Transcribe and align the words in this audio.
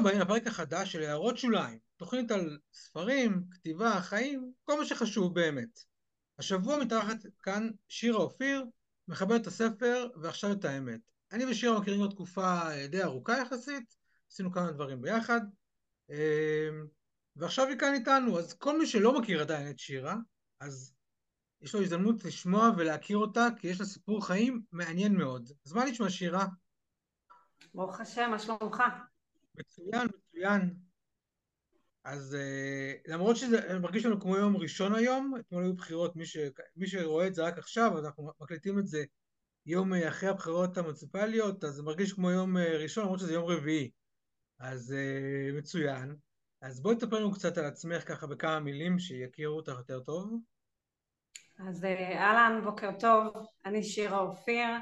הבאים 0.00 0.20
לפרק 0.20 0.46
החדש 0.46 0.92
של 0.92 1.02
הערות 1.02 1.38
שוליים, 1.38 1.78
תוכנית 1.96 2.30
על 2.30 2.58
ספרים, 2.72 3.44
כתיבה, 3.50 4.00
חיים, 4.00 4.52
כל 4.64 4.78
מה 4.78 4.84
שחשוב 4.84 5.34
באמת. 5.34 5.84
השבוע 6.38 6.78
מתארחת 6.78 7.16
כאן 7.42 7.70
שירה 7.88 8.18
אופיר, 8.18 8.64
מחברת 9.08 9.46
הספר 9.46 10.08
ועכשיו 10.22 10.52
את 10.52 10.64
האמת. 10.64 11.00
אני 11.32 11.44
ושירה 11.44 11.80
מכירים 11.80 12.00
כבר 12.00 12.10
תקופה 12.10 12.60
די 12.88 13.02
ארוכה 13.02 13.38
יחסית, 13.38 13.96
עשינו 14.30 14.52
כמה 14.52 14.72
דברים 14.72 15.02
ביחד, 15.02 15.40
אמ, 16.10 16.86
ועכשיו 17.36 17.66
היא 17.66 17.78
כאן 17.78 17.94
איתנו, 17.94 18.38
אז 18.38 18.54
כל 18.54 18.78
מי 18.78 18.86
שלא 18.86 19.20
מכיר 19.20 19.40
עדיין 19.40 19.70
את 19.70 19.78
שירה, 19.78 20.16
אז 20.60 20.94
יש 21.60 21.74
לו 21.74 21.82
הזדמנות 21.82 22.24
לשמוע 22.24 22.70
ולהכיר 22.76 23.18
אותה, 23.18 23.48
כי 23.56 23.68
יש 23.68 23.80
לה 23.80 23.86
סיפור 23.86 24.26
חיים 24.26 24.62
מעניין 24.72 25.16
מאוד. 25.16 25.52
אז 25.66 25.72
מה 25.72 25.84
נשמע 25.84 26.10
שירה? 26.10 26.46
ברוך 27.74 28.00
השם, 28.00 28.30
מה 28.30 28.38
שלומך? 28.38 28.82
מצוין, 29.60 30.08
מצוין. 30.18 30.74
אז 32.04 32.36
uh, 32.36 33.12
למרות 33.12 33.36
שזה 33.36 33.78
מרגיש 33.78 34.06
לנו 34.06 34.20
כמו 34.20 34.36
יום 34.36 34.56
ראשון 34.56 34.94
היום, 34.94 35.34
אתמול 35.40 35.64
היו 35.64 35.74
בחירות, 35.74 36.16
מי, 36.16 36.26
ש... 36.26 36.36
מי 36.76 36.86
שרואה 36.86 37.26
את 37.26 37.34
זה 37.34 37.42
רק 37.42 37.58
עכשיו, 37.58 37.98
אנחנו 37.98 38.30
מקליטים 38.40 38.78
את 38.78 38.86
זה 38.86 39.04
יום 39.66 39.94
אה, 39.94 40.08
אחרי 40.08 40.28
הבחירות 40.28 40.78
המוניציפליות, 40.78 41.64
אז 41.64 41.74
זה 41.74 41.82
מרגיש 41.82 42.12
כמו 42.12 42.30
יום 42.30 42.56
uh, 42.56 42.60
ראשון, 42.60 43.04
למרות 43.04 43.20
שזה 43.20 43.32
יום 43.32 43.44
רביעי. 43.44 43.90
אז 44.58 44.94
מצוין. 45.58 46.16
אז 46.62 46.82
בואי 46.82 46.96
תספר 46.96 47.18
לנו 47.18 47.32
קצת 47.32 47.58
על 47.58 47.64
עצמך 47.64 48.08
ככה 48.08 48.26
בכמה 48.26 48.60
מילים, 48.60 48.98
שיכירו 48.98 49.56
אותך 49.56 49.72
יותר 49.78 50.00
טוב. 50.00 50.40
אז 51.68 51.84
אהלן, 51.84 52.60
בוקר 52.64 52.90
טוב, 52.98 53.46
אני 53.64 53.82
שירה 53.82 54.18
אופיר, 54.18 54.66
אה, 54.66 54.78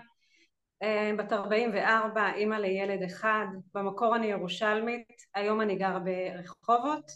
בת 1.18 1.32
44, 1.32 2.32
אימא 2.34 2.54
לילד 2.54 3.02
אחד, 3.02 3.46
במקור 3.74 4.16
אני 4.16 4.26
ירושלמית, 4.26 5.08
היום 5.34 5.60
אני 5.60 5.76
גרה 5.76 5.98
ברחובות. 5.98 7.10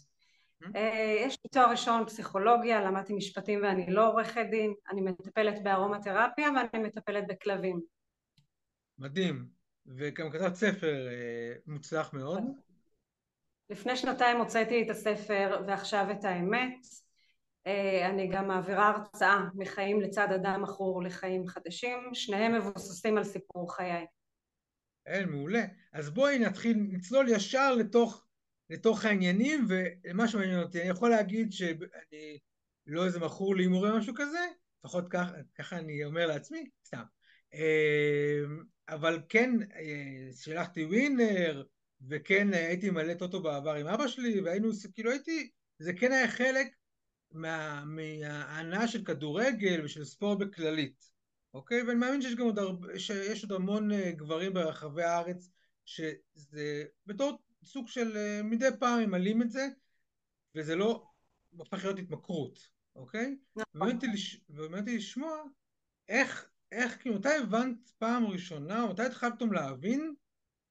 אה, 0.77 1.17
יש 1.27 1.36
לי 1.45 1.50
תואר 1.50 1.70
ראשון 1.70 2.06
פסיכולוגיה, 2.06 2.81
למדתי 2.81 3.14
משפטים 3.14 3.62
ואני 3.62 3.86
לא 3.89 4.09
עורכת 4.09 4.47
דין, 4.51 4.75
אני 4.91 5.01
מטפלת 5.01 5.62
בארומתרפיה 5.62 6.48
ואני 6.56 6.84
מטפלת 6.84 7.25
בכלבים. 7.28 7.81
מדהים, 8.98 9.47
וגם 9.86 10.31
כתבת 10.31 10.55
ספר 10.55 11.08
אה, 11.08 11.53
מוצלח 11.67 12.12
מאוד. 12.12 12.42
לפני 13.70 13.97
שנתיים 13.97 14.36
הוצאתי 14.36 14.83
את 14.83 14.91
הספר 14.91 15.62
ועכשיו 15.67 16.06
את 16.11 16.25
האמת. 16.25 16.86
אה, 17.66 18.08
אני 18.08 18.28
גם 18.28 18.48
מעבירה 18.48 18.88
הרצאה 18.88 19.44
מחיים 19.55 20.00
לצד 20.00 20.28
אדם 20.34 20.62
מכור 20.62 21.02
לחיים 21.02 21.46
חדשים, 21.46 21.98
שניהם 22.12 22.55
מבוססים 22.55 23.18
על 23.18 23.24
סיפור 23.24 23.74
חיי. 23.74 24.06
אין, 25.06 25.28
מעולה. 25.28 25.64
אז 25.92 26.10
בואי 26.10 26.38
נתחיל, 26.38 26.77
נצלול 26.90 27.28
ישר 27.28 27.74
לתוך, 27.74 28.27
לתוך 28.70 29.05
העניינים, 29.05 29.66
ומה 29.68 30.28
שמעניין 30.28 30.62
אותי, 30.62 30.80
אני 30.80 30.88
יכול 30.88 31.10
להגיד 31.10 31.52
שאני 31.52 32.38
לא 32.86 33.05
איזה 33.06 33.20
מכור 33.20 33.56
להימורים 33.56 33.92
או 33.92 33.98
משהו 33.98 34.14
כזה, 34.16 34.46
לפחות 34.84 35.08
כך, 35.10 35.28
ככה 35.58 35.78
אני 35.78 36.05
אומר 36.05 36.27
לעצמי, 36.27 36.70
סתם. 36.86 37.02
אה, 37.55 38.42
אבל 38.88 39.22
כן, 39.28 39.50
אה, 39.62 40.33
שלחתי 40.33 40.84
ווינר, 40.84 41.62
וכן 42.08 42.52
הייתי 42.52 42.90
מלא 42.90 43.14
טוטו 43.14 43.42
בעבר 43.42 43.74
עם 43.74 43.86
אבא 43.86 44.08
שלי, 44.08 44.40
והיינו, 44.40 44.68
כאילו 44.94 45.10
הייתי, 45.10 45.50
זה 45.78 45.92
כן 45.92 46.12
היה 46.12 46.28
חלק 46.28 46.66
מה, 47.34 47.84
מההנאה 47.84 48.88
של 48.88 49.05
כדורגל 49.05 49.84
ושל 49.84 50.05
ספורט 50.05 50.38
בכללית, 50.38 51.12
אוקיי? 51.55 51.83
ואני 51.83 51.98
מאמין 51.98 52.22
שיש 52.22 52.34
גם 52.34 52.44
עוד, 52.44 52.58
הרבה, 52.58 52.98
שיש 52.98 53.42
עוד 53.42 53.52
המון 53.52 53.92
אה, 53.92 54.12
גברים 54.12 54.55
ברחבי 54.55 55.02
הארץ 55.02 55.50
שזה 55.84 56.84
בתור 57.06 57.39
סוג 57.64 57.89
של 57.89 58.16
אה, 58.16 58.42
מדי 58.42 58.69
פעם 58.80 59.11
מעלים 59.11 59.42
את 59.42 59.50
זה 59.50 59.69
וזה 60.55 60.77
לא 60.77 61.07
הופך 61.57 61.84
להיות 61.84 61.98
התמכרות, 61.98 62.68
אוקיי? 62.96 63.36
נכון. 63.57 63.90
ובאמת 64.48 64.89
לשמוע 64.89 65.42
איך, 66.08 66.48
איך, 66.73 67.01
כאילו, 67.01 67.17
מתי 67.17 67.36
הבנת 67.42 67.90
פעם 67.98 68.27
ראשונה, 68.27 68.86
מתי 68.86 69.02
התחלתם 69.02 69.52
להבין 69.52 70.14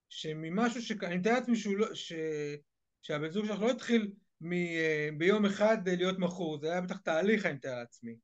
שממשהו 0.09 0.81
ש... 0.81 0.91
אני 0.91 1.17
מתאר 1.17 1.33
לעצמי 1.33 1.55
לא, 1.75 1.95
ש... 1.95 2.13
שהבן 3.01 3.29
זוג 3.29 3.45
שלך 3.45 3.61
לא 3.61 3.71
התחיל 3.71 4.11
ביום 5.17 5.45
אחד 5.45 5.77
להיות 5.89 6.19
מכור, 6.19 6.59
זה 6.59 6.71
היה 6.71 6.81
בטח 6.81 6.97
תהליך, 6.97 7.45
אני 7.45 7.53
מתאר 7.53 7.79
לעצמי. 7.79 8.15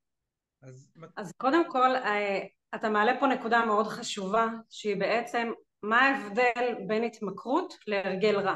אז... 0.62 0.94
אז 1.18 1.32
קודם 1.38 1.72
כל, 1.72 1.96
אה, 1.96 2.46
אתה 2.76 2.90
מעלה 2.90 3.20
פה 3.20 3.28
נקודה 3.28 3.66
מאוד 3.66 3.88
חשובה, 3.88 4.48
שהיא 4.70 4.96
בעצם 4.96 5.52
מה 5.84 6.02
ההבדל 6.02 6.76
בין 6.88 7.04
התמכרות 7.04 7.74
להרגל 7.88 8.40
רע. 8.40 8.56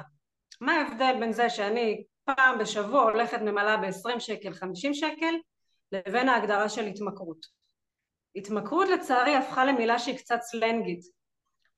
מה 0.62 0.74
ההבדל 0.74 1.16
בין 1.20 1.34
זה 1.34 1.50
שאני 1.50 2.04
פעם 2.24 2.60
בשבוע 2.60 3.04
הולכת 3.04 3.40
ממלאה 3.42 3.78
ב-20 3.78 4.20
שקל, 4.20 4.54
50 4.54 4.94
שקל, 4.94 5.36
לבין 5.92 6.30
ההגדרה 6.30 6.70
של 6.70 6.86
התמכרות. 6.86 7.46
התמכרות 8.36 8.88
לצערי 8.90 9.36
הפכה 9.36 9.66
למילה 9.66 10.00
שהיא 10.00 10.18
קצת 10.18 10.40
סלנגית, 10.42 11.02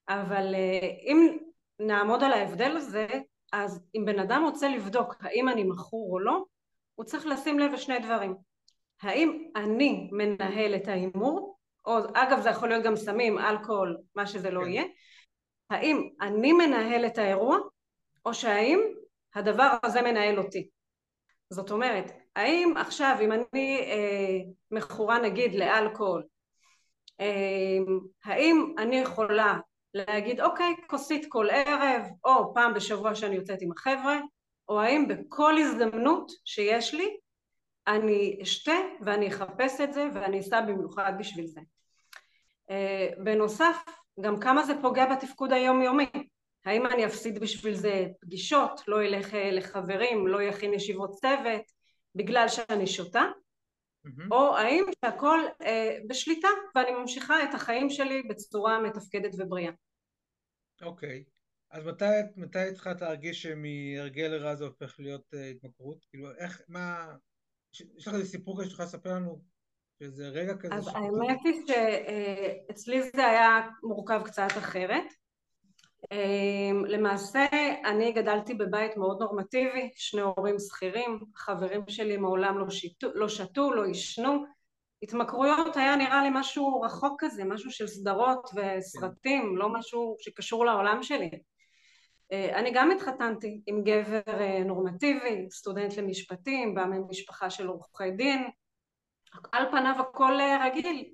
אבל 0.10 0.56
אה, 0.56 0.88
אם 1.12 1.38
נעמוד 1.80 2.24
על 2.24 2.34
ההבדל 2.34 2.78
הזה, 2.78 3.08
אז 3.54 3.86
אם 3.96 4.06
בן 4.06 4.20
אדם 4.20 4.44
רוצה 4.44 4.70
לבדוק 4.70 5.16
האם 5.20 5.50
אני 5.50 5.64
מכור 5.64 6.14
או 6.14 6.20
לא, 6.20 6.44
הוא 6.96 7.06
צריך 7.06 7.26
לשים 7.26 7.60
לב 7.60 7.72
לשני 7.72 8.00
דברים. 8.00 8.36
האם 9.02 9.48
אני 9.56 10.10
מנהל 10.12 10.76
את 10.76 10.88
ההימור, 10.88 11.58
או 11.86 11.98
אגב 12.14 12.42
זה 12.42 12.50
יכול 12.50 12.70
להיות 12.70 12.84
גם 12.84 12.96
סמים, 12.96 13.40
אלכוהול, 13.40 13.98
מה 14.16 14.28
שזה 14.28 14.52
לא 14.52 14.62
כן. 14.62 14.68
יהיה, 14.68 14.84
האם 15.70 16.10
אני 16.22 16.54
מנהל 16.54 17.06
את 17.06 17.18
האירוע, 17.18 17.58
או 18.26 18.34
שהאם 18.34 18.80
הדבר 19.36 19.78
הזה 19.84 20.02
מנהל 20.02 20.40
אותי. 20.40 20.70
זאת 21.50 21.72
אומרת, 21.72 22.12
האם 22.36 22.74
עכשיו 22.78 23.18
אם 23.22 23.32
אני 23.32 23.80
אה, 23.80 24.38
מכורה 24.72 25.20
נגיד 25.20 25.56
לאלכוהול, 25.56 26.24
אה, 27.20 27.78
האם 28.26 28.76
אני 28.78 28.96
יכולה 28.96 29.60
להגיד 29.94 30.42
אוקיי 30.42 30.76
כוסית 30.88 31.26
כל 31.30 31.48
ערב 31.50 32.04
או 32.26 32.54
פעם 32.54 32.74
בשבוע 32.74 33.16
שאני 33.16 33.36
יוצאת 33.36 33.62
עם 33.62 33.72
החבר'ה 33.72 34.20
או 34.70 34.82
האם 34.82 35.08
בכל 35.08 35.58
הזדמנות 35.58 36.32
שיש 36.46 36.94
לי 36.94 37.18
אני 37.88 38.40
אשתה 38.44 38.76
ואני 39.06 39.28
אחפש 39.28 39.82
את 39.82 39.94
זה 39.94 40.08
ואני 40.14 40.40
אסע 40.40 40.62
במיוחד 40.62 41.14
בשביל 41.20 41.48
זה. 41.48 41.62
Uh, 42.70 43.24
בנוסף 43.24 43.78
גם 44.22 44.40
כמה 44.40 44.64
זה 44.64 44.74
פוגע 44.82 45.06
בתפקוד 45.06 45.54
היומיומי 45.54 46.06
האם 46.66 46.86
אני 46.86 47.06
אפסיד 47.06 47.40
בשביל 47.40 47.74
זה 47.74 48.06
פגישות, 48.22 48.82
לא 48.88 49.02
אלך 49.02 49.34
אה, 49.34 49.52
לחברים, 49.52 50.28
לא 50.28 50.42
יכין 50.42 50.74
ישיבות 50.74 51.12
צוות 51.12 51.62
בגלל 52.16 52.48
שאני 52.48 52.88
שותה. 52.88 53.24
או 54.32 54.58
האם 54.58 54.86
שהכל 55.06 55.40
אה, 55.62 55.98
בשליטה 56.08 56.48
ואני 56.76 56.92
ממשיכה 56.92 57.44
את 57.44 57.54
החיים 57.54 57.90
שלי 57.90 58.24
בצורה 58.24 58.82
מתפקדת 58.82 59.32
ובריאה. 59.38 59.72
אוקיי, 60.82 61.24
okay. 61.28 61.34
אז 61.72 61.86
מתי, 61.86 62.06
מתי 62.36 62.60
התחלת 62.60 63.02
להרגיש 63.02 63.42
שמהרגל 63.42 64.36
רע 64.36 64.56
זה 64.56 64.66
הופך 64.66 64.96
להיות 65.00 65.34
uh, 65.34 65.38
התמכרות? 65.38 66.06
כאילו, 66.10 66.32
איך, 66.38 66.62
מה... 66.68 67.16
יש 67.98 68.08
לך 68.08 68.14
איזה 68.14 68.26
סיפור 68.26 68.60
כזה 68.60 68.70
שתוכל 68.70 68.84
לספר 68.84 69.10
לנו? 69.10 69.42
שזה 70.00 70.28
רגע 70.28 70.58
כזה... 70.58 70.76
אז 70.76 70.88
האמת 70.88 71.40
היא 71.44 71.68
שאצלי 71.68 73.04
זה 73.04 73.26
היה 73.28 73.70
מורכב 73.84 74.22
קצת 74.26 74.48
אחרת. 74.58 75.04
אמ, 76.12 76.86
למעשה 76.86 77.46
אני 77.86 78.12
גדלתי 78.12 78.54
בבית 78.54 78.98
מאוד 78.98 79.22
נורמטיבי, 79.22 79.90
שני 79.96 80.22
הורים 80.22 80.60
שכירים, 80.60 81.20
חברים 81.36 81.82
שלי 81.88 82.18
מעולם 82.18 82.58
לא, 82.58 82.70
שיטו, 82.70 83.08
לא 83.14 83.30
שתו, 83.30 83.74
לא 83.74 83.86
עישנו, 83.86 84.44
התמכרויות 85.04 85.78
היה 85.78 85.96
נראה 85.96 86.24
לי 86.24 86.30
משהו 86.32 86.82
רחוק 86.82 87.24
כזה, 87.24 87.44
משהו 87.44 87.72
של 87.72 87.88
סדרות 87.88 88.50
וסרטים, 88.56 89.58
לא 89.58 89.70
משהו 89.70 90.16
שקשור 90.20 90.66
לעולם 90.66 91.04
שלי. 91.04 91.30
אה, 92.32 92.60
אני 92.60 92.72
גם 92.74 92.92
התחתנתי 92.92 93.62
עם 93.68 93.84
גבר 93.84 94.22
אה, 94.28 94.64
נורמטיבי, 94.64 95.48
סטודנט 95.52 95.98
למשפטים, 95.98 96.76
בא 96.76 96.86
ממשפחה 96.86 97.50
של 97.50 97.68
עורכי 97.68 98.12
דין, 98.12 98.44
על 99.52 99.72
פניו 99.72 99.96
הכל 100.00 100.40
אה, 100.40 100.66
רגיל. 100.68 101.14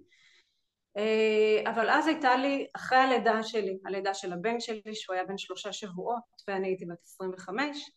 אבל 1.67 1.89
אז 1.89 2.07
הייתה 2.07 2.35
לי, 2.35 2.67
אחרי 2.75 2.97
הלידה 2.97 3.43
שלי, 3.43 3.77
הלידה 3.85 4.13
של 4.13 4.33
הבן 4.33 4.59
שלי, 4.59 4.95
שהוא 4.95 5.13
היה 5.13 5.25
בן 5.25 5.37
שלושה 5.37 5.73
שבועות 5.73 6.23
ואני 6.47 6.67
הייתי 6.67 6.85
בת 6.85 7.03
25, 7.03 7.91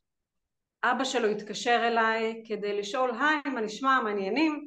אבא 0.85 1.05
שלו 1.05 1.29
התקשר 1.29 1.83
אליי 1.89 2.43
כדי 2.49 2.79
לשאול, 2.79 3.11
היי, 3.11 3.55
מה 3.55 3.61
נשמע, 3.61 4.01
מה 4.03 4.09
העניינים? 4.09 4.67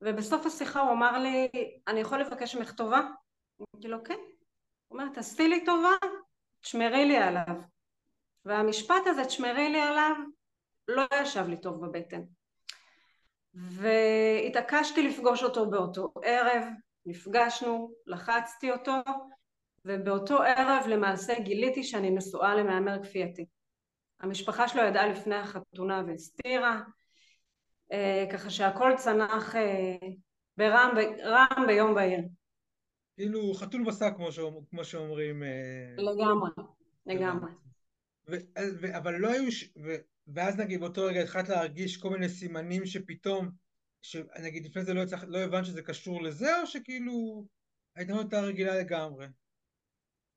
ובסוף 0.00 0.46
השיחה 0.46 0.80
הוא 0.80 0.92
אמר 0.92 1.18
לי, 1.18 1.48
אני 1.88 2.00
יכול 2.00 2.20
לבקש 2.20 2.54
ממך 2.54 2.72
טובה? 2.72 3.00
אמרתי 3.60 3.88
לו, 3.88 4.04
כן. 4.04 4.18
הוא 4.88 4.98
אומר, 4.98 5.12
תעשי 5.14 5.48
לי 5.48 5.64
טובה, 5.64 5.90
תשמרי 6.60 7.04
לי 7.04 7.16
עליו. 7.16 7.56
והמשפט 8.44 9.06
הזה, 9.06 9.24
תשמרי 9.24 9.68
לי 9.68 9.80
עליו, 9.80 10.14
לא 10.88 11.02
ישב 11.22 11.46
לי 11.48 11.56
טוב 11.56 11.86
בבטן. 11.86 12.22
והתעקשתי 13.54 15.08
לפגוש 15.08 15.42
אותו 15.42 15.70
באותו 15.70 16.12
ערב, 16.22 16.64
נפגשנו, 17.06 17.92
לחצתי 18.06 18.70
אותו, 18.70 18.96
ובאותו 19.84 20.42
ערב 20.42 20.86
למעשה 20.88 21.40
גיליתי 21.40 21.84
שאני 21.84 22.10
נשואה 22.10 22.54
למהמר 22.54 23.02
כפייתי. 23.02 23.46
המשפחה 24.20 24.68
שלו 24.68 24.82
ידעה 24.82 25.06
לפני 25.06 25.34
החתונה 25.34 26.02
והסתירה, 26.06 26.80
אה, 27.92 28.26
ככה 28.32 28.50
שהכל 28.50 28.92
צנח 28.96 29.56
אה, 29.56 29.96
ברעם, 30.56 30.94
ברעם 30.94 31.66
ביום 31.66 31.94
בהיר. 31.94 32.20
כאילו 33.16 33.54
חתול 33.54 33.84
בשק 33.84 34.12
כמו, 34.16 34.32
שאומר, 34.32 34.58
כמו 34.70 34.84
שאומרים. 34.84 35.42
אה, 35.42 35.94
לגמרי, 35.96 36.50
לגמרי. 37.06 37.50
ו, 38.30 38.34
ו, 38.80 38.96
אבל 38.96 39.14
לא 39.14 39.28
היו, 39.28 39.52
ש... 39.52 39.72
ו, 39.84 39.94
ואז 40.26 40.58
נגיד 40.58 40.80
באותו 40.80 41.04
רגע 41.04 41.20
התחלת 41.20 41.48
להרגיש 41.48 41.96
כל 41.96 42.10
מיני 42.10 42.28
סימנים 42.28 42.86
שפתאום, 42.86 43.61
שנגיד 44.02 44.66
לפני 44.66 44.84
זה 44.84 44.94
לא, 44.94 45.00
הצלח, 45.00 45.24
לא 45.28 45.38
הבנת 45.38 45.64
שזה 45.64 45.82
קשור 45.82 46.22
לזה, 46.22 46.60
או 46.60 46.66
שכאילו 46.66 47.44
ההתנהלות 47.96 48.32
הייתה 48.32 48.46
רגילה 48.46 48.78
לגמרי? 48.78 49.26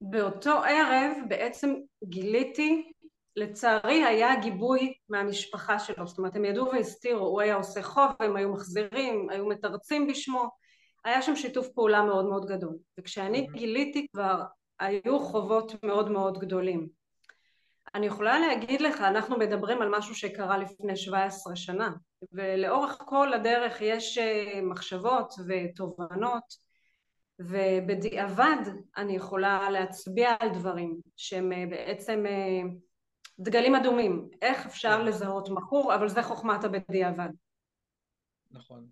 באותו 0.02 0.52
ערב 0.52 1.18
בעצם 1.30 1.74
גיליתי, 2.04 2.92
לצערי 3.36 4.04
היה 4.04 4.42
גיבוי 4.42 4.94
מהמשפחה 5.10 5.80
שלו, 5.80 6.08
זאת 6.08 6.18
אומרת 6.18 6.36
הם 6.36 6.46
ידעו 6.46 6.72
והסתירו, 6.72 7.26
הוא 7.26 7.42
היה 7.42 7.56
עושה 7.56 7.84
חוב, 7.84 8.12
הם 8.20 8.36
היו 8.36 8.54
מחזירים, 8.54 9.30
היו 9.30 9.46
מתרצים 9.46 10.08
בשמו, 10.08 10.50
היה 11.06 11.22
שם 11.22 11.36
שיתוף 11.36 11.68
פעולה 11.76 12.02
מאוד 12.02 12.26
מאוד 12.26 12.46
גדול, 12.46 12.78
וכשאני 13.00 13.48
גיליתי 13.54 14.08
כבר 14.14 14.44
היו 14.80 15.20
חובות 15.20 15.84
מאוד 15.84 16.12
מאוד 16.12 16.40
גדולים. 16.40 16.90
אני 17.96 18.06
יכולה 18.06 18.40
להגיד 18.40 18.82
לך, 18.82 19.02
אנחנו 19.02 19.38
מדברים 19.38 19.82
על 19.82 19.90
משהו 19.98 20.16
שקרה 20.16 20.58
לפני 20.58 20.96
17 20.96 21.56
שנה, 21.56 21.92
ולאורך 22.32 22.98
כל 23.06 23.34
הדרך 23.34 23.82
יש 23.82 24.18
אה, 24.18 24.62
מחשבות 24.62 25.34
ותובנות 25.48 26.44
ובדיעבד 27.40 28.58
אני 28.98 29.16
יכולה 29.16 29.70
להצביע 29.70 30.36
על 30.40 30.50
דברים 30.54 31.00
שהם 31.16 31.52
אה, 31.52 31.64
בעצם 31.70 32.24
אה, 32.26 32.70
דגלים 33.40 33.76
אדומים, 33.76 34.30
איך 34.42 34.66
אפשר 34.66 34.98
כן. 34.98 35.06
לזהות 35.06 35.50
מכור, 35.50 35.96
אבל 35.96 36.10
זה 36.10 36.24
חוכמת 36.24 36.64
הבדיעבד. 36.64 37.30
נכון. 38.52 38.88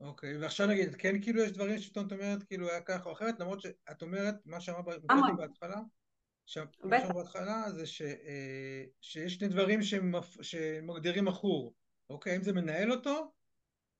אוקיי, 0.00 0.36
ועכשיו 0.38 0.66
נגיד, 0.66 0.94
כן 0.94 1.22
כאילו 1.22 1.42
יש 1.42 1.52
דברים 1.52 1.78
שאת 1.78 2.12
אומרת 2.12 2.42
כאילו 2.42 2.68
היה 2.68 2.80
ככה 2.80 3.08
או 3.08 3.12
אחרת, 3.12 3.40
למרות 3.40 3.60
שאת 3.60 4.02
אומרת, 4.02 4.34
מה 4.46 4.60
שאמרת 4.60 4.84
בהתחלה, 5.36 5.80
מה 6.56 7.00
שאמרת 7.00 7.14
בהתחלה 7.14 7.70
זה 7.70 7.86
ש, 7.86 8.02
אה, 8.02 8.84
שיש 9.00 9.34
שני 9.34 9.48
דברים 9.48 9.80
שמגדירים 10.42 11.24
מכור, 11.24 11.74
אוקיי, 12.10 12.36
אם 12.36 12.42
זה 12.42 12.52
מנהל 12.52 12.92
אותו, 12.92 13.32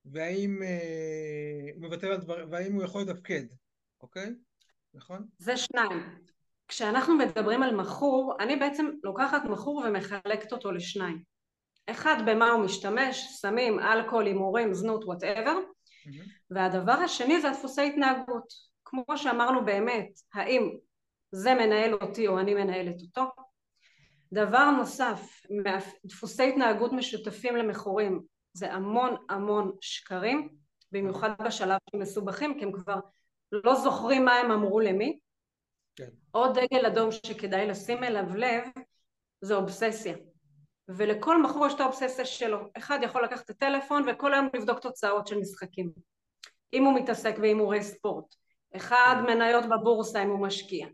והאם 0.05 0.63
אה, 0.63 1.71
הוא 1.75 1.81
מוותר 1.81 2.11
על 2.11 2.17
דברים, 2.17 2.51
והאם 2.51 2.73
הוא 2.73 2.83
יכול 2.83 3.01
לתפקד, 3.01 3.43
אוקיי? 4.01 4.29
נכון? 4.93 5.25
זה 5.37 5.57
שניים. 5.57 6.19
כשאנחנו 6.67 7.17
מדברים 7.17 7.63
על 7.63 7.75
מכור, 7.75 8.37
אני 8.39 8.55
בעצם 8.55 8.85
לוקחת 9.03 9.41
מכור 9.43 9.83
ומחלקת 9.87 10.51
אותו 10.51 10.71
לשניים. 10.71 11.23
אחד, 11.87 12.15
במה 12.25 12.49
הוא 12.49 12.65
משתמש, 12.65 13.27
סמים, 13.41 13.79
אלכוהול, 13.79 14.25
הימורים, 14.25 14.73
זנות, 14.73 15.05
whatever, 15.05 15.55
mm-hmm. 15.57 16.29
והדבר 16.49 16.91
השני 16.91 17.41
זה 17.41 17.49
דפוסי 17.49 17.87
התנהגות. 17.87 18.53
כמו 18.85 19.17
שאמרנו 19.17 19.65
באמת, 19.65 20.09
האם 20.33 20.69
זה 21.31 21.53
מנהל 21.53 21.93
אותי 21.93 22.27
או 22.27 22.39
אני 22.39 22.53
מנהלת 22.53 23.01
אותו? 23.01 23.21
דבר 24.33 24.71
נוסף, 24.71 25.41
דפוסי 26.05 26.49
התנהגות 26.49 26.93
משותפים 26.93 27.55
למכורים, 27.55 28.21
זה 28.53 28.73
המון 28.73 29.15
המון 29.29 29.71
שקרים, 29.81 30.49
במיוחד 30.91 31.29
בשלב 31.45 31.77
שהם 31.91 32.01
מסובכים, 32.01 32.59
כי 32.59 32.65
הם 32.65 32.71
כבר 32.71 32.99
לא 33.51 33.75
זוכרים 33.75 34.25
מה 34.25 34.33
הם 34.33 34.51
אמרו 34.51 34.79
למי. 34.79 35.19
כן. 35.95 36.09
עוד 36.31 36.59
דגל 36.59 36.85
אדום 36.85 37.11
שכדאי 37.11 37.67
לשים 37.67 38.03
אליו 38.03 38.35
לב, 38.35 38.63
זה 39.41 39.55
אובססיה. 39.55 40.15
ולכל 40.89 41.41
מכור 41.41 41.67
יש 41.67 41.73
את 41.73 41.79
האובססיה 41.79 42.25
שלו. 42.25 42.59
אחד 42.77 42.99
יכול 43.03 43.23
לקחת 43.23 43.45
את 43.45 43.49
הטלפון 43.49 44.03
וכל 44.09 44.33
היום 44.33 44.47
לבדוק 44.53 44.79
תוצאות 44.79 45.27
של 45.27 45.37
משחקים. 45.37 45.91
אם 46.73 46.83
הוא 46.83 46.95
מתעסק 46.95 47.39
בהימורי 47.39 47.83
ספורט. 47.83 48.35
אחד 48.75 49.15
כן. 49.17 49.33
מניות 49.33 49.65
בבורסה 49.65 50.23
אם 50.23 50.29
הוא 50.29 50.47
משקיע. 50.47 50.87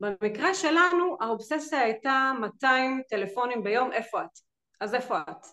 במקרה 0.00 0.54
שלנו 0.54 1.16
האובססיה 1.20 1.80
הייתה 1.80 2.32
200 2.40 3.02
טלפונים 3.08 3.64
ביום, 3.64 3.92
איפה 3.92 4.22
את? 4.24 4.38
אז 4.80 4.94
איפה 4.94 5.18
את? 5.18 5.46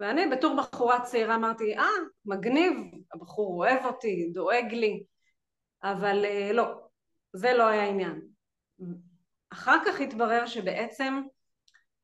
ואני 0.00 0.26
בתור 0.26 0.56
בחורה 0.56 1.00
צעירה 1.00 1.34
אמרתי, 1.34 1.78
אה, 1.78 1.84
מגניב, 2.24 2.72
הבחור 3.14 3.58
אוהב 3.58 3.84
אותי, 3.84 4.30
דואג 4.32 4.72
לי, 4.72 5.02
אבל 5.82 6.24
אה, 6.24 6.52
לא, 6.52 6.64
זה 7.32 7.52
לא 7.52 7.66
היה 7.66 7.84
עניין. 7.84 8.20
אחר 9.50 9.76
כך 9.86 10.00
התברר 10.00 10.46
שבעצם 10.46 11.22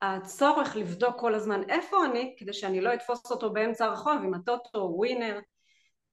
הצורך 0.02 0.76
לבדוק 0.76 1.20
כל 1.20 1.34
הזמן 1.34 1.70
איפה 1.70 2.04
אני, 2.04 2.34
כדי 2.38 2.52
שאני 2.52 2.80
לא 2.80 2.94
אתפוס 2.94 3.30
אותו 3.30 3.52
באמצע 3.52 3.84
הרחוב 3.84 4.22
עם 4.24 4.34
הטוטו, 4.34 4.78
ווינר, 4.78 5.40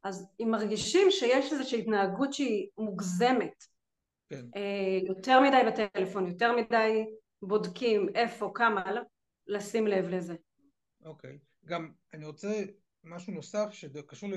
אז 0.03 0.27
אם 0.39 0.47
מרגישים 0.51 1.11
שיש 1.11 1.53
איזושהי 1.53 1.79
התנהגות 1.79 2.33
שהיא 2.33 2.67
מוגזמת, 2.77 3.63
כן. 4.31 4.45
אה, 4.55 4.99
יותר 5.07 5.39
מדי 5.41 5.61
בטלפון, 5.67 6.27
יותר 6.27 6.55
מדי 6.55 7.05
בודקים 7.41 8.09
איפה, 8.15 8.51
כמה, 8.55 8.91
לא, 8.91 9.01
לשים 9.47 9.87
לב 9.87 10.05
לזה. 10.05 10.35
אוקיי. 11.05 11.37
גם 11.65 11.91
אני 12.13 12.25
רוצה 12.25 12.63
משהו 13.03 13.33
נוסף 13.33 13.67
שקשור 13.71 14.29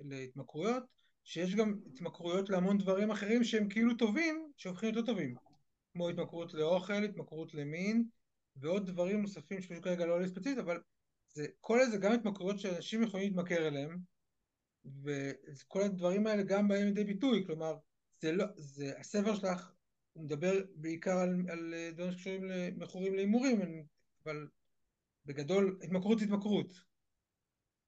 להתמכרויות, 0.00 0.82
שיש 1.24 1.54
גם 1.54 1.80
התמכרויות 1.86 2.50
להמון 2.50 2.78
דברים 2.78 3.10
אחרים 3.10 3.44
שהם 3.44 3.68
כאילו 3.68 3.94
טובים, 3.94 4.52
שהופכים 4.56 4.88
יותר 4.88 5.06
טובים. 5.06 5.34
כמו 5.92 6.08
התמכרות 6.08 6.54
לאוכל, 6.54 7.04
התמכרות 7.04 7.54
למין, 7.54 8.04
ועוד 8.56 8.86
דברים 8.86 9.22
נוספים 9.22 9.60
שפשוט 9.60 9.84
כרגע 9.84 10.06
לא 10.06 10.14
עולה 10.14 10.28
ספציפית, 10.28 10.58
אבל 10.58 10.80
זה, 11.32 11.46
כל 11.60 11.78
זה 11.90 11.98
גם 11.98 12.12
התמכרויות 12.12 12.58
שאנשים 12.58 13.02
יכולים 13.02 13.26
להתמכר 13.26 13.68
אליהם, 13.68 13.98
וכל 15.04 15.82
הדברים 15.82 16.26
האלה 16.26 16.42
גם 16.42 16.68
באים 16.68 16.86
לידי 16.86 17.04
ביטוי, 17.04 17.46
כלומר, 17.46 17.76
זה 18.20 18.32
לא, 18.32 18.44
זה, 18.56 18.92
הספר 18.98 19.34
שלך, 19.34 19.70
הוא 20.12 20.24
מדבר 20.24 20.52
בעיקר 20.74 21.18
על, 21.18 21.42
על 21.48 21.74
דברים 21.92 22.12
שקשורים 22.12 22.44
למכורים 22.44 23.14
להימורים, 23.14 23.84
אבל 24.24 24.46
בגדול, 25.26 25.78
התמכרות 25.82 26.22
התמכרות. 26.22 26.72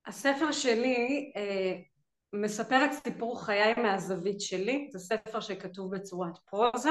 הספר 0.06 0.52
שלי 0.52 1.32
אה, 1.36 1.80
מספר 2.32 2.84
את 2.84 2.90
סיפור 3.04 3.44
חיי 3.44 3.74
מהזווית 3.74 4.40
שלי, 4.40 4.88
זה 4.92 4.98
ספר 4.98 5.40
שכתוב 5.40 5.94
בצורת 5.94 6.38
פרוזה, 6.38 6.90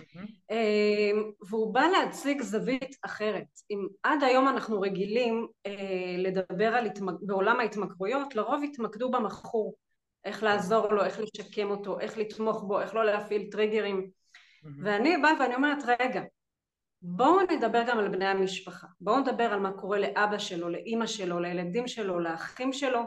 mm-hmm. 0.00 0.18
אה, 0.50 1.10
והוא 1.48 1.74
בא 1.74 1.80
להציג 1.80 2.42
זווית 2.42 2.96
אחרת. 3.02 3.46
אם 3.70 3.86
עד 4.02 4.22
היום 4.22 4.48
אנחנו 4.48 4.80
רגילים 4.80 5.46
אה, 5.66 6.16
לדבר 6.18 6.68
על 6.68 6.86
התמק... 6.86 7.14
בעולם 7.20 7.60
ההתמכרויות, 7.60 8.34
לרוב 8.34 8.62
התמקדו 8.64 9.10
במכור, 9.10 9.74
איך 10.24 10.42
לעזור 10.42 10.94
לו, 10.94 11.04
איך 11.04 11.20
לשקם 11.20 11.70
אותו, 11.70 12.00
איך 12.00 12.18
לתמוך 12.18 12.62
בו, 12.62 12.80
איך 12.80 12.94
לא 12.94 13.04
להפעיל 13.04 13.48
טריגרים, 13.50 14.10
mm-hmm. 14.10 14.68
ואני 14.84 15.16
באה 15.16 15.32
ואני 15.40 15.54
אומרת, 15.54 15.78
רגע, 15.86 16.22
בואו 17.02 17.40
נדבר 17.50 17.82
גם 17.86 17.98
על 17.98 18.08
בני 18.08 18.26
המשפחה, 18.26 18.86
בואו 19.00 19.20
נדבר 19.20 19.44
על 19.44 19.60
מה 19.60 19.72
קורה 19.72 19.98
לאבא 19.98 20.38
שלו, 20.38 20.68
לאימא 20.68 21.06
שלו, 21.06 21.40
לילדים 21.40 21.88
שלו, 21.88 22.20
לאחים 22.20 22.72
שלו, 22.72 23.00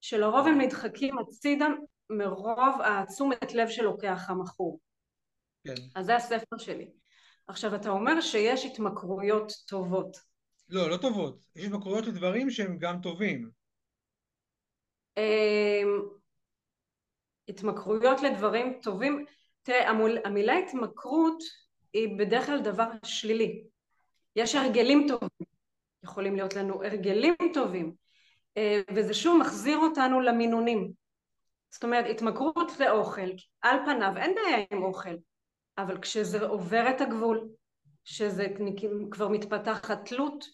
שלרוב 0.00 0.46
הם 0.46 0.60
נדחקים 0.60 1.18
הצידה 1.18 1.66
מרוב 2.10 2.80
התשומת 2.84 3.54
לב 3.54 3.68
שלוקח 3.68 4.30
המכור. 4.30 4.80
כן. 5.64 5.74
אז 5.94 6.06
זה 6.06 6.16
הספר 6.16 6.58
שלי. 6.58 6.90
עכשיו 7.48 7.74
אתה 7.74 7.90
אומר 7.90 8.20
שיש 8.20 8.64
התמכרויות 8.64 9.52
טובות. 9.66 10.16
לא, 10.68 10.90
לא 10.90 10.96
טובות. 10.96 11.38
יש 11.56 11.64
התמכרויות 11.64 12.06
לדברים 12.06 12.50
שהם 12.50 12.78
גם 12.78 13.00
טובים. 13.00 13.50
התמכרויות 17.48 18.22
לדברים 18.22 18.78
טובים, 18.82 19.24
תראה 19.62 19.88
המילה 20.24 20.58
התמכרות 20.58 21.42
היא 21.92 22.18
בדרך 22.18 22.46
כלל 22.46 22.60
דבר 22.60 22.86
שלילי. 23.04 23.62
יש 24.36 24.54
הרגלים 24.54 25.06
טובים, 25.08 25.28
יכולים 26.04 26.36
להיות 26.36 26.56
לנו 26.56 26.84
הרגלים 26.84 27.34
טובים, 27.54 27.92
אה, 28.56 28.80
וזה 28.94 29.14
שוב 29.14 29.40
מחזיר 29.40 29.78
אותנו 29.78 30.20
למינונים. 30.20 30.92
זאת 31.70 31.84
אומרת, 31.84 32.04
התמכרות 32.10 32.80
לאוכל, 32.80 33.30
על 33.62 33.76
פניו 33.84 34.12
אין 34.16 34.34
בעיה 34.34 34.66
עם 34.70 34.82
אוכל, 34.82 35.16
אבל 35.78 36.00
כשזה 36.00 36.46
עובר 36.46 36.90
את 36.90 37.00
הגבול, 37.00 37.48
שזה 38.04 38.46
כבר 39.10 39.28
מתפתחת 39.28 40.08
תלות, 40.08 40.44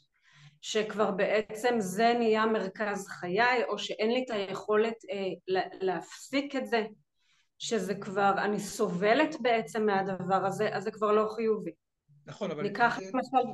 שכבר 0.66 1.10
בעצם 1.10 1.74
זה 1.78 2.12
נהיה 2.18 2.46
מרכז 2.46 3.08
חיי, 3.08 3.64
או 3.68 3.78
שאין 3.78 4.10
לי 4.10 4.24
את 4.24 4.30
היכולת 4.30 4.94
אה, 5.10 5.56
להפסיק 5.80 6.56
את 6.56 6.66
זה, 6.66 6.86
שזה 7.58 7.94
כבר, 7.94 8.34
אני 8.38 8.60
סובלת 8.60 9.36
בעצם 9.40 9.86
מהדבר 9.86 10.46
הזה, 10.46 10.76
אז 10.76 10.84
זה 10.84 10.90
כבר 10.90 11.12
לא 11.12 11.28
חיובי. 11.36 11.70
נכון, 12.26 12.50
אבל... 12.50 12.62
ניקח 12.62 12.98
למשל... 12.98 13.50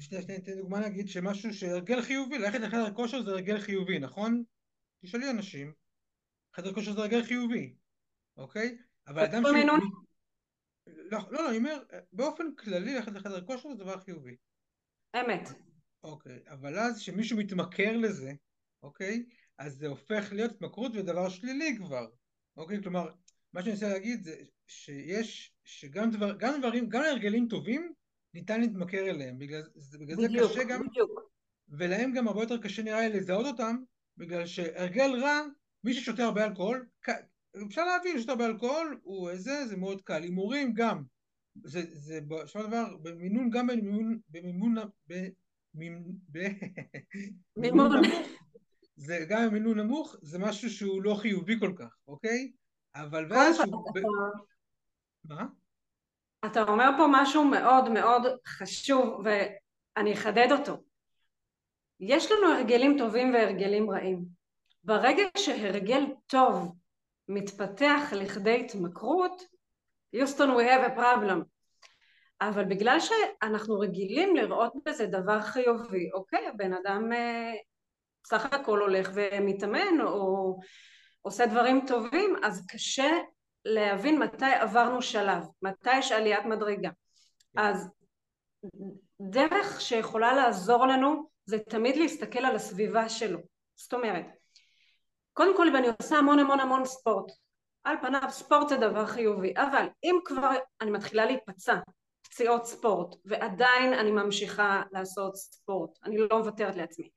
שנייה, 0.00 0.22
שנייה, 0.22 0.38
ניתן 0.38 0.56
דוגמה 0.56 0.80
להגיד 0.80 1.08
שמשהו 1.08 1.54
שהרגל 1.54 2.02
חיובי, 2.02 2.38
ללכת 2.38 2.60
לחדר 2.60 2.94
כושר 2.94 3.22
זה 3.22 3.30
הרגל 3.30 3.60
חיובי, 3.60 3.98
נכון? 3.98 4.42
תשאלי 5.02 5.30
אנשים, 5.30 5.72
חדר 6.56 6.74
כושר 6.74 6.92
זה 6.92 7.00
הרגל 7.00 7.22
חיובי, 7.22 7.74
אוקיי? 8.36 8.76
אבל 9.06 9.24
אדם 9.24 9.42
ש... 9.42 9.46
לא, 9.46 9.78
לא, 11.10 11.18
לא, 11.30 11.48
אני 11.48 11.58
אומר, 11.58 11.82
באופן 12.12 12.54
כללי 12.54 12.94
ללכת 12.94 13.12
לחדר 13.12 13.44
כושר 13.44 13.68
זה 13.68 13.74
דבר 13.74 14.00
חיובי. 14.00 14.36
אמת. 15.16 15.48
אוקיי, 16.04 16.38
אבל 16.46 16.78
אז 16.78 16.98
כשמישהו 16.98 17.38
מתמכר 17.38 17.96
לזה, 17.96 18.32
אוקיי, 18.82 19.24
אז 19.58 19.76
זה 19.76 19.86
הופך 19.86 20.32
להיות 20.32 20.50
התמכרות 20.50 20.92
ודבר 20.94 21.28
שלילי 21.28 21.76
כבר, 21.76 22.06
אוקיי? 22.56 22.82
כלומר, 22.82 23.10
מה 23.52 23.62
שאני 23.62 23.74
רוצה 23.74 23.88
להגיד 23.88 24.22
זה 24.22 24.36
שיש, 24.66 25.54
שגם 25.64 26.10
דבר, 26.10 26.36
גם 26.38 26.60
דברים, 26.60 26.88
גם 26.88 27.02
הרגלים 27.02 27.48
טובים, 27.48 27.92
ניתן 28.34 28.60
להתמכר 28.60 29.10
אליהם, 29.10 29.38
בגלל, 29.38 29.62
בגלל 30.00 30.16
בדיוק, 30.16 30.52
זה 30.52 30.54
קשה 30.54 30.64
גם, 30.64 30.88
בדיוק. 30.88 31.10
ולהם 31.68 32.12
גם 32.12 32.28
הרבה 32.28 32.42
יותר 32.42 32.58
קשה 32.58 32.82
נראה 32.82 33.08
לי 33.08 33.18
לזהות 33.18 33.46
אותם, 33.46 33.76
בגלל 34.16 34.46
שהרגל 34.46 35.10
רע, 35.22 35.40
מי 35.84 35.94
ששותה 35.94 36.24
הרבה 36.24 36.44
אלכוהול, 36.44 36.86
אפשר 37.66 37.84
להבין, 37.84 38.20
שותה 38.20 38.32
הרבה 38.32 38.46
אלכוהול, 38.46 39.00
הוא 39.02 39.30
איזה, 39.30 39.66
זה 39.66 39.76
מאוד 39.76 40.02
קל, 40.02 40.22
הימורים 40.22 40.72
גם, 40.74 41.02
זה, 41.64 41.82
זה 41.92 42.20
בסופו 42.20 42.60
של 42.62 42.66
דבר, 42.66 42.96
במינון, 43.02 43.50
גם 43.50 43.66
במימון, 43.66 44.18
במימון, 44.28 44.74
במימון 45.06 45.34
נמוך, 47.56 47.92
זה 48.96 49.18
גם 49.28 49.46
במינון 49.46 49.80
נמוך, 49.80 50.16
זה 50.22 50.38
משהו 50.38 50.70
שהוא 50.70 51.02
לא 51.02 51.14
חיובי 51.14 51.60
כל 51.60 51.72
כך, 51.78 51.96
אוקיי? 52.08 52.52
אבל 52.94 53.26
ואז 53.30 53.56
שהוא... 53.56 53.84
מה? 55.24 55.46
אתה 56.46 56.62
אומר 56.62 56.90
פה 56.96 57.06
משהו 57.10 57.44
מאוד 57.44 57.88
מאוד 57.88 58.22
חשוב 58.46 59.24
ואני 59.24 60.12
אחדד 60.12 60.48
אותו. 60.52 60.82
יש 62.00 62.32
לנו 62.32 62.52
הרגלים 62.52 62.98
טובים 62.98 63.34
והרגלים 63.34 63.90
רעים. 63.90 64.24
ברגע 64.84 65.22
שהרגל 65.36 66.04
טוב 66.26 66.74
מתפתח 67.28 68.12
לכדי 68.12 68.64
התמכרות, 68.64 69.42
יוסטון 70.12 70.50
we 70.50 70.62
have 70.62 70.92
a 70.92 70.98
problem. 70.98 71.53
אבל 72.40 72.64
בגלל 72.64 73.00
שאנחנו 73.00 73.78
רגילים 73.78 74.36
לראות 74.36 74.72
בזה 74.86 75.06
דבר 75.06 75.40
חיובי, 75.40 76.10
אוקיי, 76.12 76.48
הבן 76.48 76.72
אדם 76.72 77.12
אה, 77.12 77.52
סך 78.26 78.52
הכל 78.52 78.80
הולך 78.80 79.10
ומתאמן 79.14 80.00
או 80.00 80.58
עושה 81.22 81.46
דברים 81.46 81.84
טובים, 81.86 82.36
אז 82.42 82.66
קשה 82.68 83.10
להבין 83.64 84.18
מתי 84.18 84.54
עברנו 84.60 85.02
שלב, 85.02 85.44
מתי 85.62 85.98
יש 85.98 86.12
עליית 86.12 86.44
מדרגה. 86.44 86.90
כן. 87.54 87.60
אז 87.60 87.90
דרך 89.20 89.80
שיכולה 89.80 90.34
לעזור 90.34 90.86
לנו 90.86 91.28
זה 91.46 91.58
תמיד 91.58 91.96
להסתכל 91.96 92.38
על 92.38 92.56
הסביבה 92.56 93.08
שלו. 93.08 93.38
זאת 93.76 93.94
אומרת, 93.94 94.26
קודם 95.32 95.56
כל 95.56 95.68
אם 95.68 95.76
אני 95.76 95.86
עושה 96.00 96.16
המון 96.16 96.38
המון 96.38 96.60
המון 96.60 96.84
ספורט, 96.84 97.32
על 97.84 97.96
פניו 98.00 98.30
ספורט 98.30 98.68
זה 98.68 98.76
דבר 98.76 99.06
חיובי, 99.06 99.54
אבל 99.56 99.86
אם 100.04 100.18
כבר 100.24 100.50
אני 100.80 100.90
מתחילה 100.90 101.24
להיפצע, 101.26 101.76
פציעות 102.34 102.66
ספורט, 102.66 103.16
ועדיין 103.24 103.92
אני 103.92 104.10
ממשיכה 104.10 104.82
לעשות 104.92 105.36
ספורט, 105.36 105.90
אני 106.04 106.18
לא 106.18 106.38
מוותרת 106.38 106.76
לעצמי. 106.76 107.10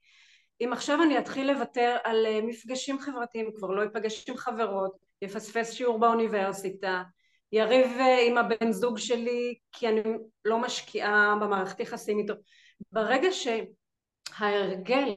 אם 0.60 0.72
עכשיו 0.72 1.02
אני 1.02 1.18
אתחיל 1.18 1.52
לוותר 1.52 1.96
על 2.04 2.26
אה, 2.26 2.40
מפגשים 2.42 2.98
חברתיים, 2.98 3.50
כבר 3.54 3.70
לא 3.70 3.84
אפגש 3.84 4.28
עם 4.28 4.36
חברות, 4.36 4.96
יפספס 5.22 5.72
שיעור 5.72 5.98
באוניברסיטה, 5.98 7.02
יריב 7.52 7.86
אה, 7.86 8.26
עם 8.26 8.38
הבן 8.38 8.72
זוג 8.72 8.98
שלי 8.98 9.54
כי 9.72 9.88
אני 9.88 10.02
לא 10.44 10.58
משקיעה 10.58 11.34
במערכת 11.40 11.80
יחסים 11.80 12.18
איתו. 12.18 12.34
ברגע 12.92 13.28
שההרגל 13.32 15.14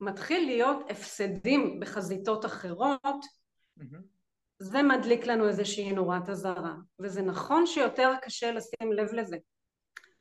מתחיל 0.00 0.46
להיות 0.46 0.90
הפסדים 0.90 1.80
בחזיתות 1.80 2.44
אחרות, 2.44 3.24
mm-hmm. 3.78 4.21
זה 4.58 4.82
מדליק 4.82 5.26
לנו 5.26 5.48
איזושהי 5.48 5.92
נורת 5.92 6.28
אזהרה, 6.28 6.74
וזה 7.00 7.22
נכון 7.22 7.66
שיותר 7.66 8.12
קשה 8.22 8.52
לשים 8.52 8.92
לב 8.92 9.12
לזה. 9.12 9.36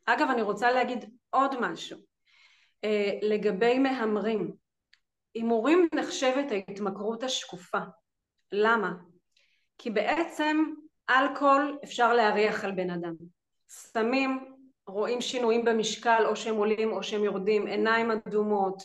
אגב, 0.05 0.27
אני 0.29 0.41
רוצה 0.41 0.71
להגיד 0.71 1.05
עוד 1.29 1.55
משהו. 1.59 1.97
אה, 2.83 3.11
לגבי 3.21 3.79
מהמרים, 3.79 4.51
הימורים 5.35 5.87
נחשבת 5.95 6.51
ההתמכרות 6.51 7.23
השקופה. 7.23 7.79
למה? 8.51 8.91
כי 9.77 9.89
בעצם 9.89 10.63
אלכוהול 11.09 11.79
אפשר 11.83 12.13
להריח 12.13 12.65
על 12.65 12.71
בן 12.71 12.89
אדם. 12.89 13.13
סמים 13.69 14.55
רואים 14.87 15.21
שינויים 15.21 15.65
במשקל 15.65 16.23
או 16.25 16.35
שהם 16.35 16.55
עולים 16.55 16.91
או 16.91 17.03
שהם 17.03 17.23
יורדים, 17.23 17.67
עיניים 17.67 18.11
אדומות, 18.11 18.83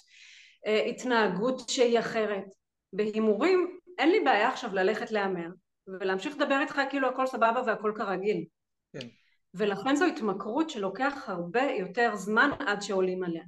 אה, 0.66 0.84
התנהגות 0.84 1.68
שהיא 1.68 1.98
אחרת. 1.98 2.44
בהימורים 2.92 3.78
אין 3.98 4.10
לי 4.10 4.20
בעיה 4.24 4.48
עכשיו 4.48 4.74
ללכת 4.74 5.10
להמר 5.10 5.48
ולהמשיך 5.86 6.36
לדבר 6.36 6.58
איתך 6.60 6.80
כאילו 6.90 7.08
הכל 7.08 7.26
סבבה 7.26 7.62
והכל 7.66 7.92
כרגיל. 7.96 8.44
כן. 8.92 9.08
ולכן 9.54 9.96
זו 9.96 10.04
התמכרות 10.04 10.70
שלוקח 10.70 11.24
הרבה 11.26 11.62
יותר 11.62 12.16
זמן 12.16 12.50
עד 12.66 12.82
שעולים 12.82 13.24
עליה. 13.24 13.44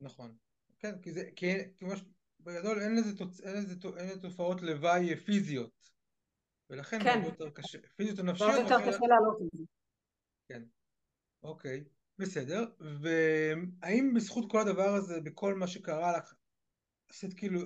נכון. 0.00 0.36
כן, 0.78 1.02
כי 1.02 1.12
זה, 1.12 1.24
כי, 1.36 1.46
כי 1.76 1.84
מש, 1.84 2.04
בגדול 2.40 2.80
אין 2.80 2.96
לזה, 2.96 3.16
תוצ... 3.16 3.40
אין, 3.40 3.56
לזה, 3.56 3.74
אין 3.96 4.08
לזה 4.08 4.22
תופעות 4.22 4.62
לוואי 4.62 5.16
פיזיות. 5.16 5.90
ולכן 6.70 6.98
כן. 7.04 7.20
זה 7.22 7.28
יותר 7.28 7.50
קשה, 7.50 7.78
פיזיות 7.96 8.18
או 8.18 8.24
נפשיות. 8.24 8.52
זה 8.52 8.60
יותר 8.60 8.80
קשה 8.80 9.06
לעלות 9.06 9.38
את 9.42 9.58
זה. 9.58 9.64
כן, 10.48 10.62
אוקיי, 11.42 11.84
בסדר. 12.18 12.64
והאם 12.78 14.14
בזכות 14.14 14.50
כל 14.50 14.60
הדבר 14.60 14.94
הזה, 14.94 15.20
בכל 15.20 15.54
מה 15.54 15.66
שקרה 15.66 16.18
לך, 16.18 16.34
עשית 17.08 17.34
כאילו, 17.34 17.60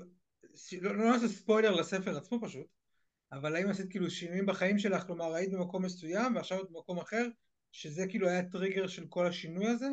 לא, 0.80 0.96
לא 0.96 1.12
נעשה 1.12 1.28
ספוילר 1.28 1.70
לספר 1.70 2.16
עצמו 2.16 2.38
פשוט, 2.42 2.66
אבל 3.32 3.56
האם 3.56 3.68
עשית 3.68 3.90
כאילו 3.90 4.10
שינויים 4.10 4.46
בחיים 4.46 4.78
שלך, 4.78 5.06
כלומר 5.06 5.34
היית 5.34 5.52
במקום 5.52 5.84
מסוים 5.84 6.36
ועכשיו 6.36 6.62
את 6.62 6.70
במקום 6.70 6.98
אחר, 6.98 7.26
שזה 7.72 8.06
כאילו 8.08 8.28
היה 8.28 8.42
טריגר 8.42 8.86
של 8.86 9.06
כל 9.08 9.26
השינוי 9.26 9.66
הזה? 9.66 9.88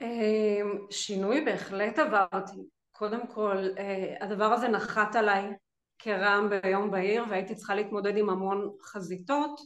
אמ, 0.00 0.86
שינוי 0.90 1.44
בהחלט 1.44 1.98
עברתי. 1.98 2.60
קודם 2.92 3.26
כל, 3.26 3.64
אה, 3.78 4.14
הדבר 4.20 4.44
הזה 4.44 4.68
נחת 4.68 5.16
עליי 5.16 5.50
כרעם 5.98 6.50
ביום 6.50 6.90
בהיר 6.90 7.24
והייתי 7.30 7.54
צריכה 7.54 7.74
להתמודד 7.74 8.16
עם 8.16 8.30
המון 8.30 8.70
חזיתות 8.82 9.60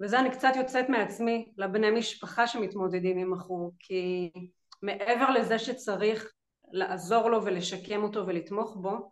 וזה 0.00 0.20
אני 0.20 0.30
קצת 0.30 0.52
יוצאת 0.56 0.88
מעצמי 0.88 1.52
לבני 1.56 1.90
משפחה 1.90 2.46
שמתמודדים 2.46 3.18
עם 3.18 3.32
החור 3.32 3.72
כי 3.78 4.30
מעבר 4.82 5.30
לזה 5.30 5.58
שצריך 5.58 6.32
לעזור 6.72 7.30
לו 7.30 7.44
ולשקם 7.44 8.02
אותו 8.02 8.26
ולתמוך 8.26 8.76
בו. 8.76 9.10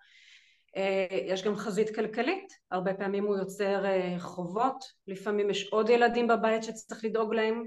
אה, 0.77 1.07
יש 1.11 1.45
גם 1.45 1.57
חזית 1.57 1.95
כלכלית, 1.95 2.53
הרבה 2.71 2.95
פעמים 2.95 3.25
הוא 3.25 3.37
יוצר 3.37 3.87
אה, 3.87 4.15
חובות, 4.19 4.85
לפעמים 5.07 5.51
יש 5.51 5.69
עוד 5.69 5.91
ילדים 5.91 6.29
בבית 6.29 6.63
שצריך 6.63 7.05
לדאוג 7.05 7.35
להם. 7.35 7.67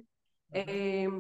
אמ, 0.55 1.19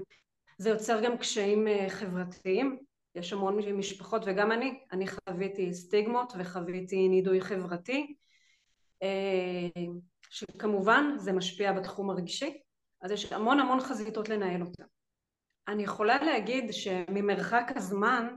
זה 0.57 0.69
יוצר 0.69 1.01
גם 1.03 1.17
קשיים 1.17 1.67
אה, 1.67 1.85
חברתיים, 1.89 2.79
יש 3.15 3.33
המון 3.33 3.57
משפחות 3.57 4.21
וגם 4.25 4.51
אני, 4.51 4.79
אני 4.91 5.05
חוויתי 5.07 5.73
סטיגמות 5.73 6.33
וחוויתי 6.39 7.07
נידוי 7.07 7.41
חברתי 7.41 8.15
אה, 9.03 9.83
שכמובן 10.29 11.13
זה 11.17 11.31
משפיע 11.31 11.73
בתחום 11.73 12.09
הרגשי. 12.09 12.57
אז 13.01 13.11
יש 13.11 13.31
המון 13.31 13.59
המון 13.59 13.79
חזיתות 13.79 14.29
לנהל 14.29 14.61
אותה. 14.61 14.83
אני 15.67 15.83
יכולה 15.83 16.23
להגיד 16.23 16.73
שממרחק 16.73 17.71
הזמן 17.75 18.27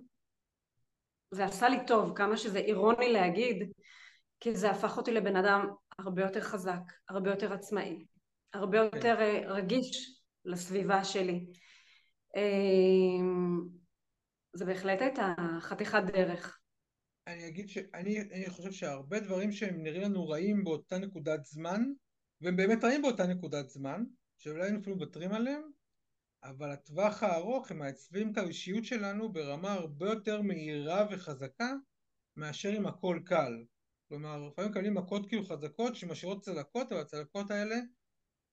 זה 1.35 1.45
עשה 1.45 1.69
לי 1.69 1.77
טוב, 1.87 2.17
כמה 2.17 2.37
שזה 2.37 2.59
אירוני 2.59 3.13
להגיד, 3.13 3.73
כי 4.41 4.55
זה 4.55 4.71
הפך 4.71 4.97
אותי 4.97 5.13
לבן 5.13 5.37
אדם 5.37 5.67
הרבה 5.99 6.23
יותר 6.23 6.41
חזק, 6.41 6.81
הרבה 7.09 7.31
יותר 7.31 7.53
עצמאי, 7.53 8.05
הרבה 8.53 8.79
כן. 8.79 8.97
יותר 8.97 9.21
אה, 9.21 9.53
רגיש 9.53 10.21
לסביבה 10.45 11.05
שלי. 11.05 11.47
אמ, 12.37 13.69
זה 14.53 14.65
בהחלט 14.65 15.03
הייתה 15.03 15.35
חתיכת 15.61 16.03
דרך. 16.07 16.59
אני 17.27 17.49
אגיד 17.49 17.69
שאני 17.69 18.21
אני 18.21 18.51
חושב 18.51 18.73
שהרבה 18.73 19.21
דברים 19.21 19.53
שהם 19.53 19.83
נראים 19.83 20.03
לנו 20.03 20.29
רעים 20.29 20.65
באותה 20.65 20.99
נקודת 20.99 21.45
זמן, 21.45 21.83
והם 22.41 22.57
באמת 22.57 22.85
רעים 22.85 23.03
באותה 23.03 23.27
נקודת 23.27 23.69
זמן, 23.71 24.05
שאולי 24.39 24.63
היינו 24.63 24.81
אפילו 24.81 24.97
מוותרים 24.97 25.33
עליהם, 25.33 25.63
אבל 26.45 26.71
הטווח 26.71 27.23
הארוך 27.23 27.71
הם 27.71 27.79
מעצבים 27.79 28.33
את 28.33 28.39
האישיות 28.39 28.85
שלנו 28.85 29.33
ברמה 29.33 29.73
הרבה 29.73 30.07
יותר 30.07 30.43
מהירה 30.43 31.07
וחזקה 31.11 31.73
מאשר 32.37 32.77
אם 32.77 32.87
הכל 32.87 33.19
קל. 33.25 33.65
כלומר, 34.09 34.49
לפעמים 34.49 34.71
מקבלים 34.71 34.95
מכות 34.95 35.29
כאילו 35.29 35.45
חזקות 35.45 35.97
שמשאירות 35.97 36.41
צלקות, 36.41 36.93
אבל 36.93 37.01
הצלקות 37.01 37.51
האלה 37.51 37.77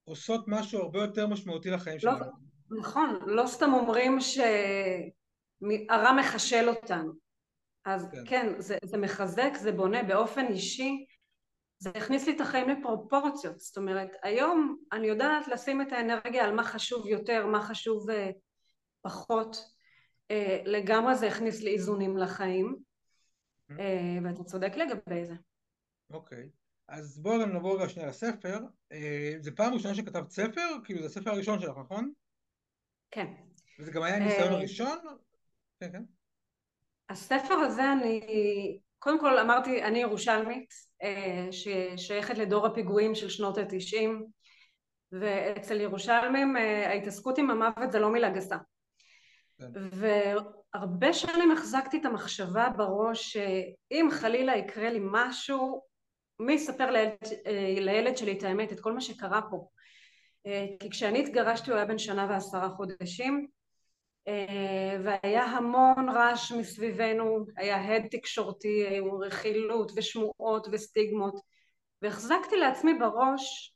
עושות 0.04 0.46
משהו 0.48 0.82
הרבה 0.82 1.02
יותר 1.02 1.28
משמעותי 1.28 1.70
לחיים 1.70 1.98
לא, 2.04 2.12
שלנו. 2.18 2.32
נכון, 2.80 3.20
לא 3.26 3.48
סתם 3.48 3.74
אומרים 3.74 4.18
שהרע 4.20 6.12
מחשל 6.20 6.70
אותנו. 6.70 7.14
אז 7.86 8.10
כן, 8.12 8.24
כן 8.26 8.62
זה, 8.62 8.78
זה 8.86 8.98
מחזק, 8.98 9.52
זה 9.60 9.72
בונה 9.72 10.04
באופן 10.04 10.46
אישי, 10.46 11.06
זה 11.82 11.90
הכניס 11.96 12.28
לי 12.28 12.36
את 12.36 12.42
החיים 12.42 12.70
לפרופורציות. 12.70 13.60
זאת 13.60 13.78
אומרת, 13.78 14.10
היום 14.24 14.78
אני 14.92 15.08
יודעת 15.08 15.48
לשים 15.48 15.82
את 15.82 15.92
האנרגיה 15.92 16.46
על 16.46 16.56
מה 16.56 16.64
חשוב 16.64 17.08
יותר, 17.08 17.48
מה 17.48 17.62
חשוב 17.62 18.10
uh, 18.10 18.14
פחות. 19.02 19.56
Uh, 20.32 20.36
לגמרי 20.66 21.16
זה 21.16 21.28
הכניס 21.28 21.62
לי 21.62 21.74
איזונים 21.74 22.18
לחיים, 22.18 22.76
uh, 23.72 23.76
ואתה 24.24 24.44
צודק 24.44 24.74
לגבי 24.76 25.26
זה. 25.26 25.34
אוקיי. 26.10 26.44
Okay. 26.44 26.50
אז 26.88 27.20
בואו 27.20 27.42
גם 27.42 27.54
נעבור 27.54 27.78
רגע 27.78 27.90
שנייה 27.90 28.10
לספר. 28.10 28.60
Uh, 28.94 28.96
זה 29.40 29.52
פעם 29.52 29.74
ראשונה 29.74 29.96
שכתבת 29.96 30.30
ספר? 30.30 30.68
כאילו 30.84 31.00
זה 31.00 31.06
הספר 31.06 31.32
הראשון 31.32 31.60
שלך, 31.60 31.78
נכון? 31.78 32.12
כן. 33.12 33.34
וזה 33.80 33.92
גם 33.92 34.04
היה 34.04 34.20
ניסיון 34.20 34.54
ראשון? 34.54 34.98
כן, 35.80 35.92
כן. 35.92 36.04
הספר 37.10 37.54
הזה 37.54 37.92
אני, 37.92 38.22
קודם 39.00 39.20
כל 39.20 39.40
אמרתי, 39.40 39.84
אני 39.84 40.00
ירושלמית, 40.00 40.91
ששייכת 41.52 42.38
לדור 42.38 42.68
הפיגועים 42.68 43.16
של 43.16 43.30
שנות 43.30 43.58
התשעים, 43.58 44.26
ואצל 45.12 45.82
ירושלמים 45.82 46.56
ההתעסקות 46.86 47.38
עם 47.38 47.52
המוות 47.52 47.92
זה 47.92 48.00
לא 48.00 48.10
מילה 48.10 48.30
גסה. 48.30 48.58
כן. 49.58 49.66
והרבה 49.92 51.14
שנים 51.14 51.52
החזקתי 51.52 51.98
את 51.98 52.06
המחשבה 52.06 52.70
בראש 52.78 53.32
שאם 53.32 54.08
חלילה 54.12 54.58
יקרה 54.58 54.90
לי 54.90 55.00
משהו, 55.04 55.82
מי 56.40 56.54
יספר 56.54 56.92
לילד, 56.92 57.18
לילד 57.80 58.18
שלי 58.18 58.38
את 58.38 58.44
האמת, 58.44 58.72
את 58.72 58.80
כל 58.80 58.94
מה 58.94 59.02
שקרה 59.02 59.42
פה. 59.50 59.68
כי 60.80 60.90
כשאני 60.90 61.20
התגרשתי 61.20 61.72
הוא 61.72 61.78
היה 61.78 61.86
בן 61.86 61.98
שנה 61.98 62.28
ועשרה 62.30 62.70
חודשים, 62.70 63.48
והיה 65.04 65.44
המון 65.44 66.10
רעש 66.10 66.52
מסביבנו, 66.52 67.46
היה 67.58 67.96
הד 67.96 68.08
תקשורתי, 68.12 68.86
רכילות 69.22 69.92
ושמועות 69.96 70.68
וסטיגמות, 70.72 71.36
והחזקתי 72.02 72.58
לעצמי 72.58 72.94
בראש 72.94 73.74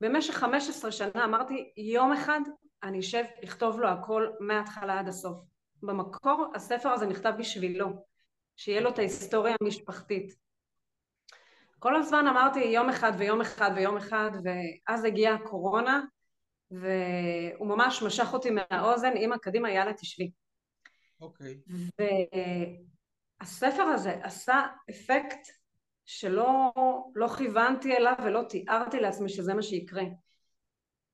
במשך 0.00 0.34
15 0.34 0.92
שנה, 0.92 1.24
אמרתי 1.24 1.72
יום 1.76 2.12
אחד 2.12 2.40
אני 2.82 3.00
אשב 3.00 3.24
לכתוב 3.42 3.80
לו 3.80 3.88
הכל 3.88 4.26
מההתחלה 4.40 4.98
עד 4.98 5.08
הסוף. 5.08 5.38
במקור 5.82 6.46
הספר 6.54 6.88
הזה 6.88 7.06
נכתב 7.06 7.32
בשבילו, 7.38 7.88
שיהיה 8.56 8.80
לו 8.80 8.90
את 8.90 8.98
ההיסטוריה 8.98 9.56
המשפחתית. 9.60 10.34
כל 11.78 11.96
הזמן 11.96 12.26
אמרתי 12.26 12.60
יום 12.60 12.88
אחד 12.88 13.12
ויום 13.18 13.40
אחד 13.40 13.70
ויום 13.76 13.96
אחד, 13.96 14.30
ואז 14.44 15.04
הגיעה 15.04 15.34
הקורונה, 15.34 16.04
והוא 16.80 17.68
ממש 17.68 18.02
משך 18.02 18.32
אותי 18.32 18.48
מהאוזן, 18.50 19.12
אמא 19.16 19.36
קדימה 19.36 19.70
יאללה 19.70 19.92
תשבי. 19.92 20.30
אוקיי. 21.20 21.60
Okay. 21.68 22.02
והספר 23.40 23.82
הזה 23.82 24.18
עשה 24.22 24.62
אפקט 24.90 25.48
שלא 26.04 26.72
לא 27.14 27.28
כיוונתי 27.28 27.96
אליו 27.96 28.14
ולא 28.24 28.42
תיארתי 28.48 29.00
לעצמי 29.00 29.28
שזה 29.28 29.54
מה 29.54 29.62
שיקרה. 29.62 30.02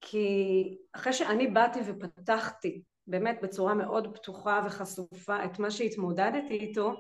כי 0.01 0.77
אחרי 0.93 1.13
שאני 1.13 1.47
באתי 1.47 1.79
ופתחתי 1.87 2.83
באמת 3.07 3.39
בצורה 3.43 3.75
מאוד 3.75 4.17
פתוחה 4.17 4.63
וחשופה 4.67 5.45
את 5.45 5.59
מה 5.59 5.71
שהתמודדתי 5.71 6.55
איתו, 6.55 6.93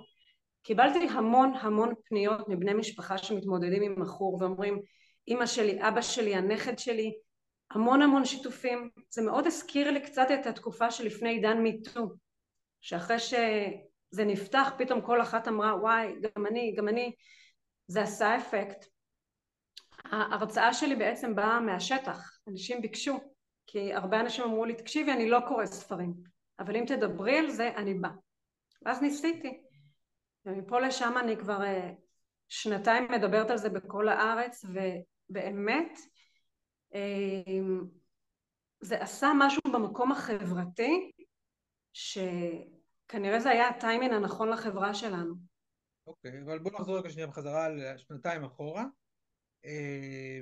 קיבלתי 0.62 1.08
המון 1.10 1.52
המון 1.60 1.94
פניות 2.04 2.48
מבני 2.48 2.74
משפחה 2.74 3.18
שמתמודדים 3.18 3.82
עם 3.82 4.00
מכור 4.00 4.38
ואומרים 4.40 4.80
אמא 5.28 5.46
שלי, 5.46 5.88
אבא 5.88 6.00
שלי, 6.00 6.34
הנכד 6.34 6.78
שלי, 6.78 7.14
המון 7.70 8.02
המון 8.02 8.24
שיתופים. 8.24 8.90
זה 9.10 9.22
מאוד 9.22 9.46
הזכיר 9.46 9.90
לי 9.90 10.02
קצת 10.02 10.26
את 10.34 10.46
התקופה 10.46 10.90
שלפני 10.90 11.28
עידן 11.28 11.58
מיטו, 11.58 12.08
שאחרי 12.80 13.18
שזה 13.18 14.24
נפתח 14.24 14.72
פתאום 14.78 15.00
כל 15.00 15.22
אחת 15.22 15.48
אמרה 15.48 15.76
וואי 15.76 16.14
גם 16.36 16.46
אני, 16.46 16.74
גם 16.76 16.88
אני, 16.88 17.12
זה 17.86 18.02
עשה 18.02 18.36
אפקט. 18.36 18.84
ההרצאה 20.04 20.74
שלי 20.74 20.96
בעצם 20.96 21.34
באה 21.34 21.60
מהשטח, 21.60 22.38
אנשים 22.48 22.82
ביקשו, 22.82 23.18
כי 23.66 23.94
הרבה 23.94 24.20
אנשים 24.20 24.44
אמרו 24.44 24.64
לי 24.64 24.74
תקשיבי 24.74 25.12
אני 25.12 25.30
לא 25.30 25.38
קורא 25.48 25.66
ספרים, 25.66 26.14
אבל 26.58 26.76
אם 26.76 26.84
תדברי 26.86 27.38
על 27.38 27.50
זה 27.50 27.70
אני 27.76 27.94
בא. 27.94 28.08
ואז 28.82 29.02
ניסיתי, 29.02 29.60
ומפה 30.46 30.80
לשם 30.80 31.14
אני 31.20 31.36
כבר 31.36 31.64
אה, 31.64 31.90
שנתיים 32.48 33.12
מדברת 33.12 33.50
על 33.50 33.56
זה 33.56 33.68
בכל 33.68 34.08
הארץ, 34.08 34.64
ובאמת 34.64 35.98
זה 38.80 39.02
עשה 39.02 39.32
משהו 39.38 39.62
במקום 39.72 40.12
החברתי, 40.12 41.10
שכנראה 41.92 43.40
זה 43.40 43.50
היה 43.50 43.68
הטיימין 43.68 44.12
הנכון 44.12 44.48
לחברה 44.48 44.94
שלנו. 44.94 45.34
אוקיי, 46.06 46.30
okay, 46.30 46.42
אבל 46.44 46.58
בואו 46.58 46.74
נחזור 46.74 46.98
רגע 46.98 47.10
שנייה 47.10 47.26
בחזרה 47.26 47.68
לשנתיים 47.68 48.44
אחורה. 48.44 48.84
אה, 49.64 50.40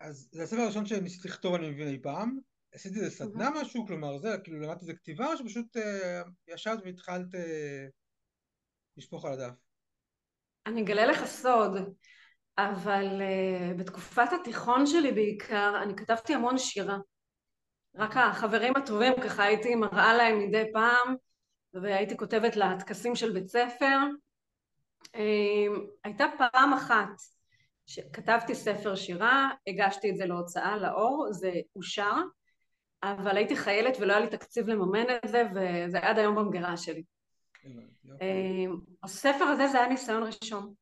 אז 0.00 0.28
זה 0.32 0.42
הספר 0.42 0.60
הראשון 0.60 0.86
שניסיתי 0.86 1.28
לכתוב 1.28 1.54
אני 1.54 1.70
מבין 1.70 1.88
אי 1.88 2.02
פעם. 2.02 2.38
עשיתי 2.72 2.98
איזה 2.98 3.10
סדנה 3.10 3.50
משהו, 3.60 3.86
כלומר 3.86 4.18
זה, 4.18 4.36
כאילו 4.44 4.60
למדתי 4.60 4.80
איזה 4.80 4.94
כתיבה, 4.94 5.26
או 5.26 5.36
שפשוט 5.36 5.76
אה, 5.76 6.22
ישבת 6.48 6.78
והתחלת 6.84 7.34
אה, 7.34 7.86
לשפוך 8.96 9.24
על 9.24 9.32
הדף? 9.32 9.54
אני 10.66 10.82
אגלה 10.82 11.06
לך 11.06 11.24
סוד, 11.24 11.72
אבל 12.58 13.22
אה, 13.22 13.74
בתקופת 13.76 14.28
התיכון 14.40 14.86
שלי 14.86 15.12
בעיקר, 15.12 15.82
אני 15.82 15.96
כתבתי 15.96 16.34
המון 16.34 16.58
שירה. 16.58 16.98
רק 17.96 18.16
החברים 18.16 18.76
הטובים, 18.76 19.12
ככה 19.24 19.42
הייתי 19.42 19.74
מראה 19.74 20.14
להם 20.14 20.38
מדי 20.38 20.64
פעם, 20.72 21.14
והייתי 21.74 22.16
כותבת 22.16 22.56
לטקסים 22.56 23.14
של 23.14 23.32
בית 23.32 23.48
ספר. 23.48 23.98
אה, 25.14 25.66
הייתה 26.04 26.26
פעם 26.38 26.72
אחת 26.72 27.08
כתבתי 28.12 28.54
ספר 28.54 28.94
שירה, 28.94 29.50
הגשתי 29.66 30.10
את 30.10 30.16
זה 30.16 30.26
להוצאה 30.26 30.76
לאור, 30.76 31.28
זה 31.30 31.52
אושר, 31.76 32.14
אבל 33.02 33.36
הייתי 33.36 33.56
חיילת 33.56 33.96
ולא 34.00 34.12
היה 34.12 34.20
לי 34.20 34.30
תקציב 34.30 34.68
לממן 34.68 35.04
את 35.10 35.28
זה, 35.28 35.42
וזה 35.54 35.98
עד 35.98 36.18
היום 36.18 36.34
במגירה 36.34 36.76
שלי. 36.76 37.02
אמ, 38.20 38.76
הספר 39.02 39.44
הזה 39.44 39.68
זה 39.68 39.78
היה 39.78 39.88
ניסיון 39.88 40.22
ראשון. 40.22 40.74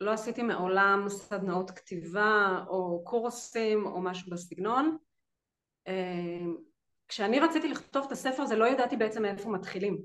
לא 0.00 0.10
עשיתי 0.10 0.42
מעולם 0.42 1.08
סדנאות 1.08 1.70
כתיבה 1.70 2.64
או 2.68 3.04
קורסים 3.04 3.86
או 3.86 4.02
משהו 4.02 4.30
בסגנון. 4.30 4.96
אמ, 5.86 6.56
כשאני 7.08 7.40
רציתי 7.40 7.68
לכתוב 7.68 8.04
את 8.06 8.12
הספר 8.12 8.42
הזה 8.42 8.56
לא 8.56 8.68
ידעתי 8.68 8.96
בעצם 8.96 9.22
מאיפה 9.22 9.48
מתחילים. 9.48 9.98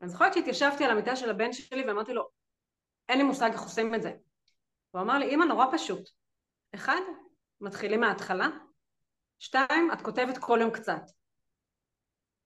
אני 0.00 0.08
זוכרת 0.08 0.34
שהתיישבתי 0.34 0.84
על 0.84 0.90
המיטה 0.90 1.16
של 1.16 1.30
הבן 1.30 1.52
שלי 1.52 1.84
ואמרתי 1.86 2.12
לו 2.12 2.28
אין 3.08 3.18
לי 3.18 3.24
מושג 3.24 3.50
איך 3.52 3.62
עושים 3.62 3.94
את 3.94 4.02
זה. 4.02 4.12
הוא 4.90 5.02
אמר 5.02 5.18
לי, 5.18 5.34
אמא, 5.34 5.44
נורא 5.44 5.66
פשוט. 5.72 6.10
אחד, 6.74 7.00
מתחילים 7.60 8.00
מההתחלה, 8.00 8.48
שתיים, 9.38 9.90
את 9.92 10.02
כותבת 10.02 10.38
כל 10.38 10.58
יום 10.60 10.70
קצת. 10.70 11.02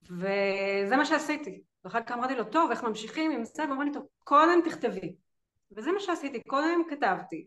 וזה 0.03 0.95
מה 0.97 1.05
שעשיתי. 1.05 1.63
ואחר 1.83 2.03
כך 2.03 2.11
אמרתי 2.11 2.35
לו, 2.35 2.43
טוב, 2.43 2.71
איך 2.71 2.83
ממשיכים 2.83 3.31
עם 3.31 3.45
זה? 3.45 3.63
והוא 3.63 3.75
אמר 3.75 3.83
לי, 3.83 3.93
טוב, 3.93 4.07
קודם 4.23 4.61
תכתבי. 4.65 5.15
וזה 5.75 5.91
מה 5.91 5.99
שעשיתי, 5.99 6.41
קודם 6.47 6.81
כתבתי. 6.89 7.45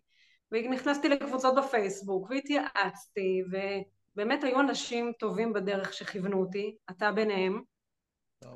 ונכנסתי 0.53 1.09
לקבוצות 1.09 1.55
בפייסבוק, 1.59 2.31
והתייעצתי, 2.31 3.43
ובאמת 3.51 4.45
היו 4.45 4.61
אנשים 4.61 5.12
טובים 5.19 5.53
בדרך 5.53 5.93
שכיוונו 5.93 6.41
אותי, 6.41 6.77
אתה 6.91 7.12
ביניהם. 7.12 7.62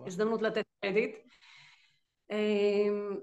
הזדמנות 0.07 0.43
לתת 0.43 0.65
קרדיט. 0.81 1.17
אמ, 2.31 3.17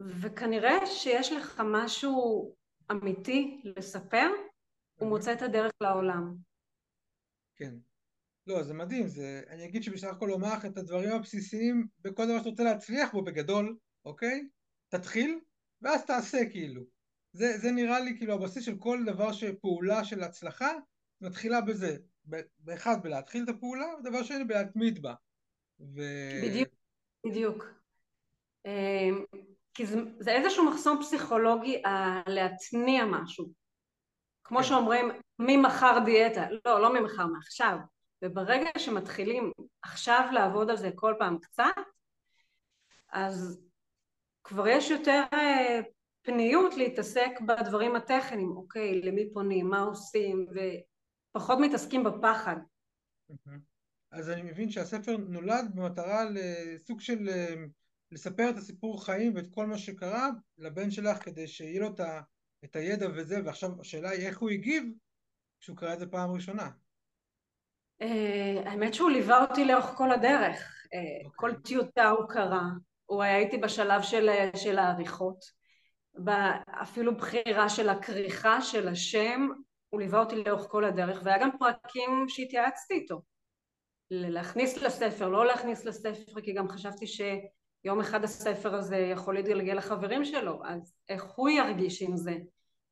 וכנראה 0.00 0.86
שיש 0.86 1.32
לך 1.32 1.62
משהו 1.64 2.54
אמיתי 2.90 3.62
לספר, 3.64 4.30
הוא 4.94 5.08
מוצא 5.08 5.32
את 5.32 5.42
הדרך 5.42 5.72
לעולם. 5.80 6.34
כן. 7.56 7.74
לא, 8.46 8.62
זה 8.62 8.74
מדהים, 8.74 9.08
זה... 9.08 9.42
אני 9.48 9.64
אגיד 9.64 9.82
שבסך 9.82 10.08
הכל 10.08 10.32
אומר 10.32 10.54
לך 10.56 10.64
את 10.64 10.78
הדברים 10.78 11.12
הבסיסיים 11.12 11.86
בכל 12.00 12.24
דבר 12.24 12.38
שאתה 12.38 12.48
רוצה 12.48 12.62
להצליח 12.64 13.12
בו 13.12 13.24
בגדול, 13.24 13.76
אוקיי? 14.04 14.48
תתחיל, 14.90 15.40
ואז 15.82 16.04
תעשה 16.04 16.38
כאילו. 16.50 16.82
זה, 17.32 17.58
זה 17.58 17.70
נראה 17.70 18.00
לי 18.00 18.18
כאילו 18.18 18.34
הבסיס 18.34 18.64
של 18.64 18.76
כל 18.78 19.02
דבר 19.06 19.32
שפעולה 19.32 20.04
של 20.04 20.22
הצלחה 20.22 20.70
מתחילה 21.20 21.60
בזה. 21.60 21.96
באחד, 22.58 23.02
בלהתחיל 23.02 23.44
את 23.44 23.48
הפעולה, 23.48 23.86
ודבר 23.98 24.22
שני, 24.22 24.44
בלהתמיד 24.44 25.02
בה. 25.02 25.14
ו... 25.80 26.00
בדיוק, 26.42 26.68
בדיוק. 27.26 27.64
אמ, 28.66 29.24
כי 29.74 29.86
זה, 29.86 30.00
זה 30.18 30.30
איזשהו 30.30 30.70
מחסום 30.70 31.02
פסיכולוגי 31.02 31.82
אה, 31.86 32.22
להתניע 32.26 33.04
משהו. 33.04 33.52
כמו 34.44 34.58
כן. 34.58 34.64
שאומרים, 34.64 35.10
ממחר 35.38 35.98
דיאטה. 36.04 36.46
לא, 36.64 36.80
לא 36.80 37.00
ממחר, 37.00 37.26
מעכשיו. 37.26 37.78
וברגע 38.24 38.70
שמתחילים 38.78 39.52
עכשיו 39.82 40.28
לעבוד 40.32 40.70
על 40.70 40.76
זה 40.76 40.90
כל 40.94 41.14
פעם 41.18 41.38
קצת, 41.38 41.64
אז 43.12 43.60
כבר 44.50 44.68
יש 44.68 44.90
יותר 44.90 45.22
אה, 45.32 45.80
פניות 46.22 46.74
להתעסק 46.76 47.30
בדברים 47.46 47.96
הטכניים, 47.96 48.50
אוקיי, 48.56 49.02
למי 49.02 49.32
פונים, 49.32 49.68
מה 49.68 49.80
עושים, 49.80 50.46
ופחות 51.34 51.58
מתעסקים 51.60 52.04
בפחד. 52.04 52.56
אז 54.12 54.30
אני 54.30 54.42
מבין 54.42 54.70
שהספר 54.70 55.16
נולד 55.16 55.70
במטרה 55.74 56.24
לסוג 56.30 57.00
של 57.00 57.28
אה, 57.28 57.54
לספר 58.12 58.50
את 58.50 58.56
הסיפור 58.56 59.04
חיים 59.04 59.34
ואת 59.34 59.46
כל 59.54 59.66
מה 59.66 59.78
שקרה 59.78 60.28
לבן 60.58 60.90
שלך 60.90 61.24
כדי 61.24 61.48
שיהיה 61.48 61.80
לו 61.80 61.88
את 62.64 62.76
הידע 62.76 63.06
וזה, 63.14 63.40
ועכשיו 63.44 63.80
השאלה 63.80 64.10
היא 64.10 64.26
איך 64.26 64.38
הוא 64.38 64.50
הגיב 64.50 64.84
כשהוא 65.60 65.76
קרא 65.76 65.94
את 65.94 65.98
זה 65.98 66.06
פעם 66.06 66.30
ראשונה. 66.30 66.70
אה, 68.02 68.62
האמת 68.66 68.94
שהוא 68.94 69.10
ליווה 69.10 69.42
אותי 69.42 69.64
לאורך 69.64 69.86
כל 69.86 70.12
הדרך. 70.12 70.84
אוקיי. 70.84 71.30
כל 71.36 71.54
טיוטה 71.64 72.08
הוא 72.08 72.28
קרא, 72.28 72.60
הוא 73.10 73.22
היה 73.22 73.38
איתי 73.38 73.58
בשלב 73.58 74.02
של, 74.02 74.30
של 74.56 74.78
העריכות, 74.78 75.44
אפילו 76.82 77.16
בחירה 77.16 77.68
של 77.68 77.88
הכריכה 77.88 78.60
של 78.62 78.88
השם, 78.88 79.48
הוא 79.88 80.00
ליווה 80.00 80.20
אותי 80.20 80.44
לאורך 80.44 80.66
כל 80.70 80.84
הדרך, 80.84 81.20
והיה 81.24 81.38
גם 81.38 81.50
פרקים 81.58 82.24
שהתייעצתי 82.28 82.94
איתו. 82.94 83.22
להכניס 84.10 84.82
לספר, 84.82 85.28
לא 85.28 85.46
להכניס 85.46 85.84
לספר, 85.84 86.40
כי 86.42 86.52
גם 86.52 86.68
חשבתי 86.68 87.06
שיום 87.06 88.00
אחד 88.00 88.24
הספר 88.24 88.74
הזה 88.74 88.96
יכול 88.96 89.34
להתגלגל 89.34 89.74
לחברים 89.74 90.24
שלו, 90.24 90.60
אז 90.64 90.94
איך 91.08 91.24
הוא 91.24 91.48
ירגיש 91.48 92.02
עם 92.02 92.16
זה? 92.16 92.36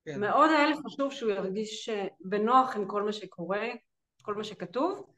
כן. 0.05 0.21
מאוד 0.21 0.51
היה 0.51 0.67
לי 0.67 0.75
חשוב 0.87 1.13
שהוא 1.13 1.31
ירגיש 1.31 1.89
בנוח 2.21 2.77
עם 2.77 2.89
כל 2.89 3.03
מה 3.03 3.13
שקורה, 3.13 3.67
כל 4.23 4.35
מה 4.35 4.45
שכתוב. 4.45 5.18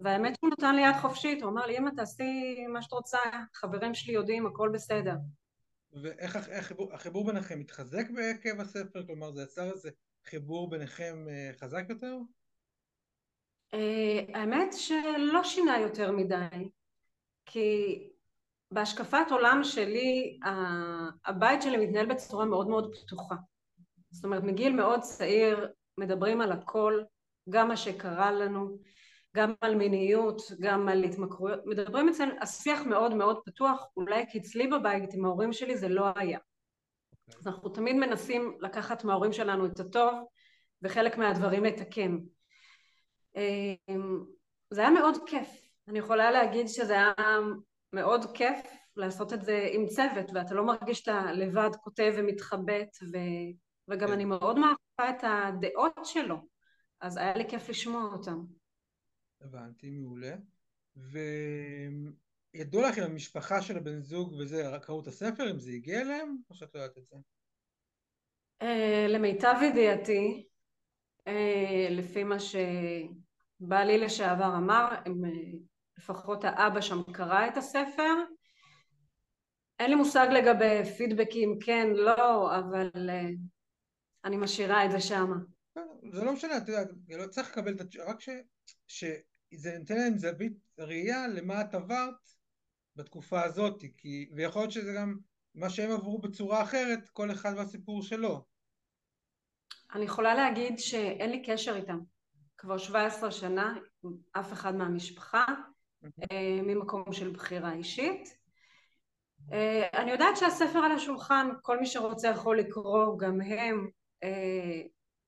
והאמת 0.00 0.34
שהוא 0.36 0.50
נתן 0.50 0.76
לי 0.76 0.82
יד 0.82 0.94
חופשית, 1.00 1.42
הוא 1.42 1.50
אמר 1.50 1.66
לי, 1.66 1.78
אמא 1.78 1.90
תעשי 1.96 2.66
מה 2.68 2.82
שאת 2.82 2.92
רוצה, 2.92 3.18
חברים 3.54 3.94
שלי 3.94 4.12
יודעים, 4.12 4.46
הכל 4.46 4.70
בסדר. 4.74 5.14
ואיך 5.92 6.36
החיבור, 6.36 6.94
החיבור 6.94 7.26
ביניכם 7.26 7.58
מתחזק 7.58 8.10
בעקב 8.10 8.60
הספר? 8.60 9.06
כלומר, 9.06 9.32
זה 9.32 9.42
יצר 9.42 9.70
איזה 9.70 9.90
חיבור 10.24 10.70
ביניכם 10.70 11.26
אה, 11.28 11.50
חזק 11.60 11.84
יותר? 11.88 12.16
Uh, 13.74 13.76
האמת 14.34 14.72
שלא 14.72 15.44
שינה 15.44 15.80
יותר 15.80 16.12
מדי, 16.12 16.68
כי 17.46 17.98
בהשקפת 18.70 19.26
עולם 19.30 19.60
שלי, 19.64 20.38
הבית 21.26 21.62
שלי 21.62 21.86
מתנהל 21.86 22.06
בצורה 22.06 22.44
מאוד 22.44 22.68
מאוד 22.68 22.94
פתוחה. 22.94 23.34
זאת 24.10 24.24
אומרת, 24.24 24.42
מגיל 24.42 24.76
מאוד 24.76 25.00
צעיר 25.00 25.72
מדברים 25.98 26.40
על 26.40 26.52
הכל, 26.52 27.02
גם 27.50 27.68
מה 27.68 27.76
שקרה 27.76 28.32
לנו, 28.32 28.78
גם 29.36 29.54
על 29.60 29.74
מיניות, 29.74 30.42
גם 30.60 30.88
על 30.88 31.04
התמכרויות, 31.04 31.60
מדברים 31.66 32.08
אצלנו, 32.08 32.32
השיח 32.40 32.80
מאוד 32.80 33.14
מאוד 33.14 33.40
פתוח, 33.44 33.86
אולי 33.96 34.24
כי 34.30 34.38
אצלי 34.38 34.66
בבית 34.66 35.14
עם 35.14 35.24
ההורים 35.24 35.52
שלי 35.52 35.76
זה 35.76 35.88
לא 35.88 36.04
היה. 36.16 36.38
Okay. 36.38 37.38
אז 37.38 37.46
אנחנו 37.46 37.68
תמיד 37.68 37.96
מנסים 37.96 38.58
לקחת 38.60 39.04
מההורים 39.04 39.32
שלנו 39.32 39.66
את 39.66 39.80
הטוב 39.80 40.14
וחלק 40.82 41.18
מהדברים 41.18 41.64
לתקן. 41.64 42.18
אמ, 43.36 44.24
זה 44.70 44.80
היה 44.80 44.90
מאוד 44.90 45.16
כיף, 45.26 45.48
אני 45.88 45.98
יכולה 45.98 46.30
להגיד 46.30 46.66
שזה 46.68 46.92
היה 46.92 47.12
מאוד 47.92 48.24
כיף 48.34 48.58
לעשות 48.96 49.32
את 49.32 49.42
זה 49.42 49.68
עם 49.72 49.86
צוות 49.86 50.30
ואתה 50.34 50.54
לא 50.54 50.64
מרגיש 50.64 50.98
שאתה 50.98 51.32
לבד 51.32 51.70
כותב 51.80 52.12
ומתחבט 52.16 52.96
ו... 53.12 53.16
וגם 53.88 54.08
כן. 54.08 54.14
אני 54.14 54.24
מאוד 54.24 54.58
מעריכה 54.58 55.10
את 55.10 55.24
הדעות 55.24 56.00
שלו, 56.04 56.36
אז 57.00 57.16
היה 57.16 57.36
לי 57.36 57.48
כיף 57.48 57.68
לשמוע 57.68 58.02
אותם. 58.12 58.40
הבנתי, 59.40 59.90
מעולה. 59.90 60.34
וידוע 60.96 62.88
לך 62.88 62.98
אם 62.98 63.02
המשפחה 63.02 63.62
של 63.62 63.76
הבן 63.76 64.00
זוג 64.00 64.32
וזה, 64.32 64.70
קראו 64.82 65.02
את 65.02 65.06
הספר, 65.06 65.50
אם 65.50 65.58
זה 65.58 65.70
הגיע 65.70 66.00
אליהם, 66.00 66.36
או 66.50 66.54
שאת 66.54 66.74
לא 66.74 66.80
יודעת 66.80 66.98
את 66.98 67.06
זה? 67.06 67.16
Uh, 68.62 69.08
למיטב 69.08 69.54
ידיעתי, 69.62 70.46
uh, 71.28 71.32
לפי 71.90 72.24
מה 72.24 72.36
שבעלי 72.40 73.98
לשעבר 73.98 74.56
אמר, 74.56 74.88
הם, 75.06 75.24
uh, 75.24 75.56
לפחות 75.98 76.44
האבא 76.44 76.80
שם 76.80 77.02
קרא 77.12 77.46
את 77.48 77.56
הספר. 77.56 78.14
אין 79.78 79.90
לי 79.90 79.96
מושג 79.96 80.26
לגבי 80.32 80.84
פידבקים, 80.96 81.58
כן, 81.60 81.86
לא, 81.94 82.58
אבל 82.58 82.90
אני 84.24 84.36
משאירה 84.36 84.84
את 84.84 84.90
זה 84.90 85.00
שם. 85.00 85.32
זה 86.12 86.24
לא 86.24 86.32
משנה, 86.32 86.56
אתה 86.56 86.72
יודע, 86.72 86.92
לא 87.18 87.26
צריך 87.26 87.50
לקבל 87.50 87.74
את 87.74 87.80
התשובה, 87.80 88.10
רק 88.10 88.20
ש... 88.20 88.28
שזה 88.86 89.78
נותן 89.78 89.96
להם 89.96 90.18
זווית 90.18 90.52
ראייה 90.78 91.28
למה 91.28 91.60
את 91.60 91.74
עברת 91.74 92.14
בתקופה 92.96 93.42
הזאת, 93.42 93.84
כי, 93.96 94.30
ויכול 94.36 94.62
להיות 94.62 94.72
שזה 94.72 94.92
גם 94.96 95.16
מה 95.54 95.70
שהם 95.70 95.90
עברו 95.90 96.18
בצורה 96.18 96.62
אחרת, 96.62 97.08
כל 97.08 97.30
אחד 97.30 97.52
והסיפור 97.56 98.02
שלו. 98.02 98.44
אני 99.94 100.04
יכולה 100.04 100.34
להגיד 100.34 100.78
שאין 100.78 101.30
לי 101.30 101.42
קשר 101.42 101.76
איתם. 101.76 101.98
כבר 102.58 102.78
17 102.78 103.30
שנה, 103.30 103.74
אף 104.32 104.52
אחד 104.52 104.74
מהמשפחה, 104.74 105.44
אה, 106.04 106.60
ממקום 106.62 107.12
של 107.12 107.30
בחירה 107.30 107.72
אישית. 107.72 108.36
אה, 109.52 109.88
אני 109.94 110.10
יודעת 110.10 110.36
שהספר 110.36 110.78
על 110.78 110.92
השולחן, 110.92 111.48
כל 111.62 111.80
מי 111.80 111.86
שרוצה 111.86 112.28
יכול 112.28 112.58
לקרוא, 112.58 113.18
גם 113.18 113.40
הם. 113.40 113.88
אה, 114.22 114.80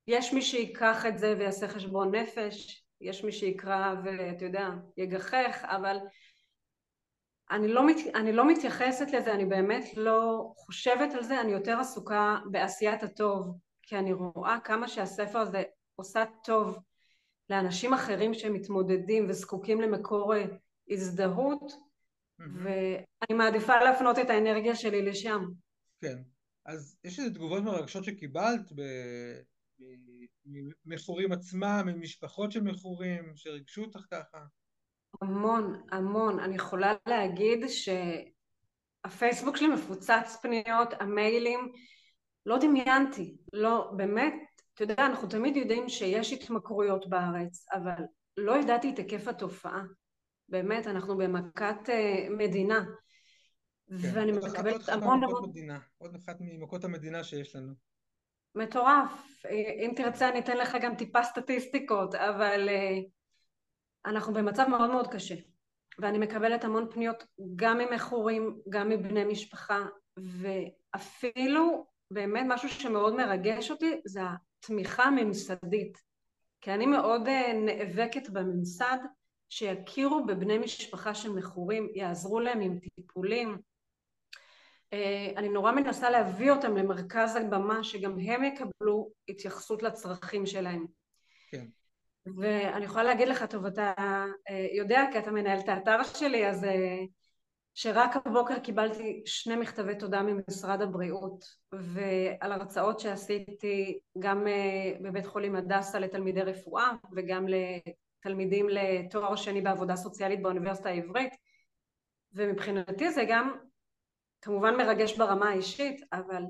יש 0.07 0.33
מי 0.33 0.43
שיקח 0.43 1.07
את 1.07 1.19
זה 1.19 1.35
ויעשה 1.39 1.69
חשבון 1.69 2.15
נפש, 2.15 2.86
יש 3.01 3.25
מי 3.25 3.33
שיקרא 3.33 3.95
ואתה 4.05 4.45
יודע, 4.45 4.69
יגחך, 4.97 5.65
אבל 5.65 5.97
אני 7.51 7.69
לא, 7.69 7.87
מת, 7.87 7.97
אני 8.15 8.33
לא 8.33 8.49
מתייחסת 8.49 9.07
לזה, 9.13 9.35
אני 9.35 9.45
באמת 9.45 9.85
לא 9.97 10.53
חושבת 10.57 11.15
על 11.15 11.23
זה, 11.23 11.41
אני 11.41 11.53
יותר 11.53 11.79
עסוקה 11.81 12.39
בעשיית 12.51 13.03
הטוב, 13.03 13.59
כי 13.83 13.97
אני 13.97 14.13
רואה 14.13 14.59
כמה 14.65 14.89
שהספר 14.89 15.39
הזה 15.39 15.63
עושה 15.97 16.25
טוב 16.45 16.79
לאנשים 17.51 17.95
אחרים 17.95 18.35
שמתמודדים 18.35 19.27
וזקוקים 19.29 19.81
למקור 19.81 20.35
הזדהות, 20.91 21.73
mm-hmm. 21.73 22.45
ואני 22.63 23.39
מעדיפה 23.39 23.77
להפנות 23.77 24.19
את 24.19 24.31
האנרגיה 24.31 24.75
שלי 24.75 25.03
לשם. 25.03 25.45
כן. 26.01 26.19
אז 26.67 26.99
יש 27.05 27.19
איזה 27.19 27.35
תגובות 27.35 27.63
מרגשות 27.63 28.05
שקיבלת 28.05 28.73
ב... 28.73 28.83
ממכורים 30.85 31.33
עצמם, 31.33 31.83
ממשפחות 31.87 32.53
של 32.53 32.61
מכורים, 32.61 33.33
שריגשו 33.35 33.83
אותך 33.83 34.01
ככה? 34.11 34.39
המון, 35.21 35.83
המון. 35.93 36.41
אני 36.41 36.55
יכולה 36.55 36.95
להגיד 37.09 37.65
שהפייסבוק 39.05 39.57
שלי 39.57 39.69
מפוצץ 39.69 40.37
פניות, 40.43 40.89
המיילים, 41.01 41.73
לא 42.47 42.59
דמיינתי, 42.59 43.37
לא, 43.53 43.93
באמת, 43.97 44.35
אתה 44.75 44.83
יודע, 44.83 45.07
אנחנו 45.07 45.29
תמיד 45.29 45.57
יודעים 45.57 45.89
שיש 45.89 46.33
התמכרויות 46.33 47.09
בארץ, 47.09 47.67
אבל 47.73 48.03
לא 48.37 48.59
ידעתי 48.61 48.91
את 48.91 48.99
היקף 48.99 49.29
התופעה. 49.29 49.83
באמת, 50.49 50.87
אנחנו 50.87 51.17
במכת 51.17 51.77
uh, 51.87 52.31
מדינה. 52.31 52.85
כן, 53.89 54.11
ואני 54.15 54.33
מקבלת 54.33 54.89
המון 54.89 55.25
המון... 55.25 55.53
עוד 55.99 56.15
אחת 56.15 56.37
ממכות 56.41 56.85
המדינה 56.85 57.25
שיש 57.25 57.57
לנו. 57.57 57.73
מטורף. 58.57 59.45
אם 59.51 59.93
תרצה 59.97 60.29
אני 60.29 60.39
אתן 60.39 60.57
לך 60.57 60.77
גם 60.81 60.95
טיפה 60.95 61.23
סטטיסטיקות, 61.23 62.15
אבל 62.15 62.69
אה, 62.69 62.99
אנחנו 64.07 64.33
במצב 64.35 64.67
מאוד 64.69 64.91
מאוד 64.91 65.07
קשה. 65.07 65.35
ואני 65.99 66.19
מקבלת 66.19 66.65
המון 66.65 66.91
פניות 66.91 67.25
גם 67.57 67.79
ממכורים, 67.79 68.59
גם 68.69 68.89
מבני 68.89 69.25
משפחה, 69.25 69.87
ואפילו 70.17 71.87
באמת 72.11 72.47
משהו 72.49 72.69
שמאוד 72.69 73.15
מרגש 73.15 73.71
אותי 73.71 74.01
זה 74.05 74.21
התמיכה 74.61 75.05
הממסדית. 75.05 75.99
כי 76.61 76.73
אני 76.73 76.87
מאוד 76.87 77.29
אה, 77.29 77.53
נאבקת 77.53 78.29
בממסד 78.29 78.99
שיכירו 79.49 80.27
בבני 80.27 80.59
משפחה 80.59 81.15
של 81.15 81.33
מכורים, 81.33 81.89
יעזרו 81.95 82.41
להם 82.41 82.61
עם 82.61 82.79
טיפולים, 82.79 83.59
אני 85.37 85.49
נורא 85.49 85.73
מנסה 85.73 86.11
להביא 86.11 86.51
אותם 86.51 86.77
למרכז 86.77 87.37
הבמה, 87.37 87.85
שגם 87.85 88.19
הם 88.19 88.45
יקבלו 88.45 89.11
התייחסות 89.29 89.83
לצרכים 89.83 90.47
שלהם. 90.47 90.87
כן. 91.51 91.67
ואני 92.37 92.85
יכולה 92.85 93.05
להגיד 93.05 93.29
לך, 93.29 93.43
טוב, 93.43 93.67
אתה 93.67 93.93
אה, 94.51 94.67
יודע, 94.73 95.05
כי 95.13 95.19
אתה 95.19 95.31
מנהל 95.31 95.59
את 95.59 95.69
האתר 95.69 96.03
שלי, 96.03 96.49
אז 96.49 96.65
אה, 96.65 96.99
שרק 97.75 98.27
הבוקר 98.27 98.59
קיבלתי 98.59 99.23
שני 99.27 99.57
מכתבי 99.57 99.95
תודה 99.95 100.23
ממשרד 100.23 100.83
הבריאות, 100.83 101.45
ועל 101.73 102.53
הרצאות 102.53 103.01
שעשיתי 103.01 103.99
גם 104.19 104.47
בבית 105.01 105.27
חולים 105.27 105.57
הדסה 105.57 105.99
לתלמידי 105.99 106.43
רפואה, 106.43 106.93
וגם 107.17 107.47
לתלמידים 107.49 108.67
לתואר 108.69 109.37
שני 109.37 109.61
בעבודה 109.61 109.97
סוציאלית 109.97 110.43
באוניברסיטה 110.43 110.89
העברית, 110.89 111.33
ומבחינתי 112.33 113.11
זה 113.11 113.25
גם 113.29 113.57
כמובן 114.47 114.77
מרגש 114.77 115.19
ברמה 115.19 115.49
האישית, 115.49 116.01
אבל 116.13 116.43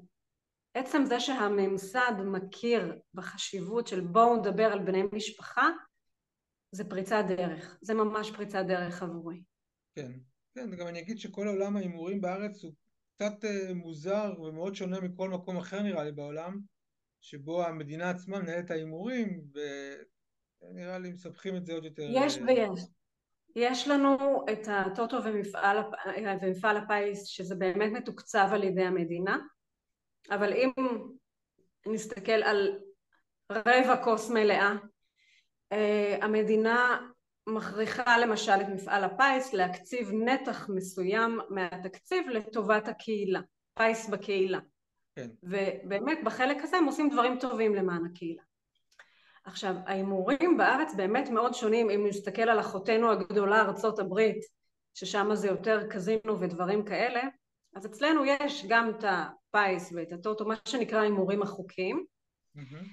עצם 0.74 1.04
זה 1.04 1.20
שהממסד 1.20 2.12
מכיר 2.24 2.98
בחשיבות 3.14 3.86
של 3.86 4.00
בואו 4.00 4.36
נדבר 4.36 4.64
על 4.72 4.78
בני 4.78 5.02
משפחה, 5.12 5.68
זה 6.72 6.84
פריצת 6.84 7.24
דרך, 7.28 7.78
זה 7.80 7.94
ממש 7.94 8.30
פריצת 8.30 8.64
דרך 8.68 9.02
עבורי. 9.02 9.42
כן, 9.94 10.12
כן, 10.54 10.76
גם 10.76 10.86
אני 10.86 11.00
אגיד 11.00 11.18
שכל 11.18 11.48
עולם 11.48 11.76
ההימורים 11.76 12.20
בארץ 12.20 12.64
הוא 12.64 12.72
קצת 13.14 13.44
uh, 13.44 13.74
מוזר 13.74 14.34
ומאוד 14.40 14.74
שונה 14.74 15.00
מכל 15.00 15.28
מקום 15.28 15.56
אחר 15.56 15.82
נראה 15.82 16.04
לי 16.04 16.12
בעולם, 16.12 16.60
שבו 17.20 17.64
המדינה 17.64 18.10
עצמה 18.10 18.38
מנהלת 18.38 18.64
את 18.64 18.70
ההימורים, 18.70 19.44
ונראה 20.62 20.98
לי 20.98 21.12
מסבכים 21.12 21.56
את 21.56 21.66
זה 21.66 21.72
עוד 21.72 21.84
יותר. 21.84 22.08
יש 22.10 22.38
ויש. 22.46 22.80
יש 23.56 23.88
לנו 23.88 24.44
את 24.52 24.68
הטוטו 24.68 25.24
ומפעל, 25.24 25.76
ומפעל 26.42 26.76
הפיס 26.76 27.24
שזה 27.24 27.54
באמת 27.54 27.92
מתוקצב 27.92 28.48
על 28.52 28.64
ידי 28.64 28.82
המדינה 28.84 29.38
אבל 30.30 30.52
אם 30.52 30.70
נסתכל 31.86 32.32
על 32.32 32.78
רבע 33.52 34.04
כוס 34.04 34.30
מלאה 34.30 34.72
אה, 35.72 36.16
המדינה 36.22 37.08
מכריחה 37.48 38.18
למשל 38.18 38.52
את 38.60 38.68
מפעל 38.68 39.04
הפיס 39.04 39.52
להקציב 39.52 40.10
נתח 40.12 40.68
מסוים 40.68 41.40
מהתקציב 41.50 42.28
לטובת 42.28 42.88
הקהילה, 42.88 43.40
פיס 43.78 44.08
בקהילה 44.08 44.58
כן. 45.16 45.28
ובאמת 45.42 46.18
בחלק 46.24 46.56
הזה 46.62 46.76
הם 46.76 46.84
עושים 46.84 47.10
דברים 47.10 47.38
טובים 47.38 47.74
למען 47.74 48.06
הקהילה 48.06 48.42
עכשיו, 49.46 49.74
ההימורים 49.86 50.56
בארץ 50.56 50.94
באמת 50.94 51.28
מאוד 51.28 51.54
שונים 51.54 51.90
אם 51.90 52.06
נסתכל 52.06 52.42
על 52.42 52.60
אחותנו 52.60 53.10
הגדולה 53.10 53.60
ארצות 53.60 53.98
הברית, 53.98 54.44
ששם 54.94 55.34
זה 55.34 55.48
יותר 55.48 55.86
קזינו 55.90 56.40
ודברים 56.40 56.84
כאלה, 56.84 57.22
אז 57.74 57.86
אצלנו 57.86 58.24
יש 58.24 58.66
גם 58.68 58.90
את 58.90 59.04
הפיס 59.04 59.92
ואת 59.92 60.12
הטוטו, 60.12 60.44
מה 60.44 60.54
שנקרא 60.68 60.98
ההימורים 60.98 61.42
החוקיים. 61.42 62.04
Mm-hmm. 62.56 62.84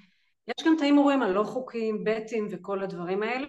יש 0.48 0.66
גם 0.66 0.76
את 0.76 0.80
ההימורים 0.80 1.22
הלא 1.22 1.44
חוקיים, 1.44 2.04
בטים 2.04 2.46
וכל 2.50 2.82
הדברים 2.82 3.22
האלה, 3.22 3.46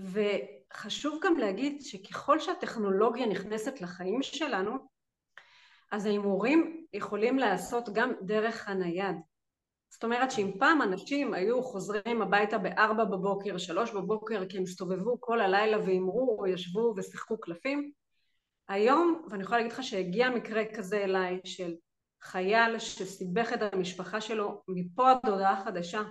וחשוב 0.00 1.20
גם 1.24 1.36
להגיד 1.36 1.82
שככל 1.82 2.40
שהטכנולוגיה 2.40 3.26
נכנסת 3.26 3.80
לחיים 3.80 4.22
שלנו, 4.22 4.72
אז 5.92 6.06
ההימורים 6.06 6.86
יכולים 6.92 7.38
להיעשות 7.38 7.88
גם 7.92 8.12
דרך 8.22 8.68
הנייד. 8.68 9.16
זאת 9.94 10.04
אומרת 10.04 10.30
שאם 10.30 10.50
פעם 10.58 10.82
אנשים 10.82 11.34
היו 11.34 11.62
חוזרים 11.62 12.22
הביתה 12.22 12.58
בארבע 12.58 13.04
בבוקר, 13.04 13.58
שלוש 13.58 13.90
בבוקר, 13.90 14.42
כי 14.48 14.56
הם 14.56 14.62
הסתובבו 14.62 15.20
כל 15.20 15.40
הלילה 15.40 15.78
והימרו 15.78 16.36
או 16.38 16.46
ישבו 16.46 16.94
ושיחקו 16.96 17.40
קלפים, 17.40 17.90
היום, 18.68 19.26
ואני 19.30 19.42
יכולה 19.42 19.58
להגיד 19.58 19.72
לך 19.72 19.82
שהגיע 19.82 20.30
מקרה 20.30 20.62
כזה 20.74 21.04
אליי 21.04 21.40
של 21.44 21.74
חייל 22.22 22.78
שסיבך 22.78 23.52
את 23.52 23.74
המשפחה 23.74 24.20
שלו 24.20 24.62
מפה 24.68 25.10
עד 25.10 25.30
הודעה 25.30 25.64
חדשה, 25.64 26.02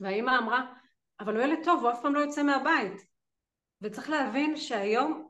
והאימא 0.00 0.38
אמרה, 0.38 0.72
אבל 1.20 1.36
הוא 1.36 1.44
ילד 1.44 1.58
טוב, 1.64 1.82
הוא 1.82 1.90
אף 1.90 2.02
פעם 2.02 2.14
לא 2.14 2.20
יוצא 2.20 2.42
מהבית. 2.42 3.02
וצריך 3.82 4.10
להבין 4.10 4.56
שהיום 4.56 5.28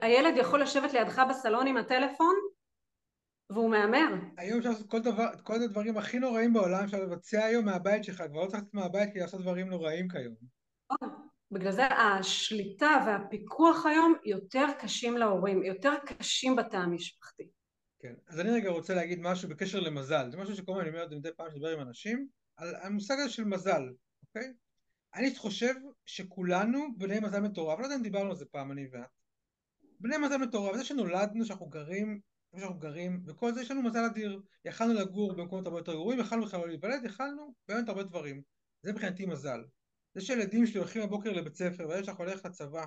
הילד 0.00 0.36
יכול 0.36 0.62
לשבת 0.62 0.92
לידך 0.92 1.22
בסלון 1.30 1.66
עם 1.66 1.76
הטלפון 1.76 2.34
והוא 3.50 3.70
מהמר. 3.70 4.14
היום 4.36 4.58
אפשר 4.58 4.70
לעשות 4.70 4.90
כל, 4.90 5.00
דבר, 5.00 5.26
כל 5.42 5.62
הדברים 5.62 5.96
הכי 5.96 6.18
נוראים 6.18 6.52
בעולם, 6.52 6.84
אפשר 6.84 7.00
לבצע 7.00 7.44
היום 7.44 7.64
מהבית 7.64 8.04
שלך, 8.04 8.22
כבר 8.30 8.44
לא 8.44 8.46
צריך 8.46 8.62
לצאת 8.62 8.74
מהבית 8.74 9.10
כדי 9.10 9.20
לעשות 9.20 9.40
דברים 9.40 9.68
נוראים 9.68 10.08
כיום. 10.08 10.34
בגלל 11.50 11.72
זה 11.72 11.86
השליטה 11.86 13.04
והפיקוח 13.06 13.86
היום 13.86 14.14
יותר 14.24 14.66
קשים 14.78 15.16
להורים, 15.16 15.62
יותר 15.62 15.92
קשים 16.06 16.56
בתא 16.56 16.76
המשפחתי. 16.76 17.48
כן, 17.98 18.14
אז 18.28 18.40
אני 18.40 18.50
רגע 18.50 18.70
רוצה 18.70 18.94
להגיד 18.94 19.20
משהו 19.22 19.48
בקשר 19.48 19.80
למזל, 19.80 20.30
זה 20.30 20.36
משהו 20.36 20.56
שכל 20.56 20.72
הזמן 20.72 20.82
אני 20.82 20.90
אומר 20.90 21.04
את 21.04 21.10
זה 21.10 21.16
מדי 21.16 21.28
פעם 21.36 21.50
שדבר 21.50 21.72
עם 21.72 21.80
אנשים, 21.80 22.28
על 22.56 22.74
המושג 22.82 23.14
הזה 23.18 23.30
של 23.30 23.44
מזל, 23.44 23.82
אוקיי? 24.28 24.52
אני 25.14 25.36
חושב 25.36 25.74
שכולנו 26.06 26.86
בני 26.98 27.20
מזל 27.20 27.40
מטורף, 27.40 27.78
לא 27.78 27.84
יודע 27.84 27.96
אם 27.96 28.02
דיברנו 28.02 28.30
על 28.30 28.36
זה 28.36 28.44
פעם, 28.44 28.72
אני 28.72 28.86
ואת. 28.92 29.06
בני 30.00 30.16
מזל 30.16 30.36
מטורף, 30.36 30.76
זה 30.76 30.84
שנולדנו, 30.84 31.44
שאנחנו 31.44 31.66
גרים 31.66 32.20
איפה 32.52 32.60
שאנחנו 32.60 32.78
גרים, 32.78 33.22
וכל 33.26 33.52
זה 33.52 33.62
יש 33.62 33.70
לנו 33.70 33.82
מזל 33.82 34.04
אדיר. 34.04 34.42
יכלנו 34.64 34.94
לגור 34.94 35.32
במקומות 35.32 35.66
הרבה 35.66 35.78
יותר 35.78 35.92
גרועים, 35.92 36.20
יכלנו 36.20 36.46
בכלל 36.46 36.60
לא 36.60 36.68
להיוולד, 36.68 37.04
יכלנו 37.04 37.54
באמת 37.68 37.88
הרבה 37.88 38.02
דברים. 38.02 38.42
זה 38.82 38.92
מבחינתי 38.92 39.26
מזל. 39.26 39.64
זה 40.14 40.20
שילדים 40.20 40.66
שלי 40.66 40.78
הולכים 40.78 41.02
בבוקר 41.02 41.32
לבית 41.32 41.54
ספר, 41.54 41.88
והילד 41.88 42.04
שלך 42.04 42.16
הולך 42.16 42.44
לצבא, 42.44 42.86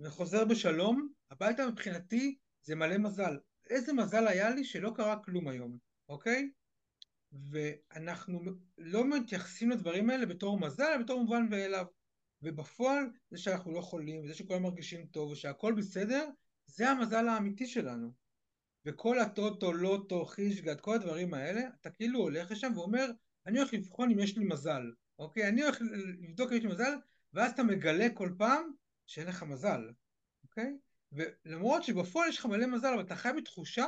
וחוזר 0.00 0.44
בשלום, 0.44 1.08
הביתה 1.30 1.66
מבחינתי 1.66 2.38
זה 2.62 2.74
מלא 2.74 2.98
מזל. 2.98 3.38
איזה 3.70 3.92
מזל 3.92 4.28
היה 4.28 4.50
לי 4.50 4.64
שלא 4.64 4.92
קרה 4.96 5.22
כלום 5.24 5.48
היום, 5.48 5.78
אוקיי? 6.08 6.50
ואנחנו 7.32 8.40
לא 8.78 9.04
מתייחסים 9.04 9.70
לדברים 9.70 10.10
האלה 10.10 10.26
בתור 10.26 10.60
מזל, 10.60 10.84
אלא 10.84 11.02
בתור 11.02 11.20
מובן 11.20 11.46
מאליו. 11.50 11.84
ובפועל, 12.42 13.04
זה 13.30 13.38
שאנחנו 13.38 13.72
לא 13.72 13.80
חולים, 13.80 14.24
וזה 14.24 14.34
שכולם 14.34 14.62
מרגישים 14.62 15.06
טוב, 15.06 15.30
ושהכול 15.30 15.74
בסדר, 15.74 16.28
זה 16.66 16.90
המזל 16.90 17.28
האמיתי 17.28 17.66
שלנו. 17.66 18.19
וכל 18.86 19.18
הטוטו, 19.18 19.72
לוטו, 19.72 20.24
חישגת, 20.24 20.80
כל 20.80 20.94
הדברים 20.94 21.34
האלה, 21.34 21.60
אתה 21.80 21.90
כאילו 21.90 22.20
הולך 22.20 22.50
לשם 22.50 22.72
ואומר, 22.74 23.10
אני 23.46 23.58
הולך 23.58 23.74
לבחון 23.74 24.10
אם 24.10 24.18
יש 24.18 24.36
לי 24.36 24.44
מזל, 24.44 24.82
אוקיי? 25.18 25.48
אני 25.48 25.62
הולך 25.62 25.78
לבדוק 26.20 26.52
אם 26.52 26.56
יש 26.56 26.62
לי 26.62 26.68
מזל, 26.68 26.92
ואז 27.32 27.52
אתה 27.52 27.62
מגלה 27.62 28.08
כל 28.14 28.34
פעם 28.38 28.70
שאין 29.06 29.26
לך 29.26 29.42
מזל, 29.42 29.90
אוקיי? 30.44 30.76
ולמרות 31.12 31.84
שבפועל 31.84 32.28
יש 32.28 32.38
לך 32.38 32.46
מלא 32.46 32.66
מזל, 32.66 32.88
אבל 32.94 33.02
אתה 33.02 33.16
חי 33.16 33.30
בתחושה 33.36 33.86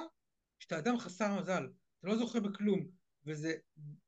שאתה 0.58 0.78
אדם 0.78 0.98
חסר 0.98 1.40
מזל, 1.40 1.68
אתה 1.98 2.08
לא 2.08 2.16
זוכר 2.16 2.40
בכלום, 2.40 2.88
וזה 3.24 3.54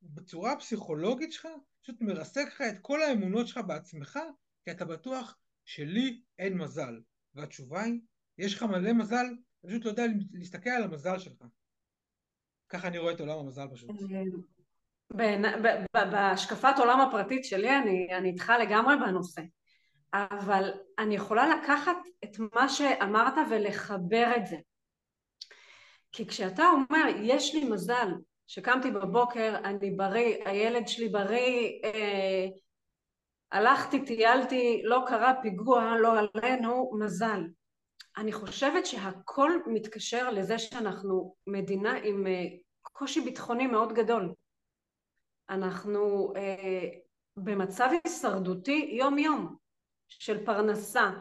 בצורה 0.01 0.51
הפסיכולוגית 0.53 1.33
שלך, 1.33 1.47
פשוט 1.81 2.01
מרסק 2.01 2.47
לך 2.47 2.61
את 2.61 2.79
כל 2.81 3.01
האמונות 3.01 3.47
שלך 3.47 3.57
בעצמך, 3.67 4.19
כי 4.63 4.71
אתה 4.71 4.85
בטוח 4.85 5.37
שלי 5.65 6.21
אין 6.39 6.57
מזל. 6.57 7.01
והתשובה 7.35 7.83
היא, 7.83 7.99
יש 8.37 8.53
לך 8.53 8.63
מלא 8.63 8.93
מזל, 8.93 9.25
אתה 9.65 9.73
פשוט 9.73 9.85
לא 9.85 9.89
יודע 9.89 10.03
להסתכל 10.33 10.69
על 10.69 10.83
המזל 10.83 11.19
שלך. 11.19 11.43
ככה 12.69 12.87
אני 12.87 12.97
רואה 12.97 13.13
את 13.13 13.19
עולם 13.19 13.39
המזל 13.39 13.67
פשוט. 13.73 13.89
בהשקפת 15.93 16.73
עולם 16.77 17.01
הפרטית 17.01 17.45
שלי 17.45 17.77
אני, 17.77 18.07
אני 18.17 18.29
איתך 18.29 18.53
לגמרי 18.61 18.95
בנושא. 18.97 19.41
אבל 20.13 20.71
אני 20.99 21.15
יכולה 21.15 21.55
לקחת 21.55 21.97
את 22.23 22.39
מה 22.53 22.69
שאמרת 22.69 23.33
ולחבר 23.49 24.31
את 24.37 24.45
זה. 24.45 24.57
כי 26.11 26.27
כשאתה 26.27 26.63
אומר, 26.63 27.05
יש 27.21 27.55
לי 27.55 27.69
מזל, 27.69 28.07
שקמתי 28.47 28.91
בבוקר, 28.91 29.55
אני 29.63 29.91
בריא, 29.91 30.37
הילד 30.45 30.87
שלי 30.87 31.09
בריא, 31.09 31.69
אה, 31.83 32.47
הלכתי, 33.51 34.05
טיילתי, 34.05 34.81
לא 34.83 35.03
קרה 35.07 35.33
פיגוע, 35.41 35.95
לא 36.01 36.13
עלינו, 36.19 36.91
מזל. 36.99 37.41
אני 38.17 38.31
חושבת 38.31 38.85
שהכל 38.85 39.51
מתקשר 39.67 40.31
לזה 40.31 40.59
שאנחנו 40.59 41.35
מדינה 41.47 41.93
עם 42.03 42.27
אה, 42.27 42.43
קושי 42.81 43.21
ביטחוני 43.21 43.67
מאוד 43.67 43.93
גדול. 43.93 44.33
אנחנו 45.49 46.33
אה, 46.35 46.89
במצב 47.37 47.89
הישרדותי 48.03 48.89
יום 48.99 49.17
יום 49.17 49.55
של 50.09 50.45
פרנסה, 50.45 51.11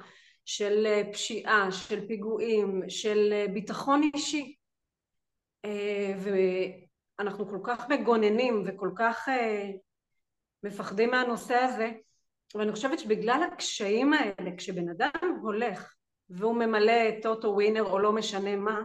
של 0.45 0.87
אה, 0.87 1.13
פשיעה, 1.13 1.73
של 1.73 2.09
פיגועים, 2.09 2.83
של 2.89 3.29
אה, 3.33 3.47
ביטחון 3.55 4.11
אישי. 4.15 4.57
אה, 5.65 6.15
ואנחנו 7.19 7.49
כל 7.49 7.61
כך 7.65 7.89
מגוננים 7.89 8.63
וכל 8.67 8.91
כך 8.97 9.29
אה, 9.29 9.71
מפחדים 10.63 11.11
מהנושא 11.11 11.55
הזה, 11.55 11.91
ואני 12.55 12.73
חושבת 12.73 12.99
שבגלל 12.99 13.49
הקשיים 13.53 14.13
האלה, 14.13 14.57
כשבן 14.57 14.89
אדם 14.89 15.39
הולך 15.43 15.95
והוא 16.37 16.57
ממלא 16.57 17.21
טוטו 17.23 17.49
ווינר 17.49 17.83
או 17.83 17.99
לא 17.99 18.13
משנה 18.13 18.57
מה, 18.57 18.81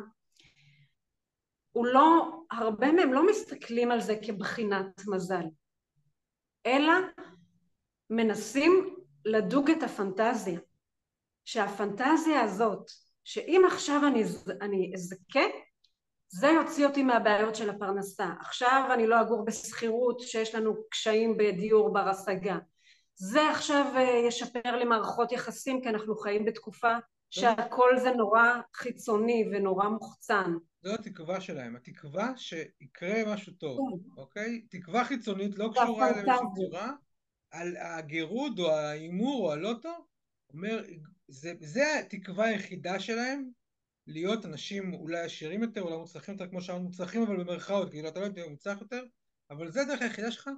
הוא 1.72 1.86
לא, 1.86 2.42
הרבה 2.52 2.92
מהם 2.92 3.14
לא 3.14 3.28
מסתכלים 3.30 3.92
על 3.92 4.02
זה 4.02 4.16
כבחינת 4.26 5.02
מזל, 5.08 5.44
אלא 6.66 6.94
מנסים 8.10 8.96
לדוג 9.26 9.70
את 9.70 9.84
הפנטזיה. 9.84 10.60
שהפנטזיה 11.46 12.42
הזאת, 12.42 12.92
שאם 13.24 13.62
עכשיו 13.68 14.02
אני, 14.08 14.24
אני 14.62 14.92
אזכה, 14.96 15.40
זה 16.30 16.48
יוציא 16.48 16.88
אותי 16.88 17.04
מהבעיות 17.04 17.56
של 17.56 17.70
הפרנסה. 17.70 18.28
עכשיו 18.40 18.90
אני 18.94 19.08
לא 19.08 19.22
אגור 19.22 19.46
בשכירות 19.46 20.20
שיש 20.20 20.56
לנו 20.56 20.76
קשיים 20.90 21.38
בדיור 21.38 21.94
בר 21.94 22.10
השגה. 22.10 22.58
זה 23.16 23.50
עכשיו 23.50 23.86
אה, 23.96 24.02
ישפר 24.28 24.76
לי 24.78 24.86
מערכות 24.86 25.32
יחסים 25.32 25.82
כי 25.82 25.90
אנחנו 25.90 26.16
חיים 26.16 26.46
בתקופה 26.46 26.98
שהכל 27.30 27.90
זה 28.04 28.12
נורא 28.12 28.44
חיצוני 28.74 29.50
ונורא 29.52 29.90
מוחצן. 29.90 30.54
זו 30.82 30.94
התקווה 30.94 31.42
שלהם, 31.42 31.76
התקווה 31.76 32.38
שיקרה 32.38 33.34
משהו 33.34 33.54
טוב, 33.54 33.78
כן. 33.78 34.22
אוקיי? 34.22 34.62
תקווה 34.70 35.06
חיצונית 35.06 35.58
לא 35.58 35.70
קשורה 35.74 36.14
בשום 36.14 36.54
צורה, 36.56 36.92
על 37.52 37.78
הגירוד 37.78 38.60
או 38.60 38.72
ההימור 38.72 39.46
או 39.46 39.52
הלוטו, 39.52 40.08
אומר, 40.54 40.84
זה, 41.28 41.54
זה 41.60 42.00
התקווה 42.00 42.46
היחידה 42.46 43.00
שלהם, 43.00 43.50
להיות 44.08 44.46
אנשים 44.46 44.94
אולי 44.94 45.20
עשירים 45.20 45.64
יותר, 45.64 45.82
אולי 45.82 45.98
מוצלחים 45.98 46.34
יותר, 46.34 46.48
כמו 46.48 46.62
שאמרנו 46.62 46.84
מוצלחים 46.84 47.22
אבל 47.22 47.44
במרכאות, 47.44 47.90
כאילו 47.90 48.10
אתה 48.10 48.20
לא 48.20 48.26
יודע 48.26 48.48
מוצלח 48.50 48.82
יותר, 48.82 49.04
אבל 49.50 49.72
זה 49.72 49.82
הדרך 49.82 50.02
היחידה 50.02 50.32
שלך 50.32 50.50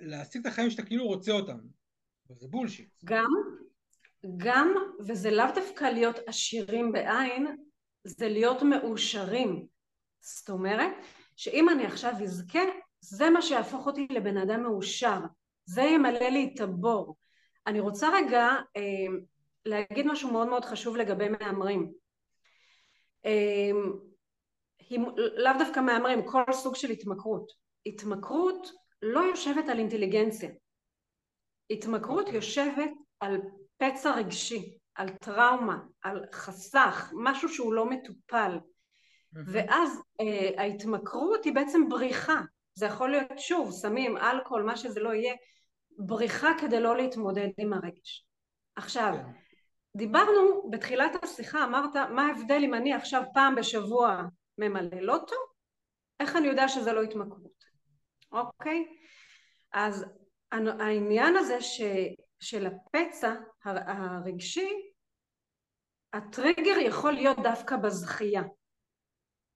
להשיג 0.00 0.40
את 0.40 0.46
החיים 0.46 0.70
שאתה 0.70 0.82
כאילו 0.82 1.06
רוצה 1.06 1.32
אותם. 1.32 1.58
וזה 2.30 2.48
בולשיט. 2.48 2.90
גם 3.04 3.30
גם, 4.36 4.74
וזה 5.06 5.30
לאו 5.30 5.46
דווקא 5.54 5.84
להיות 5.84 6.18
עשירים 6.26 6.92
בעין, 6.92 7.46
זה 8.04 8.28
להיות 8.28 8.62
מאושרים. 8.62 9.66
זאת 10.20 10.50
אומרת, 10.50 10.92
שאם 11.36 11.68
אני 11.68 11.86
עכשיו 11.86 12.12
אזכה, 12.22 12.62
זה 13.00 13.30
מה 13.30 13.42
שיהפוך 13.42 13.86
אותי 13.86 14.06
לבן 14.10 14.36
אדם 14.36 14.62
מאושר. 14.62 15.20
זה 15.64 15.82
ימלא 15.82 16.28
לי 16.28 16.50
את 16.54 16.60
הבור. 16.60 17.16
אני 17.66 17.80
רוצה 17.80 18.08
רגע 18.14 18.48
אה, 18.76 19.16
להגיד 19.64 20.06
משהו 20.06 20.32
מאוד 20.32 20.48
מאוד 20.48 20.64
חשוב 20.64 20.96
לגבי 20.96 21.28
מהמרים. 21.28 21.92
אה, 23.26 23.70
לאו 25.36 25.52
דווקא 25.58 25.80
מהמרים, 25.80 26.26
כל 26.26 26.52
סוג 26.52 26.76
של 26.76 26.90
התמכרות. 26.90 27.52
התמכרות 27.86 28.72
לא 29.02 29.20
יושבת 29.20 29.68
על 29.68 29.78
אינטליגנציה. 29.78 30.50
התמכרות. 31.70 32.24
אוקיי. 32.26 32.34
יושבת 32.34 32.90
על 33.20 33.40
פצע 33.78 34.14
רגשי, 34.14 34.78
על 34.94 35.08
טראומה, 35.08 35.78
על 36.02 36.24
חסך, 36.32 37.12
משהו 37.16 37.48
שהוא 37.48 37.74
לא 37.74 37.90
מטופל. 37.90 38.58
ואז 39.32 40.00
אה, 40.20 40.62
ההתמכרות 40.62 41.44
היא 41.44 41.54
בעצם 41.54 41.88
בריחה. 41.88 42.40
זה 42.74 42.86
יכול 42.86 43.10
להיות 43.10 43.38
שוב, 43.38 43.70
סמים, 43.70 44.16
אלכוהול, 44.16 44.62
מה 44.62 44.76
שזה 44.76 45.00
לא 45.00 45.14
יהיה, 45.14 45.34
בריחה 45.98 46.48
כדי 46.60 46.80
לא 46.80 46.96
להתמודד 46.96 47.48
עם 47.58 47.72
הרגש. 47.72 48.26
עכשיו, 48.76 49.12
כן. 49.16 49.32
דיברנו 49.96 50.70
בתחילת 50.70 51.24
השיחה, 51.24 51.64
אמרת 51.64 51.96
מה 51.96 52.26
ההבדל 52.26 52.60
אם 52.64 52.74
אני 52.74 52.94
עכשיו 52.94 53.22
פעם 53.34 53.54
בשבוע 53.54 54.22
ממלא 54.58 55.00
לוטו, 55.00 55.36
איך 56.20 56.36
אני 56.36 56.46
יודע 56.46 56.68
שזה 56.68 56.92
לא 56.92 57.02
התמכרות, 57.02 57.64
אוקיי? 58.32 58.84
אז 59.72 60.04
העניין 60.52 61.36
הזה 61.36 61.60
ש, 61.60 61.80
של 62.40 62.66
הפצע 62.66 63.34
הרגשי, 63.64 64.70
הטריגר 66.12 66.78
יכול 66.80 67.12
להיות 67.12 67.36
דווקא 67.42 67.76
בזכייה. 67.76 68.42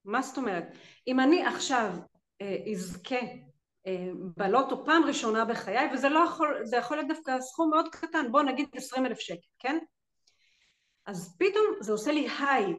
מה 0.04 0.22
זאת 0.22 0.36
אומרת? 0.36 0.64
אם 1.06 1.20
אני 1.20 1.46
עכשיו 1.46 1.90
אה, 2.40 2.56
אזכה 2.72 3.20
אה, 3.86 4.08
בלוטו 4.36 4.84
פעם 4.84 5.04
ראשונה 5.04 5.44
בחיי, 5.44 5.94
וזה 5.94 6.08
לא 6.08 6.18
יכול, 6.18 6.60
זה 6.64 6.76
יכול 6.76 6.96
להיות 6.96 7.08
דווקא 7.08 7.40
סכום 7.40 7.70
מאוד 7.70 7.88
קטן, 7.88 8.32
בוא 8.32 8.42
נגיד 8.42 8.68
עשרים 8.74 9.06
אלף 9.06 9.18
שקל, 9.18 9.48
כן? 9.58 9.78
אז 11.06 11.36
פתאום 11.38 11.64
זה 11.80 11.92
עושה 11.92 12.12
לי 12.12 12.28
היי, 12.38 12.74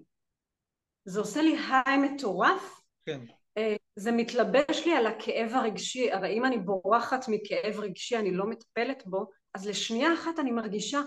זה 1.05 1.19
עושה 1.19 1.41
לי 1.41 1.57
היי 1.57 1.97
מטורף, 1.97 2.81
כן. 3.05 3.19
אה, 3.57 3.75
זה 3.95 4.11
מתלבש 4.11 4.85
לי 4.85 4.93
על 4.95 5.07
הכאב 5.07 5.51
הרגשי, 5.53 6.11
הרי 6.11 6.33
אם 6.33 6.45
אני 6.45 6.57
בורחת 6.57 7.25
מכאב 7.27 7.79
רגשי, 7.79 8.17
אני 8.17 8.31
לא 8.31 8.45
מטפלת 8.45 9.03
בו, 9.05 9.29
אז 9.53 9.67
לשנייה 9.67 10.13
אחת 10.13 10.39
אני 10.39 10.51
מרגישה, 10.51 11.01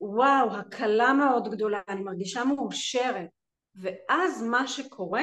וואו, 0.00 0.56
הקלה 0.56 1.12
מאוד 1.12 1.48
גדולה, 1.48 1.80
אני 1.88 2.00
מרגישה 2.00 2.44
מאושרת, 2.44 3.28
ואז 3.74 4.42
מה 4.42 4.68
שקורה, 4.68 5.22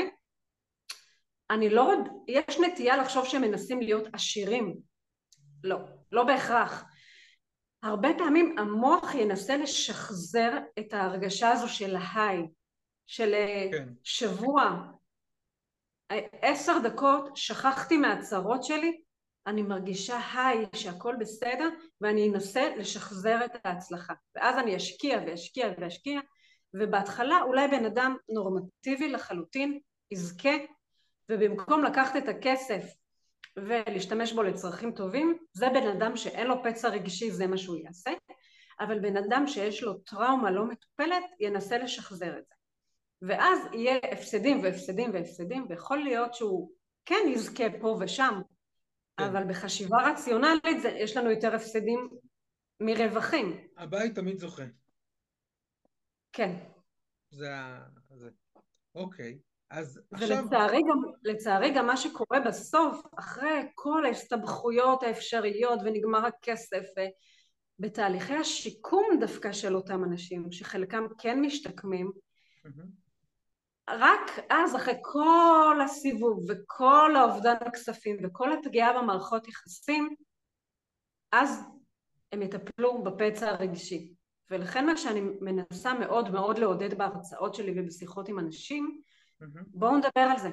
אני 1.49 1.69
לא, 1.69 1.93
יש 2.27 2.59
נטייה 2.59 2.97
לחשוב 2.97 3.25
שהם 3.25 3.41
מנסים 3.41 3.81
להיות 3.81 4.07
עשירים, 4.13 4.75
לא, 5.63 5.77
לא 6.11 6.23
בהכרח. 6.23 6.83
הרבה 7.83 8.09
פעמים 8.17 8.55
המוח 8.59 9.15
ינסה 9.15 9.57
לשחזר 9.57 10.51
את 10.79 10.93
ההרגשה 10.93 11.51
הזו 11.51 11.69
של 11.69 11.95
ההיי, 11.95 12.47
של 13.07 13.33
כן. 13.71 13.89
שבוע, 14.03 14.91
עשר 16.41 16.79
דקות 16.83 17.37
שכחתי 17.37 17.97
מהצרות 17.97 18.63
שלי, 18.63 19.01
אני 19.49 19.61
מרגישה 19.61 20.19
היי 20.33 20.65
שהכל 20.75 21.15
בסדר 21.19 21.69
ואני 22.01 22.29
אנסה 22.29 22.75
לשחזר 22.75 23.45
את 23.45 23.65
ההצלחה 23.65 24.13
ואז 24.35 24.57
אני 24.57 24.77
אשקיע 24.77 25.19
ואשקיע 25.27 25.67
ואשקיע 25.77 26.19
ובהתחלה 26.73 27.41
אולי 27.41 27.67
בן 27.67 27.85
אדם 27.85 28.15
נורמטיבי 28.29 29.09
לחלוטין 29.09 29.79
יזכה 30.11 30.55
ובמקום 31.29 31.83
לקחת 31.83 32.15
את 32.17 32.27
הכסף 32.27 32.83
ולהשתמש 33.57 34.33
בו 34.33 34.43
לצרכים 34.43 34.91
טובים 34.91 35.37
זה 35.53 35.69
בן 35.69 35.87
אדם 35.87 36.17
שאין 36.17 36.47
לו 36.47 36.63
פצע 36.63 36.89
רגשי 36.89 37.31
זה 37.31 37.47
מה 37.47 37.57
שהוא 37.57 37.77
יעשה 37.77 38.11
אבל 38.79 38.99
בן 38.99 39.17
אדם 39.17 39.47
שיש 39.47 39.83
לו 39.83 39.93
טראומה 39.93 40.51
לא 40.51 40.65
מטופלת 40.65 41.23
ינסה 41.39 41.77
לשחזר 41.77 42.37
את 42.37 42.43
זה 42.47 42.55
ואז 43.21 43.59
יהיה 43.73 43.97
הפסדים 44.11 44.63
והפסדים 44.63 45.13
והפסדים 45.13 45.65
ויכול 45.69 45.97
להיות 45.97 46.33
שהוא 46.33 46.71
כן 47.05 47.25
יזכה 47.27 47.63
פה 47.81 47.97
ושם. 47.99 48.41
אבל 49.25 49.43
בחשיבה 49.49 49.97
רציונלית 50.11 50.81
זה, 50.81 50.89
יש 50.89 51.17
לנו 51.17 51.31
יותר 51.31 51.55
הפסדים 51.55 52.09
מרווחים. 52.79 53.67
הבית 53.77 54.15
תמיד 54.15 54.37
זוכה. 54.37 54.63
כן. 56.33 56.55
זה 57.31 57.55
ה... 57.55 57.85
זה. 58.15 58.29
אוקיי. 58.95 59.39
אז 59.69 60.01
עכשיו... 60.11 60.37
ולצערי 60.37 60.81
גם, 60.81 61.11
לצערי 61.23 61.73
גם 61.75 61.87
מה 61.87 61.97
שקורה 61.97 62.39
בסוף, 62.39 63.05
אחרי 63.19 63.69
כל 63.75 64.05
ההסתבכויות 64.05 65.03
האפשריות 65.03 65.79
ונגמר 65.85 66.25
הכסף, 66.25 66.83
בתהליכי 67.79 68.33
השיקום 68.33 69.05
דווקא 69.19 69.51
של 69.51 69.75
אותם 69.75 70.03
אנשים, 70.03 70.51
שחלקם 70.51 71.03
כן 71.17 71.41
משתקמים, 71.41 72.11
mm-hmm. 72.11 73.08
רק 73.99 74.39
אז 74.49 74.75
אחרי 74.75 74.93
כל 75.01 75.79
הסיבוב 75.83 76.45
וכל 76.49 77.15
האובדן 77.15 77.55
הכספים 77.61 78.17
וכל 78.23 78.51
הפגיעה 78.53 79.01
במערכות 79.01 79.47
יחסים, 79.47 80.15
אז 81.31 81.63
הם 82.31 82.41
יטפלו 82.41 83.03
בפצע 83.03 83.49
הרגשי. 83.49 84.13
ולכן 84.51 84.85
מה 84.85 84.97
שאני 84.97 85.21
מנסה 85.41 85.93
מאוד 85.93 86.29
מאוד 86.29 86.57
לעודד 86.57 86.97
בהרצאות 86.97 87.55
שלי 87.55 87.73
ובשיחות 87.75 88.29
עם 88.29 88.39
אנשים, 88.39 89.01
mm-hmm. 89.43 89.45
בואו 89.67 89.97
נדבר 89.97 90.21
על 90.21 90.39
זה. 90.39 90.49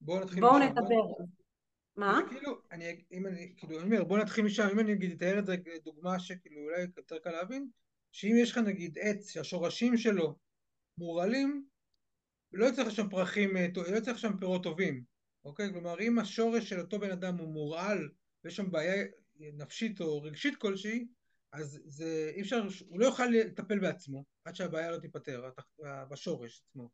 בואו 0.00 0.20
נתחיל 0.20 0.40
בואו 0.40 0.58
משם. 0.58 0.64
נדבר. 0.64 0.82
בוא... 0.88 1.26
מה? 1.96 2.20
כאילו, 2.30 2.58
אני, 2.72 3.04
אם 3.12 3.26
אני, 3.26 3.54
כאילו, 3.56 3.80
אני 3.80 3.84
אומר, 3.84 4.04
בואו 4.04 4.20
נתחיל 4.20 4.44
משם, 4.44 4.68
אם 4.72 4.80
אני 4.80 4.92
אגיד, 4.92 5.12
אתאר 5.12 5.38
את 5.38 5.46
זה 5.46 5.56
דוגמה 5.84 6.18
שכאילו 6.18 6.60
אולי 6.60 6.80
יותר 6.96 7.18
קל 7.18 7.30
להבין, 7.30 7.68
שאם 8.12 8.36
יש 8.42 8.52
לך 8.52 8.58
נגיד 8.58 8.98
עץ 9.00 9.30
שהשורשים 9.30 9.96
שלו 9.96 10.36
מורעלים, 10.98 11.64
לא 12.54 12.66
יוצא 12.66 12.90
שם 12.90 13.08
פרחים, 13.08 13.56
אה, 13.56 13.66
לא 13.76 13.96
יוצא 13.96 14.16
שם 14.16 14.38
פירות 14.38 14.62
טובים, 14.62 15.04
אוקיי? 15.44 15.72
כלומר, 15.72 16.00
אם 16.00 16.18
השורש 16.18 16.68
של 16.68 16.80
אותו 16.80 16.98
בן 16.98 17.10
אדם 17.10 17.36
הוא 17.36 17.48
מורעל 17.48 18.08
ויש 18.44 18.56
שם 18.56 18.70
בעיה 18.70 19.04
נפשית 19.38 20.00
או 20.00 20.22
רגשית 20.22 20.56
כלשהי, 20.56 21.06
אז 21.52 21.80
זה 21.84 22.30
אי 22.34 22.40
אפשר, 22.40 22.62
הוא 22.88 23.00
לא 23.00 23.06
יוכל 23.06 23.26
לטפל 23.26 23.78
בעצמו 23.78 24.24
עד 24.44 24.54
שהבעיה 24.54 24.90
לא 24.90 24.98
תיפתר, 24.98 25.50
בשורש 26.10 26.62
עצמו. 26.68 26.88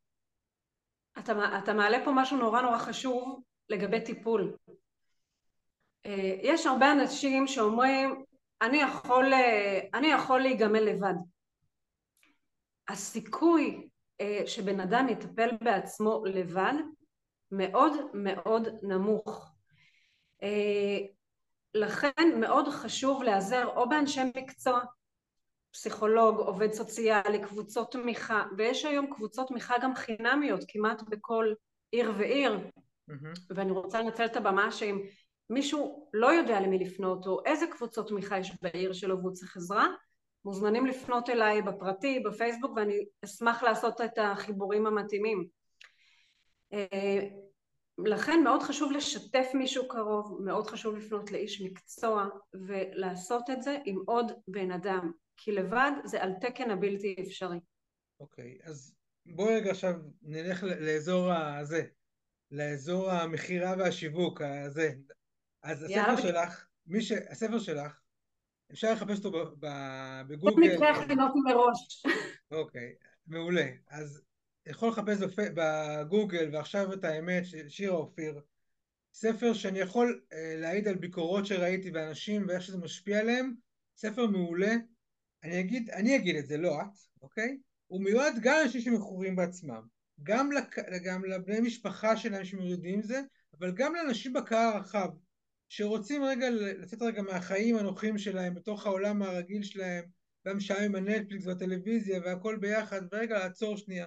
אתה, 1.18 1.58
אתה 1.64 1.72
מעלה 1.72 2.04
פה 2.04 2.12
משהו 2.14 2.36
נורא 2.36 2.62
נורא 2.62 2.78
חשוב 2.78 3.42
לגבי 3.68 4.04
טיפול. 4.04 4.56
אה, 6.06 6.36
יש 6.42 6.66
הרבה 6.66 6.92
אנשים 6.92 7.46
שאומרים, 7.46 8.24
אני 8.62 8.78
יכול, 8.78 9.32
אה, 9.32 9.80
אני 9.94 10.06
יכול 10.06 10.40
להיגמל 10.40 10.80
לבד. 10.80 11.14
הסיכוי 12.88 13.88
שבן 14.46 14.80
אדם 14.80 15.08
יטפל 15.08 15.50
בעצמו 15.60 16.24
לבד 16.26 16.72
מאוד 17.52 17.92
מאוד 18.14 18.68
נמוך. 18.82 19.52
אה, 20.42 20.98
לכן 21.74 22.40
מאוד 22.40 22.68
חשוב 22.68 23.22
להיעזר 23.22 23.66
או 23.66 23.88
באנשי 23.88 24.20
מקצוע, 24.36 24.80
פסיכולוג, 25.72 26.38
עובד 26.38 26.72
סוציאלי, 26.72 27.42
קבוצות 27.42 27.92
תמיכה, 27.92 28.44
ויש 28.56 28.84
היום 28.84 29.14
קבוצות 29.14 29.48
תמיכה 29.48 29.74
גם 29.82 29.94
חינמיות 29.94 30.60
כמעט 30.68 31.02
בכל 31.02 31.52
עיר 31.90 32.12
ועיר, 32.18 32.58
mm-hmm. 33.10 33.40
ואני 33.50 33.70
רוצה 33.70 34.02
לנצל 34.02 34.24
את 34.24 34.36
הבמה 34.36 34.72
שאם 34.72 34.98
מישהו 35.50 36.10
לא 36.12 36.32
יודע 36.32 36.60
למי 36.60 36.78
לפנות 36.78 37.26
או 37.26 37.44
איזה 37.46 37.66
קבוצות 37.66 38.08
תמיכה 38.08 38.38
יש 38.38 38.52
בעיר 38.62 38.92
שלו 38.92 39.18
והוא 39.18 39.32
צריך 39.32 39.56
עזרה, 39.56 39.86
מוזמנים 40.44 40.86
לפנות 40.86 41.30
אליי 41.30 41.62
בפרטי, 41.62 42.20
בפייסבוק, 42.20 42.76
ואני 42.76 43.04
אשמח 43.24 43.62
לעשות 43.62 44.00
את 44.00 44.18
החיבורים 44.18 44.86
המתאימים. 44.86 45.46
אה, 46.72 47.28
לכן 47.98 48.40
מאוד 48.44 48.62
חשוב 48.62 48.92
לשתף 48.92 49.46
מישהו 49.54 49.88
קרוב, 49.88 50.42
מאוד 50.44 50.66
חשוב 50.66 50.96
לפנות 50.96 51.32
לאיש 51.32 51.62
מקצוע 51.62 52.26
ולעשות 52.68 53.50
את 53.50 53.62
זה 53.62 53.78
עם 53.84 53.98
עוד 54.06 54.32
בן 54.48 54.70
אדם, 54.70 55.12
כי 55.36 55.52
לבד 55.52 55.90
זה 56.04 56.22
על 56.22 56.32
תקן 56.40 56.70
הבלתי 56.70 57.16
אפשרי. 57.26 57.58
אוקיי, 58.20 58.58
okay, 58.60 58.68
אז 58.68 58.94
בואי 59.26 59.54
רגע 59.54 59.70
עכשיו 59.70 59.94
נלך 60.22 60.62
לאזור 60.62 61.32
הזה, 61.32 61.82
לאזור 62.50 63.10
המכירה 63.10 63.74
והשיווק 63.78 64.40
הזה. 64.40 64.90
אז 65.62 65.82
הספר 65.82 66.16
שלך, 66.16 66.66
מי 66.86 67.02
ש... 67.02 67.12
הספר 67.12 67.58
שלך 67.58 68.00
אפשר 68.72 68.92
לחפש 68.92 69.24
אותו 69.24 69.56
בגוגל. 70.26 70.70
במקרה 70.70 70.90
הכינותי 70.90 71.38
מראש. 71.44 72.02
אוקיי, 72.50 72.94
מעולה. 73.26 73.66
אז 73.88 74.22
יכול 74.66 74.88
לחפש 74.88 75.18
בגוגל 75.54 76.48
ועכשיו 76.52 76.92
את 76.92 77.04
האמת 77.04 77.44
שירה 77.68 77.96
אופיר. 77.96 78.40
ספר 79.14 79.52
שאני 79.52 79.78
יכול 79.78 80.20
אה, 80.32 80.54
להעיד 80.56 80.88
על 80.88 80.94
ביקורות 80.94 81.46
שראיתי 81.46 81.90
באנשים 81.90 82.44
ואיך 82.48 82.62
שזה 82.62 82.78
משפיע 82.78 83.18
עליהם. 83.18 83.54
ספר 83.96 84.26
מעולה. 84.26 84.74
אני 85.44 85.60
אגיד, 85.60 85.90
אני 85.90 86.16
אגיד 86.16 86.36
את 86.36 86.46
זה, 86.46 86.56
לא 86.56 86.80
את, 86.80 87.22
אוקיי? 87.22 87.58
הוא 87.86 88.04
מיועד 88.04 88.34
גם 88.42 88.54
לאנשים 88.60 88.80
שמכורים 88.80 89.36
בעצמם. 89.36 89.80
גם, 90.22 90.52
לק... 90.52 90.78
גם 91.04 91.24
לבני 91.24 91.60
משפחה 91.60 92.16
שלהם 92.16 92.44
שמתמודדים 92.44 92.94
עם 92.94 93.02
זה, 93.02 93.20
אבל 93.58 93.72
גם 93.72 93.94
לאנשים 93.94 94.32
בקהל 94.32 94.72
הרחב. 94.72 95.08
שרוצים 95.72 96.24
רגע 96.24 96.50
לצאת 96.50 97.02
רגע 97.02 97.22
מהחיים 97.22 97.76
הנוחים 97.76 98.18
שלהם 98.18 98.54
בתוך 98.54 98.86
העולם 98.86 99.22
הרגיל 99.22 99.62
שלהם 99.62 100.04
והמשעה 100.44 100.84
עם 100.84 100.94
הנטפליקס 100.94 101.46
והטלוויזיה 101.46 102.20
והכל 102.24 102.56
ביחד 102.56 103.00
ורגע 103.12 103.38
לעצור 103.38 103.76
שנייה 103.76 104.06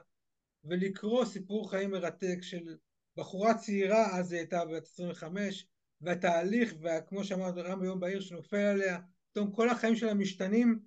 ולקרוא 0.63 1.25
סיפור 1.25 1.69
חיים 1.69 1.91
מרתק 1.91 2.37
של 2.41 2.77
בחורה 3.17 3.57
צעירה 3.57 4.17
אז 4.17 4.31
היא 4.31 4.39
הייתה 4.39 4.65
בת 4.65 4.83
25 4.83 5.67
והתהליך 6.01 6.75
וכמו 6.81 7.23
שאמרת 7.23 7.57
רם 7.57 7.79
ביום 7.79 7.99
בהיר 7.99 8.21
שנופל 8.21 8.57
עליה 8.57 8.99
פתאום 9.31 9.51
כל 9.51 9.69
החיים 9.69 9.95
שלה 9.95 10.13
משתנים 10.13 10.79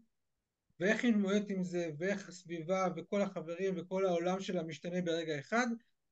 ואיך 0.80 1.04
היא 1.04 1.12
מתמודדת 1.12 1.50
עם 1.50 1.62
זה 1.62 1.90
ואיך 1.98 2.28
הסביבה 2.28 2.88
וכל 2.96 3.22
החברים 3.22 3.74
וכל 3.76 4.06
העולם 4.06 4.40
שלה 4.40 4.62
משתנה 4.62 5.02
ברגע 5.02 5.38
אחד 5.38 5.66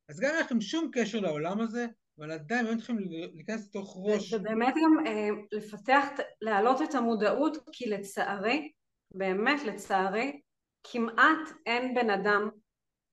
אז 0.09 0.21
גם 0.21 0.31
אין 0.35 0.41
לכם 0.41 0.61
שום 0.61 0.91
קשר 0.93 1.21
לעולם 1.21 1.61
הזה 1.61 1.87
אבל 2.19 2.31
עדיין 2.31 2.67
הם 2.67 2.77
צריכים 2.77 2.99
להיכנס 3.35 3.69
לתוך 3.69 3.97
ראש. 4.01 4.33
ובאמת 4.33 4.75
גם 4.75 5.07
אה, 5.07 5.29
לפתח, 5.53 6.05
להעלות 6.41 6.83
את 6.83 6.95
המודעות, 6.95 7.57
כי 7.73 7.91
לצערי, 7.91 8.73
באמת 9.11 9.65
לצערי, 9.65 10.41
כמעט 10.85 11.49
אין 11.67 11.95
בן 11.95 12.11
אדם 12.11 12.49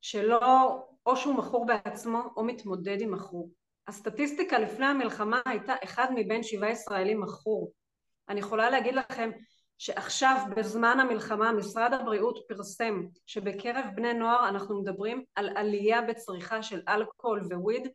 שלא, 0.01 0.79
או 1.05 1.17
שהוא 1.17 1.35
מכור 1.35 1.65
בעצמו 1.65 2.21
או 2.37 2.43
מתמודד 2.43 3.01
עם 3.01 3.11
מכור. 3.11 3.49
הסטטיסטיקה 3.87 4.59
לפני 4.59 4.85
המלחמה 4.85 5.41
הייתה 5.45 5.73
אחד 5.83 6.07
מבין 6.15 6.43
שבעה 6.43 6.71
ישראלים 6.71 7.21
מכור. 7.21 7.71
אני 8.29 8.39
יכולה 8.39 8.69
להגיד 8.69 8.95
לכם 8.95 9.31
שעכשיו 9.77 10.45
בזמן 10.55 10.99
המלחמה 10.99 11.51
משרד 11.51 11.93
הבריאות 11.93 12.39
פרסם 12.47 13.05
שבקרב 13.25 13.85
בני 13.95 14.13
נוער 14.13 14.49
אנחנו 14.49 14.81
מדברים 14.81 15.23
על 15.35 15.49
עלייה 15.55 16.01
בצריכה 16.01 16.63
של 16.63 16.81
אלכוהול 16.87 17.41
וויד 17.53 17.87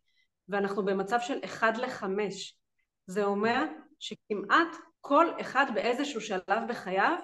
ואנחנו 0.48 0.84
במצב 0.84 1.18
של 1.20 1.38
אחד 1.44 1.76
לחמש. 1.76 2.58
זה 3.06 3.24
אומר 3.24 3.64
שכמעט 3.98 4.76
כל 5.00 5.26
אחד 5.40 5.66
באיזשהו 5.74 6.20
שלב 6.20 6.62
בחייו 6.68 7.18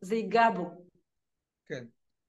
זה 0.00 0.14
ייגע 0.14 0.50
בו. 0.50 0.86
כן. 1.66 1.84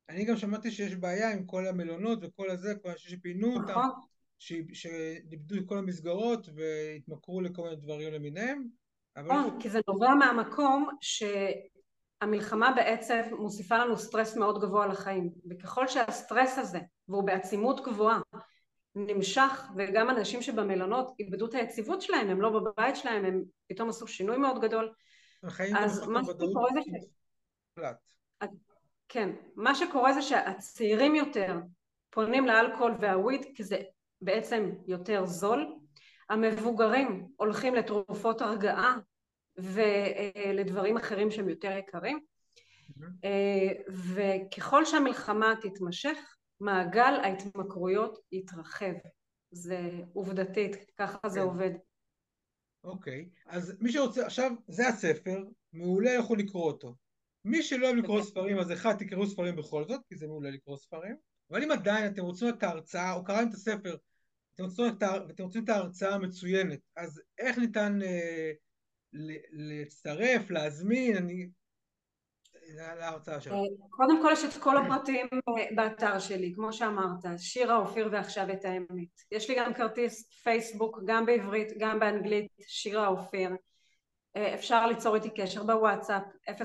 אני 0.10 0.26
גם 0.26 0.38
שמעתי 0.38 0.72
שיש 0.72 0.96
בעיה 0.96 1.34
עם 1.34 1.46
כל 1.46 1.68
המלונות 1.68 2.20
וכל 2.22 2.50
הזה, 2.50 2.74
כל 2.82 2.90
אנשים 2.90 3.18
שפינו 3.18 3.54
אותם, 3.54 3.72
נכון. 3.72 3.90
שאיבדו 4.74 5.56
את 5.56 5.64
כל 5.66 5.78
המסגרות 5.78 6.50
והתמכרו 6.56 7.42
לכל 7.42 7.62
מיני 7.62 7.76
דברים 7.76 8.14
למיניהם. 8.14 8.68
נכון, 9.18 9.62
כי 9.62 9.70
זה 9.70 9.80
נובע 9.88 10.16
מהמקום 10.16 10.90
שהמלחמה 12.22 12.74
בעצם 12.76 13.22
מוסיפה 13.40 13.78
לנו 13.78 13.98
סטרס 13.98 14.38
מאוד 14.38 14.62
גבוה 14.62 14.88
לחיים, 14.88 15.30
וככל 15.50 15.88
שהסטרס 15.88 16.58
הזה, 16.58 16.80
והוא 17.08 17.24
בעצימות 17.24 17.86
גבוהה, 17.86 18.20
נמשך, 19.08 19.70
וגם 19.78 20.10
אנשים 20.10 20.42
שבמלונות 20.42 21.12
איבדו 21.20 21.46
את 21.46 21.54
היציבות 21.54 22.02
שלהם, 22.02 22.30
הם 22.30 22.42
לא 22.42 22.50
בבית 22.50 22.96
שלהם, 22.96 23.26
הם 23.26 23.44
פתאום 23.68 23.90
עשו 23.90 24.08
שינוי 24.08 24.38
מאוד 24.38 24.62
גדול. 24.62 24.94
אז 25.78 26.08
מה 26.08 26.24
שקורה 26.24 26.70
זה 26.74 26.82
ש... 26.82 26.90
כן, 29.10 29.30
מה 29.56 29.76
שקורה 29.76 30.14
זה 30.14 30.22
שהצעירים 30.22 31.16
יותר 31.16 31.58
פונים 32.10 32.46
לאלכוהול 32.46 32.96
והוויד 33.00 33.46
כי 33.56 33.64
זה 33.64 33.82
בעצם 34.22 34.72
יותר 34.88 35.26
זול, 35.26 35.76
המבוגרים 36.30 37.28
הולכים 37.36 37.76
לתרופות 37.76 38.42
הרגעה 38.42 38.98
ולדברים 39.58 40.98
אחרים 40.98 41.32
שהם 41.32 41.50
יותר 41.50 41.72
יקרים. 41.72 42.20
אה, 43.24 43.72
וככל 43.90 44.86
שהמלחמה 44.86 45.54
תתמשך 45.62 46.36
מעגל 46.60 47.14
ההתמכרויות 47.24 48.18
יתרחב. 48.32 48.94
זה 49.52 49.90
עובדתית, 50.14 50.76
ככה 50.98 51.30
זה 51.30 51.40
כן. 51.40 51.46
עובד. 51.46 51.72
אוקיי, 52.84 53.30
אז 53.46 53.78
מי 53.80 53.92
שרוצה, 53.92 54.26
עכשיו 54.26 54.52
זה 54.68 54.88
הספר, 54.88 55.44
מעולה 55.74 56.12
יכול 56.12 56.40
לקרוא 56.40 56.64
אותו. 56.64 56.96
מי 57.46 57.64
שלא 57.64 57.86
אוהב 57.86 57.98
לקרוא 57.98 58.18
אוקיי. 58.18 58.32
ספרים 58.32 58.60
אז 58.60 58.72
אחד 58.72 58.98
תקראו 58.98 59.28
ספרים 59.28 59.56
בכל 59.56 59.88
זאת 59.88 60.02
כי 60.10 60.16
זה 60.16 60.28
מעולה 60.28 60.50
לקרוא 60.52 60.78
ספרים. 60.78 61.16
אבל 61.52 61.64
אם 61.64 61.72
עדיין 61.72 62.12
אתם 62.12 62.22
רוצים 62.22 62.50
את 62.50 62.64
ההרצאה 62.64 63.14
או 63.14 63.24
קראתם 63.24 63.50
את 63.50 63.54
הספר 63.54 63.96
אתם 64.56 64.64
רוצים 64.64 64.86
את, 64.88 65.04
אתם 65.30 65.44
רוצים 65.44 65.64
את 65.64 65.70
ההרצאה 65.70 66.16
המצוינת 66.16 66.80
אז 66.96 67.22
איך 67.38 67.58
ניתן 67.58 68.00
אה, 68.02 68.52
להצטרף, 69.52 70.50
להזמין, 70.50 71.18
אני... 71.18 71.50
להרצאה 72.76 73.42
שלך. 73.42 73.54
אה, 73.54 73.60
קודם 73.90 74.22
כל 74.22 74.30
יש 74.34 74.44
את 74.44 74.64
כל 74.64 74.78
הפרטים 74.78 75.28
אה, 75.34 75.76
באתר 75.76 76.20
שלי, 76.20 76.54
כמו 76.56 76.74
שאמרת, 76.74 77.26
שירה 77.38 77.78
אופיר 77.78 78.10
ועכשיו 78.12 78.52
את 78.54 78.66
האמת. 78.66 79.22
יש 79.32 79.50
לי 79.50 79.56
גם 79.56 79.74
כרטיס 79.74 80.32
פייסבוק, 80.44 81.00
גם 81.06 81.26
בעברית, 81.26 81.68
גם 81.80 82.00
באנגלית, 82.00 82.52
שירה 82.68 83.08
אופיר. 83.08 83.50
אה, 84.36 84.54
אפשר 84.54 84.88
ליצור 84.88 85.16
איתי 85.16 85.30
קשר 85.30 85.64
בוואטסאפ 85.64 86.24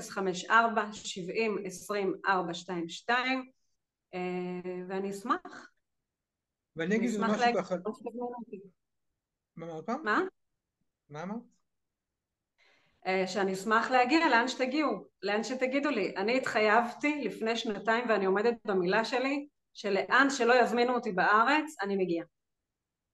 054 0.09 0.93
70 0.93 1.57
20 1.65 2.13
422 2.27 3.51
ואני 4.89 5.11
אשמח. 5.11 5.71
ואני 6.75 6.95
אגיד 6.95 7.09
משהו 7.19 7.55
ככה... 7.57 7.75
מה 9.55 9.65
אמרת? 9.65 9.89
מה 11.09 11.23
אמרת? 11.23 11.54
אה, 13.07 13.27
שאני 13.27 13.53
אשמח 13.53 13.91
להגיע 13.91 14.29
לאן 14.29 14.47
שתגיעו, 14.47 15.07
לאן 15.21 15.43
שתגידו 15.43 15.89
לי. 15.89 16.13
אני 16.17 16.37
התחייבתי 16.37 17.21
לפני 17.23 17.55
שנתיים 17.55 18.09
ואני 18.09 18.25
עומדת 18.25 18.55
במילה 18.65 19.05
שלי, 19.05 19.47
שלאן 19.73 20.27
שלא 20.29 20.63
יזמינו 20.63 20.93
אותי 20.93 21.11
בארץ, 21.11 21.75
אני 21.81 21.95
מגיעה. 21.95 22.25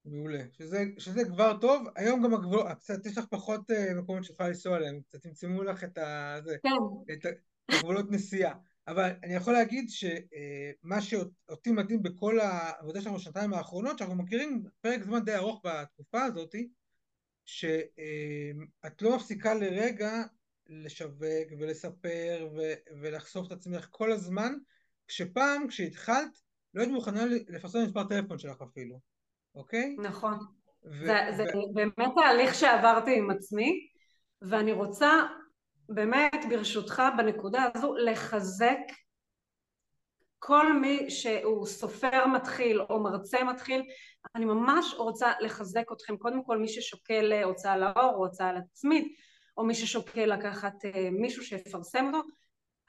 מעולה, 0.04 0.42
שזה, 0.52 0.84
שזה 0.98 1.24
כבר 1.24 1.56
טוב, 1.60 1.86
היום 1.96 2.22
גם 2.22 2.34
הגבול, 2.34 2.74
קצת 2.74 3.06
יש 3.06 3.18
לך 3.18 3.24
פחות 3.30 3.70
uh, 3.70 3.94
מקומות 3.94 4.24
שיכולה 4.24 4.48
לנסוע 4.48 4.76
עליהם, 4.76 5.00
קצת 5.08 5.18
צמצמו 5.18 5.62
לך 5.62 5.84
את, 5.84 5.98
ה, 5.98 6.36
זה, 6.44 6.56
כן. 6.62 7.12
את 7.12 7.38
הגבולות 7.68 8.10
נסיעה, 8.10 8.54
אבל 8.88 9.10
אני 9.22 9.34
יכול 9.34 9.52
להגיד 9.52 9.90
שמה 9.90 10.98
uh, 10.98 11.00
שאותי 11.00 11.70
מדהים 11.70 12.02
בכל 12.02 12.40
העבודה 12.40 13.00
שלנו 13.00 13.16
בשנתיים 13.16 13.54
האחרונות, 13.54 13.98
שאנחנו 13.98 14.16
מכירים 14.16 14.62
פרק 14.80 15.02
זמן 15.02 15.24
די 15.24 15.34
ארוך 15.34 15.62
בתקופה 15.64 16.24
הזאתי, 16.24 16.68
שאת 17.44 19.02
לא 19.02 19.16
מפסיקה 19.16 19.54
לרגע 19.54 20.22
לשווק 20.68 21.48
ולספר 21.58 22.48
ו- 22.56 23.00
ולחשוף 23.00 23.46
את 23.46 23.52
עצמך 23.52 23.86
כל 23.90 24.12
הזמן, 24.12 24.52
כשפעם, 25.08 25.68
כשהתחלת, 25.68 26.38
לא 26.74 26.80
היית 26.80 26.92
מוכנה 26.92 27.24
לפרסם 27.48 27.78
מספר 27.84 28.04
טלפון 28.04 28.38
שלך 28.38 28.62
אפילו, 28.62 29.00
אוקיי? 29.54 29.96
נכון. 29.98 30.38
ו- 30.84 31.06
זה, 31.06 31.12
ו- 31.12 31.36
זה 31.36 31.44
באמת 31.74 32.12
תהליך 32.14 32.54
שעברתי 32.54 33.18
עם 33.18 33.30
עצמי, 33.30 33.88
ואני 34.42 34.72
רוצה 34.72 35.10
באמת 35.88 36.44
ברשותך 36.50 37.02
בנקודה 37.16 37.68
הזו 37.74 37.94
לחזק 37.96 38.78
כל 40.44 40.72
מי 40.72 41.10
שהוא 41.10 41.66
סופר 41.66 42.26
מתחיל 42.26 42.80
או 42.80 43.02
מרצה 43.02 43.44
מתחיל, 43.44 43.82
אני 44.34 44.44
ממש 44.44 44.94
רוצה 44.98 45.32
לחזק 45.40 45.92
אתכם, 45.92 46.16
קודם 46.16 46.44
כל 46.44 46.58
מי 46.58 46.68
ששוקל 46.68 47.42
הוצאה 47.44 47.76
לאור 47.76 48.14
או 48.14 48.24
הוצאה 48.24 48.52
לעצמית, 48.52 49.16
או 49.56 49.64
מי 49.64 49.74
ששוקל 49.74 50.24
לקחת 50.24 50.84
אה, 50.84 51.08
מישהו 51.10 51.44
שיפרסם 51.44 52.06
אותו, 52.06 52.28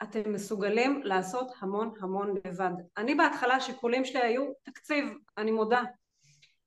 אתם 0.02 0.32
מסוגלים 0.32 1.02
לעשות 1.04 1.52
המון 1.60 1.94
המון 2.00 2.34
לבד. 2.44 2.72
אני 2.96 3.14
בהתחלה 3.14 3.54
השיקולים 3.54 4.04
שלי 4.04 4.20
היו 4.22 4.52
תקציב, 4.62 5.04
אני 5.38 5.50
מודה, 5.50 5.82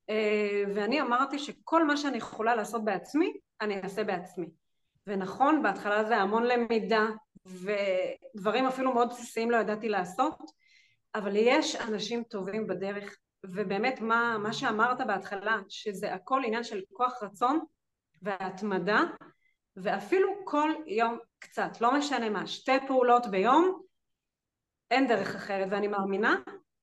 אה, 0.10 0.64
ואני 0.76 1.02
אמרתי 1.02 1.40
שכל 1.40 1.88
מה 1.88 1.98
שאני 1.98 2.18
יכולה 2.18 2.56
לעשות 2.56 2.86
בעצמי, 2.86 3.34
אני 3.62 3.82
אעשה 3.84 4.04
בעצמי. 4.04 4.50
ונכון, 5.08 5.64
בהתחלה 5.64 6.04
זה 6.04 6.18
המון 6.18 6.44
למידה, 6.44 7.06
ודברים 7.46 8.66
אפילו 8.66 8.94
מאוד 8.94 9.10
בסיסיים 9.10 9.52
לא 9.52 9.58
ידעתי 9.58 9.90
לעשות, 9.90 10.38
אבל 11.18 11.36
יש 11.36 11.76
אנשים 11.76 12.24
טובים 12.24 12.68
בדרך, 12.68 13.18
ובאמת 13.46 14.02
מה, 14.02 14.38
מה 14.44 14.54
שאמרת 14.54 14.98
בהתחלה, 15.08 15.58
שזה 15.70 16.14
הכל 16.14 16.42
עניין 16.46 16.64
של 16.64 16.82
כוח 16.94 17.24
רצון 17.24 17.60
והתמדה, 18.22 19.02
ואפילו 19.76 20.30
כל 20.46 20.70
יום 20.88 21.18
קצת, 21.40 21.82
לא 21.82 21.98
משנה 21.98 22.30
מה, 22.30 22.48
שתי 22.48 22.88
פעולות 22.88 23.26
ביום, 23.32 23.82
אין 24.92 25.08
דרך 25.08 25.36
אחרת, 25.36 25.68
ואני 25.72 25.88
מאמינה, 25.88 26.36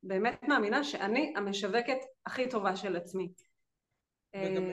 באמת 0.02 0.42
מאמינה 0.42 0.84
שאני 0.84 1.34
המשווקת 1.36 1.98
הכי 2.26 2.48
טובה 2.48 2.76
של 2.76 2.96
עצמי. 2.96 3.32
וגם, 4.36 4.64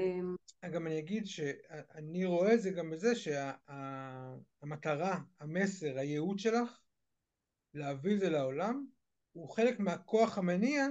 גם 0.72 0.88
אני 0.88 1.00
אגיד 1.00 1.28
שאני 1.28 2.26
רואה 2.26 2.54
את 2.54 2.62
זה 2.62 2.72
גם 2.72 2.90
בזה 2.90 3.16
שהמטרה, 3.16 5.20
המסר, 5.40 5.98
הייעוד 5.98 6.40
שלך, 6.40 6.80
להביא 7.74 8.14
את 8.14 8.20
זה 8.20 8.30
לעולם, 8.30 8.86
הוא 9.32 9.50
חלק 9.50 9.80
מהכוח 9.80 10.38
המניע 10.38 10.88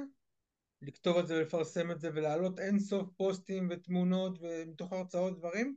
לכתוב 0.82 1.18
את 1.18 1.26
זה 1.26 1.36
ולפרסם 1.36 1.91
את 1.91 2.01
זה 2.01 2.11
ולהעלות 2.14 2.59
אין 2.61 2.78
סוף 2.78 3.09
פוסטים 3.16 3.68
ותמונות 3.70 4.38
ומתוך 4.41 4.93
הרצאות 4.93 5.38
דברים 5.38 5.76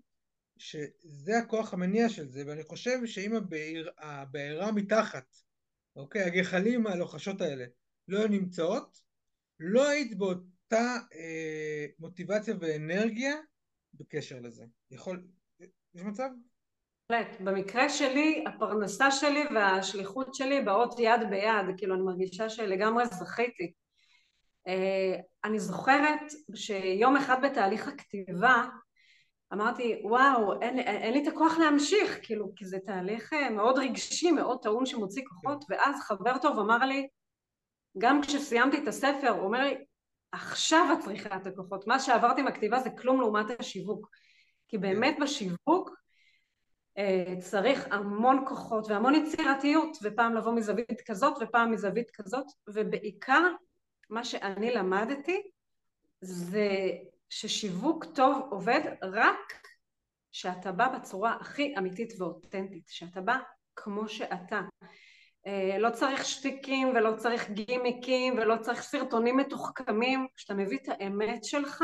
שזה 0.57 1.37
הכוח 1.37 1.73
המניע 1.73 2.09
של 2.09 2.27
זה 2.29 2.43
ואני 2.47 2.63
חושב 2.63 3.05
שאם 3.05 3.35
הבעיר, 3.35 3.91
הבעירה 3.97 4.71
מתחת 4.71 5.37
אוקיי 5.95 6.21
הגחלים 6.21 6.87
הלוחשות 6.87 7.41
האלה 7.41 7.65
לא 8.07 8.19
היו 8.19 8.27
נמצאות 8.27 9.01
לא 9.59 9.89
היית 9.89 10.17
באותה 10.17 10.97
אה, 11.13 11.85
מוטיבציה 11.99 12.55
ואנרגיה 12.59 13.35
בקשר 13.93 14.39
לזה 14.39 14.65
יכול 14.91 15.27
יש 15.93 16.01
מצב? 16.01 16.29
בהחלט. 17.09 17.41
במקרה 17.41 17.89
שלי, 17.89 18.43
הפרנסה 18.47 19.11
שלי 19.11 19.43
והשליחות 19.55 20.35
שלי 20.35 20.61
באות 20.61 20.99
יד 20.99 21.29
ביד, 21.29 21.65
כאילו 21.77 21.95
אני 21.95 22.03
מרגישה 22.03 22.49
שלגמרי 22.49 23.05
זכיתי. 23.05 23.73
אה, 24.67 25.15
אני 25.43 25.59
זוכרת 25.59 26.21
שיום 26.55 27.17
אחד 27.17 27.37
בתהליך 27.43 27.87
הכתיבה 27.87 28.63
אמרתי 29.53 30.01
וואו 30.03 30.61
אין, 30.61 30.79
אין, 30.79 31.01
אין 31.01 31.13
לי 31.13 31.23
את 31.23 31.27
הכוח 31.27 31.57
להמשיך 31.57 32.19
כאילו 32.23 32.51
כי 32.55 32.65
זה 32.65 32.77
תהליך 32.85 33.33
אה, 33.33 33.49
מאוד 33.49 33.77
רגשי 33.77 34.31
מאוד 34.31 34.59
טעון 34.61 34.85
שמוציא 34.85 35.23
כוחות 35.25 35.65
ואז 35.69 36.01
חבר 36.01 36.37
טוב 36.37 36.59
אמר 36.59 36.77
לי 36.77 37.07
גם 37.97 38.21
כשסיימתי 38.21 38.77
את 38.77 38.87
הספר 38.87 39.29
הוא 39.29 39.45
אומר 39.45 39.63
לי 39.63 39.75
עכשיו 40.31 40.87
את 40.93 41.03
צריכה 41.03 41.35
את 41.35 41.47
הכוחות. 41.47 41.87
מה 41.87 41.99
שעברת 41.99 42.37
עם 42.37 42.47
הכתיבה 42.47 42.79
זה 42.79 42.89
כלום 42.89 43.21
לעומת 43.21 43.45
השיווק. 43.59 44.07
כי 44.67 44.77
באמת 44.77 45.15
כן. 45.17 45.23
בשיווק 45.23 45.89
צריך 47.39 47.87
המון 47.91 48.45
כוחות 48.47 48.87
והמון 48.89 49.15
יצירתיות, 49.15 49.97
ופעם 50.03 50.35
לבוא 50.35 50.53
מזווית 50.53 51.01
כזאת 51.05 51.33
ופעם 51.41 51.71
מזווית 51.71 52.11
כזאת, 52.11 52.45
ובעיקר 52.67 53.41
מה 54.09 54.23
שאני 54.23 54.71
למדתי 54.71 55.41
זה 56.21 56.69
ששיווק 57.29 58.05
טוב 58.15 58.47
עובד 58.51 58.81
רק 59.01 59.67
שאתה 60.31 60.71
בא 60.71 60.87
בצורה 60.87 61.37
הכי 61.41 61.73
אמיתית 61.77 62.13
ואותנטית, 62.17 62.87
שאתה 62.87 63.21
בא 63.21 63.37
כמו 63.75 64.09
שאתה. 64.09 64.61
אה, 65.47 65.77
לא 65.79 65.89
צריך 65.89 66.25
שטיקים 66.25 66.87
ולא 66.87 67.15
צריך 67.17 67.49
גימיקים 67.49 68.37
ולא 68.37 68.55
צריך 68.61 68.81
סרטונים 68.81 69.37
מתוחכמים, 69.37 70.27
כשאתה 70.35 70.53
מביא 70.53 70.77
את 70.83 70.87
האמת 70.87 71.43
שלך, 71.43 71.83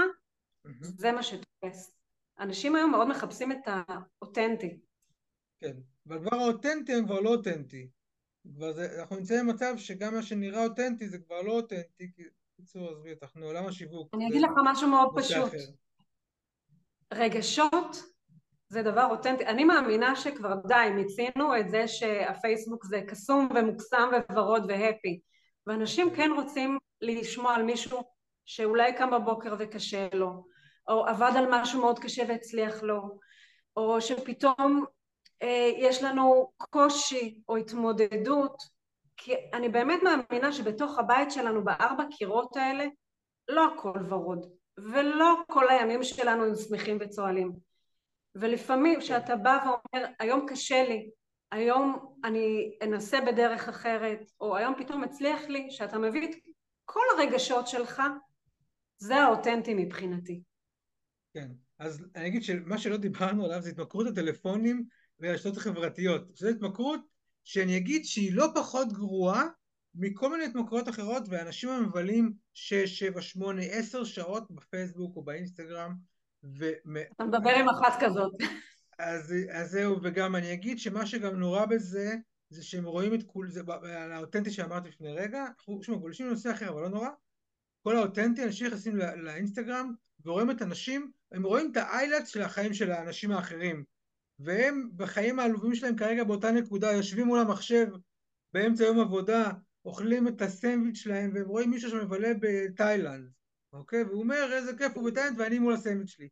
זה 0.81 1.11
מה 1.11 1.23
שתופס. 1.23 1.95
אנשים 2.39 2.75
היום 2.75 2.91
מאוד 2.91 3.07
מחפשים 3.07 3.51
את 3.51 3.67
האותנטי. 3.67 4.79
כן, 5.59 5.73
אבל 6.07 6.19
כבר 6.19 6.37
האותנטי 6.37 6.93
הם 6.93 7.05
כבר 7.05 7.19
לא 7.19 7.29
אותנטי. 7.29 7.89
כבר 8.55 8.73
זה, 8.73 9.01
אנחנו 9.01 9.15
נמצאים 9.15 9.47
במצב 9.47 9.73
שגם 9.77 10.13
מה 10.13 10.23
שנראה 10.23 10.63
אותנטי 10.63 11.09
זה 11.09 11.17
כבר 11.17 11.41
לא 11.41 11.51
אותנטי, 11.51 12.11
כי 12.15 12.23
בקיצור 12.53 12.89
עזבי 12.89 13.13
אותך, 13.13 13.35
נו, 13.35 13.45
עולם 13.45 13.65
השיווק. 13.65 14.13
אני 14.13 14.27
אגיד 14.27 14.41
לך 14.41 14.51
משהו 14.65 14.89
מאוד 14.89 15.09
פשוט. 15.15 15.47
אחר. 15.47 15.57
רגשות 17.13 18.03
זה 18.69 18.83
דבר 18.83 19.07
אותנטי. 19.09 19.45
אני 19.45 19.63
מאמינה 19.63 20.15
שכבר 20.15 20.55
די, 20.67 20.89
מיצינו 20.95 21.59
את 21.59 21.69
זה 21.69 21.87
שהפייסבוק 21.87 22.85
זה 22.85 23.01
קסום 23.07 23.49
ומוקסם 23.55 24.09
וורוד 24.31 24.63
והפי. 24.67 25.19
ואנשים 25.67 26.15
כן 26.15 26.31
רוצים 26.35 26.77
לשמוע 27.01 27.55
על 27.55 27.63
מישהו 27.63 28.01
שאולי 28.45 28.93
קם 28.97 29.11
בבוקר 29.11 29.55
וקשה 29.59 30.07
לו, 30.13 30.45
או 30.87 31.05
עבד 31.05 31.31
על 31.35 31.45
משהו 31.49 31.81
מאוד 31.81 31.99
קשה 31.99 32.23
והצליח 32.27 32.83
לו, 32.83 33.19
או 33.77 34.01
שפתאום 34.01 34.85
יש 35.77 36.03
לנו 36.03 36.51
קושי 36.57 37.39
או 37.49 37.57
התמודדות, 37.57 38.63
כי 39.17 39.33
אני 39.53 39.69
באמת 39.69 39.99
מאמינה 40.03 40.51
שבתוך 40.51 40.99
הבית 40.99 41.31
שלנו 41.31 41.63
בארבע 41.63 42.03
קירות 42.11 42.57
האלה 42.57 42.85
לא 43.47 43.73
הכל 43.73 43.99
ורוד, 44.09 44.51
ולא 44.77 45.35
כל 45.47 45.69
הימים 45.69 46.03
שלנו 46.03 46.43
הם 46.43 46.55
שמחים 46.55 46.97
וצוהלים. 47.01 47.51
ולפעמים 48.35 48.99
כשאתה 48.99 49.35
בא 49.35 49.57
ואומר 49.65 50.07
היום 50.19 50.45
קשה 50.49 50.83
לי, 50.83 51.09
היום 51.51 52.15
אני 52.23 52.77
אנסה 52.83 53.21
בדרך 53.21 53.67
אחרת, 53.69 54.31
או 54.41 54.55
היום 54.55 54.73
פתאום 54.77 55.03
הצליח 55.03 55.41
לי, 55.41 55.71
שאתה 55.71 55.97
מביא 55.97 56.29
את 56.29 56.35
כל 56.85 57.03
הרגשות 57.17 57.67
שלך, 57.67 58.01
זה 58.97 59.15
האותנטי 59.15 59.73
מבחינתי. 59.73 60.41
כן, 61.33 61.49
אז 61.79 62.05
אני 62.15 62.27
אגיד 62.27 62.43
שמה 62.43 62.77
שלא 62.77 62.97
דיברנו 62.97 63.45
עליו 63.45 63.61
זה 63.61 63.69
התמכרות 63.69 64.07
הטלפונים 64.07 64.85
והרשתות 65.19 65.57
החברתיות. 65.57 66.37
זו 66.37 66.47
התמכרות 66.47 67.01
שאני 67.43 67.77
אגיד 67.77 68.05
שהיא 68.05 68.33
לא 68.33 68.47
פחות 68.55 68.93
גרועה 68.93 69.43
מכל 69.95 70.31
מיני 70.31 70.45
התמכרויות 70.45 70.89
אחרות, 70.89 71.23
ואנשים 71.29 71.83
מבלים 71.83 72.33
6, 72.53 72.99
7, 72.99 73.21
8, 73.21 73.61
10 73.61 74.03
שעות 74.03 74.51
בפייסבוק 74.51 75.15
או 75.15 75.23
באינסטגרם. 75.23 75.95
ו... 76.43 76.65
אתה 77.15 77.23
מדבר 77.23 77.49
עם 77.49 77.69
אחת 77.69 78.03
כזאת. 78.03 78.31
אז, 78.99 79.33
אז 79.51 79.71
זהו, 79.71 79.99
וגם 80.03 80.35
אני 80.35 80.53
אגיד 80.53 80.79
שמה 80.79 81.05
שגם 81.05 81.35
נורא 81.35 81.65
בזה, 81.65 82.15
זה 82.49 82.63
שהם 82.63 82.85
רואים 82.85 83.13
את 83.13 83.23
כול, 83.23 83.49
זה 83.49 83.61
על 83.83 84.11
האותנטי 84.11 84.51
שאמרתי 84.51 84.89
לפני 84.89 85.13
רגע, 85.13 85.45
אנחנו 85.45 85.83
שוב 85.83 85.99
גולשים 85.99 86.27
לנושא 86.27 86.51
אחר, 86.51 86.69
אבל 86.69 86.81
לא 86.81 86.89
נורא. 86.89 87.09
כל 87.83 87.97
האותנטי, 87.97 88.43
אנשים 88.43 88.67
נכנסים 88.67 88.97
לא, 88.97 89.15
לאינסטגרם 89.15 89.93
ורואים 90.25 90.51
את 90.51 90.61
הנשים, 90.61 91.11
הם 91.31 91.43
רואים 91.43 91.71
את 91.71 91.77
האיילטס 91.77 92.27
של 92.27 92.41
החיים 92.41 92.73
של 92.73 92.91
האנשים 92.91 93.31
האחרים. 93.31 93.83
והם 94.39 94.89
בחיים 94.95 95.39
העלובים 95.39 95.75
שלהם 95.75 95.95
כרגע 95.95 96.23
באותה 96.23 96.51
נקודה 96.51 96.91
יושבים 96.91 97.27
מול 97.27 97.39
המחשב 97.39 97.87
באמצע 98.53 98.83
יום 98.83 98.99
עבודה, 98.99 99.51
אוכלים 99.85 100.27
את 100.27 100.41
הסנדוויץ' 100.41 100.97
שלהם 100.97 101.31
והם 101.33 101.47
רואים 101.47 101.69
מישהו 101.69 101.89
שמבלה 101.89 102.31
בתאילנד, 102.39 103.31
אוקיי? 103.73 104.03
והוא 104.03 104.23
אומר 104.23 104.53
איזה 104.53 104.77
כיף 104.77 104.97
הוא 104.97 105.11
בתאילנד 105.11 105.39
ואני 105.39 105.59
מול 105.59 105.73
הסנדוויץ' 105.73 106.09
שלי. 106.09 106.27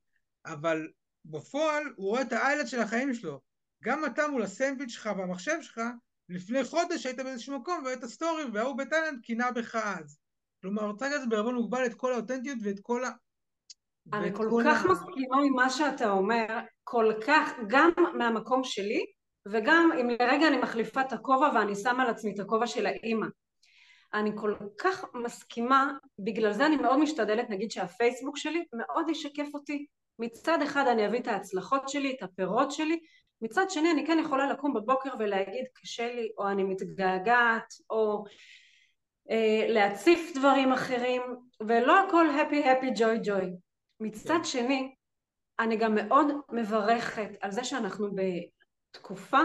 אבל 0.45 0.87
בפועל 1.25 1.83
הוא 1.95 2.07
רואה 2.07 2.21
את 2.21 2.33
האיילנד 2.33 2.67
של 2.67 2.79
החיים 2.79 3.13
שלו. 3.13 3.41
גם 3.83 4.05
אתה 4.05 4.27
מול 4.27 4.43
הסנדוויץ' 4.43 4.89
שלך 4.89 5.09
והמחשב 5.17 5.57
שלך, 5.61 5.81
לפני 6.29 6.63
חודש 6.63 7.05
היית 7.05 7.19
באיזשהו 7.19 7.59
מקום 7.59 7.83
וראית 7.85 8.05
סטורי 8.05 8.43
וההוא 8.53 8.77
בתאילנד 8.77 9.21
קינה 9.23 9.51
בך 9.51 9.75
אז. 9.75 10.17
כלומר, 10.61 10.85
רוצה 10.85 11.09
לזה 11.09 11.25
בערבון 11.25 11.55
מוגבל 11.55 11.85
את 11.85 11.93
כל 11.93 12.13
האותנטיות 12.13 12.57
ואת 12.63 12.79
כל. 12.79 13.03
אני 14.13 14.33
כל 14.33 14.49
כך. 14.65 14.85
מסכימה 14.85 15.37
עם 15.47 15.53
מה 15.53 15.69
שאתה 15.69 16.11
אומר, 16.11 16.45
כל 16.83 17.13
כך, 17.27 17.53
גם 17.67 17.91
מהמקום 18.13 18.63
שלי, 18.63 19.05
וגם 19.51 19.89
אם 20.01 20.09
לרגע 20.09 20.47
אני 20.47 20.57
מחליפה 20.57 21.01
את 21.01 21.13
הכובע 21.13 21.49
ואני 21.55 21.75
שמה 21.75 22.03
על 22.03 22.09
עצמי 22.09 22.33
את 22.33 22.39
הכובע 22.39 22.67
של 22.67 22.85
האימא. 22.85 23.27
אני 24.13 24.31
כל 24.35 24.53
כך 24.77 25.05
מסכימה, 25.13 25.93
בגלל 26.19 26.53
זה 26.53 26.65
אני 26.65 26.75
מאוד 26.75 26.99
משתדלת, 26.99 27.49
נגיד 27.49 27.71
שהפייסבוק 27.71 28.37
שלי 28.37 28.65
מאוד 28.73 29.09
ישקף 29.09 29.47
אותי. 29.53 29.85
מצד 30.19 30.61
אחד 30.61 30.87
אני 30.87 31.07
אביא 31.07 31.19
את 31.19 31.27
ההצלחות 31.27 31.89
שלי, 31.89 32.15
את 32.17 32.23
הפירות 32.23 32.71
שלי, 32.71 32.99
מצד 33.41 33.69
שני 33.69 33.91
אני 33.91 34.05
כן 34.05 34.17
יכולה 34.19 34.49
לקום 34.49 34.73
בבוקר 34.73 35.09
ולהגיד 35.19 35.65
קשה 35.73 36.15
לי, 36.15 36.29
או 36.37 36.47
אני 36.49 36.63
מתגעגעת, 36.63 37.73
או 37.89 38.23
אה, 39.31 39.65
להציף 39.67 40.31
דברים 40.35 40.71
אחרים, 40.71 41.21
ולא 41.67 41.99
הכל 41.99 42.27
happy 42.29 42.65
happy 42.65 42.97
joy 42.99 43.27
joy. 43.27 43.66
מצד. 43.99 44.39
שני, 44.43 44.95
אני 45.59 45.77
גם 45.77 45.95
מאוד 45.95 46.27
מברכת 46.51 47.29
על 47.41 47.51
זה 47.51 47.63
שאנחנו 47.63 48.09
בתקופה 48.15 49.39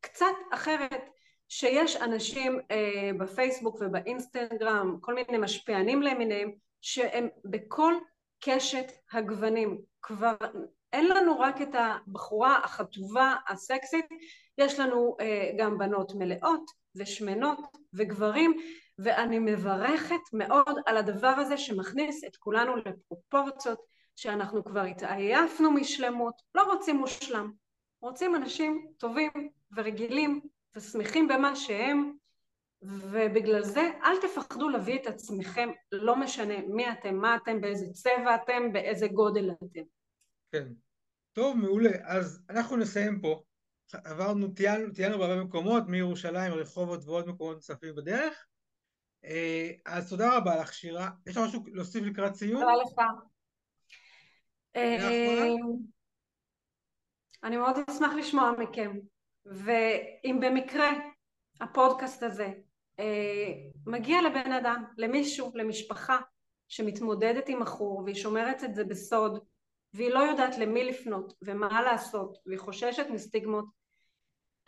קצת 0.00 0.34
אחרת, 0.50 1.10
שיש 1.48 1.96
אנשים 1.96 2.60
אה, 2.70 3.10
בפייסבוק 3.18 3.76
ובאינסטגרם, 3.80 4.96
כל 5.00 5.14
מיני 5.14 5.38
משפיענים 5.38 6.02
למיניהם, 6.02 6.52
שהם 6.80 7.28
בכל 7.44 7.94
קשת 8.40 8.92
הגוונים. 9.12 9.80
כבר 10.02 10.34
אין 10.92 11.08
לנו 11.08 11.40
רק 11.40 11.62
את 11.62 11.74
הבחורה 11.74 12.60
החטובה, 12.64 13.34
הסקסית, 13.48 14.06
יש 14.58 14.78
לנו 14.78 15.16
אה, 15.20 15.50
גם 15.58 15.78
בנות 15.78 16.12
מלאות 16.14 16.70
ושמנות 16.96 17.58
וגברים, 17.94 18.56
ואני 18.98 19.38
מברכת 19.38 20.20
מאוד 20.32 20.76
על 20.86 20.96
הדבר 20.96 21.28
הזה 21.28 21.56
שמכניס 21.56 22.24
את 22.24 22.36
כולנו 22.36 22.76
לפרופורציות 22.76 23.80
שאנחנו 24.18 24.64
כבר 24.64 24.80
התעייפנו 24.80 25.70
משלמות, 25.70 26.42
לא 26.54 26.72
רוצים 26.72 26.96
מושלם, 26.96 27.52
רוצים 28.00 28.36
אנשים 28.36 28.92
טובים 28.96 29.30
ורגילים 29.76 30.40
ושמחים 30.76 31.28
במה 31.28 31.56
שהם, 31.56 32.12
ובגלל 32.82 33.64
זה 33.64 33.90
אל 34.04 34.20
תפחדו 34.20 34.68
להביא 34.68 35.00
את 35.00 35.06
עצמכם, 35.06 35.68
לא 35.92 36.16
משנה 36.16 36.54
מי 36.68 36.92
אתם, 36.92 37.14
מה 37.14 37.36
אתם, 37.36 37.60
באיזה 37.60 37.86
צבע 37.92 38.34
אתם, 38.34 38.72
באיזה 38.72 39.08
גודל 39.08 39.50
אתם. 39.50 39.80
כן. 40.52 40.68
טוב, 41.32 41.56
מעולה. 41.56 41.90
אז 42.04 42.42
אנחנו 42.50 42.76
נסיים 42.76 43.20
פה. 43.20 43.42
עברנו, 44.04 44.48
טיילנו, 44.48 44.94
טיילנו 44.94 45.18
בהרבה 45.18 45.44
מקומות, 45.44 45.82
מירושלים, 45.86 46.52
רחובות 46.52 47.04
ועוד 47.04 47.28
מקומות 47.28 47.56
נוספים 47.56 47.94
בדרך. 47.94 48.46
אה, 49.24 49.70
אז 49.86 50.08
תודה 50.08 50.36
רבה 50.36 50.56
לך, 50.56 50.74
שירה. 50.74 51.10
יש 51.26 51.36
לך 51.36 51.42
משהו 51.42 51.64
להוסיף 51.72 52.04
לקראת 52.04 52.34
סיום? 52.34 52.60
תודה 52.60 52.74
לך. 52.74 53.27
אה, 54.78 55.54
אני 57.44 57.56
מאוד 57.56 57.76
אשמח 57.90 58.12
לשמוע 58.12 58.52
מכם, 58.58 58.92
ואם 59.46 60.38
במקרה 60.40 60.90
הפודקאסט 61.60 62.22
הזה 62.22 62.48
אה, 62.98 63.52
מגיע 63.86 64.22
לבן 64.22 64.52
אדם, 64.52 64.84
למישהו, 64.96 65.52
למשפחה 65.54 66.18
שמתמודדת 66.68 67.48
עם 67.48 67.62
מכור 67.62 68.02
והיא 68.04 68.14
שומרת 68.14 68.64
את 68.64 68.74
זה 68.74 68.84
בסוד 68.84 69.44
והיא 69.94 70.10
לא 70.10 70.18
יודעת 70.18 70.58
למי 70.58 70.84
לפנות 70.84 71.34
ומה 71.42 71.82
לעשות 71.82 72.38
והיא 72.46 72.58
חוששת 72.58 73.06
מסטיגמות, 73.10 73.64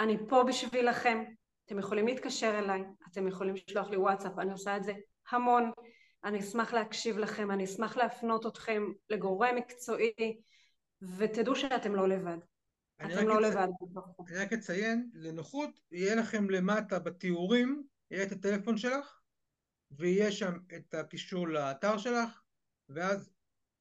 אני 0.00 0.16
פה 0.28 0.44
בשבילכם, 0.44 1.24
אתם 1.66 1.78
יכולים 1.78 2.06
להתקשר 2.06 2.58
אליי, 2.58 2.82
אתם 3.10 3.28
יכולים 3.28 3.54
לשלוח 3.54 3.90
לי 3.90 3.96
וואטסאפ, 3.96 4.38
אני 4.38 4.52
עושה 4.52 4.76
את 4.76 4.84
זה 4.84 4.92
המון 5.30 5.72
אני 6.24 6.40
אשמח 6.40 6.72
להקשיב 6.72 7.18
לכם, 7.18 7.50
אני 7.50 7.64
אשמח 7.64 7.96
להפנות 7.96 8.46
אתכם 8.46 8.82
לגורם 9.10 9.56
מקצועי, 9.56 10.40
ותדעו 11.16 11.56
שאתם 11.56 11.94
לא 11.94 12.08
לבד. 12.08 12.38
אתם 12.96 13.28
לא 13.28 13.40
לבד. 13.40 13.68
אני 14.28 14.36
רק 14.36 14.52
אציין, 14.52 15.10
לנוחות, 15.14 15.80
יהיה 15.90 16.14
לכם 16.14 16.50
למטה 16.50 16.98
בתיאורים, 16.98 17.82
יהיה 18.10 18.22
את 18.22 18.32
הטלפון 18.32 18.78
שלך, 18.78 19.20
ויהיה 19.90 20.32
שם 20.32 20.52
את 20.76 20.94
הקישור 20.94 21.48
לאתר 21.48 21.98
שלך, 21.98 22.42
ואז, 22.88 23.30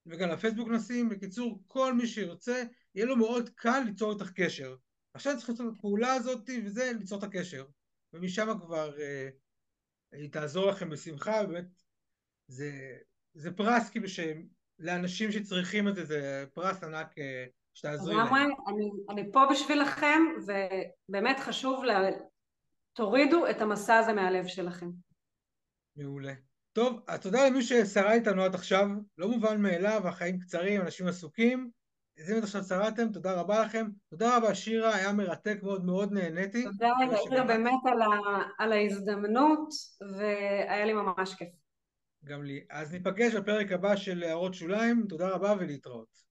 וגם 0.06 0.30
לפייסבוק 0.30 0.70
נשים, 0.70 1.10
בקיצור, 1.10 1.64
כל 1.68 1.94
מי 1.94 2.08
שירצה, 2.08 2.64
יהיה 2.96 3.06
לו 3.06 3.16
מאוד 3.16 3.50
קל 3.50 3.80
ליצור 3.86 4.14
איתך 4.14 4.32
קשר. 4.32 4.76
עכשיו 5.14 5.38
צריך 5.38 5.50
לעשות 5.50 5.68
את 5.68 5.74
הפעולה 5.78 6.14
הזאת, 6.14 6.50
וזה 6.66 6.92
ליצור 7.00 7.20
את 7.20 7.24
הקשר. 7.24 7.66
ומשם 8.14 8.48
כבר 8.62 9.00
אה, 9.00 9.30
היא 10.12 10.32
תעזור 10.32 10.66
לכם 10.66 10.90
בשמחה, 10.90 11.44
באמת 11.44 11.66
זה 12.50 12.72
זה 13.34 13.52
פרס 13.52 13.90
כאילו 13.90 14.06
לאנשים 14.80 15.32
שצריכים 15.32 15.88
את 15.88 15.96
זה, 15.96 16.06
זה 16.06 16.46
פרס 16.54 16.84
ענק 16.84 17.18
אה, 17.18 17.46
שתעזרי 17.74 18.16
להם. 18.16 18.34
אני, 18.68 18.90
אני 19.10 19.32
פה 19.32 19.46
בשבילכם, 19.52 20.22
ובאמת 20.46 21.40
חשוב, 21.40 21.84
לה, 21.84 22.10
תורידו 22.94 23.50
את 23.50 23.62
המסע 23.62 23.98
הזה 23.98 24.14
מהלב 24.14 24.48
שלכם. 24.48 24.90
מעולה. 25.96 26.34
טוב, 26.74 27.02
אז 27.08 27.20
תודה 27.20 27.50
למי 27.50 27.62
ששרה 27.62 28.14
איתנו 28.14 28.44
עד 28.44 28.56
עכשיו, 28.56 28.88
לא 29.18 29.28
מובן 29.28 29.62
מאליו, 29.62 30.08
החיים 30.08 30.40
קצרים, 30.40 30.82
אנשים 30.82 31.08
עסוקים. 31.08 31.70
אז 32.20 32.32
אם 32.32 32.38
עד 32.38 32.44
עכשיו 32.44 32.64
שרדתם, 32.64 33.12
תודה 33.12 33.34
רבה 33.34 33.62
לכם. 33.62 33.88
תודה 34.10 34.38
רבה 34.38 34.56
שירה, 34.56 34.96
היה 34.96 35.12
מרתק 35.14 35.60
מאוד, 35.64 35.86
מאוד 35.86 36.12
נהניתי. 36.12 36.64
תודה 36.64 36.90
רבה 37.02 37.44
באמת 37.44 37.80
על, 37.86 38.02
ה, 38.02 38.08
על 38.58 38.72
ההזדמנות, 38.72 39.70
והיה 40.18 40.86
לי 40.86 40.94
ממש 40.94 41.34
כיף. 41.34 41.50
גם 42.26 42.44
לי. 42.44 42.64
אז 42.70 42.92
ניפגש 42.92 43.36
בפרק 43.36 43.72
הבא 43.72 43.96
של 43.96 44.24
הערות 44.24 44.54
שוליים, 44.54 45.06
תודה 45.10 45.30
רבה 45.30 45.56
ולהתראות. 45.60 46.29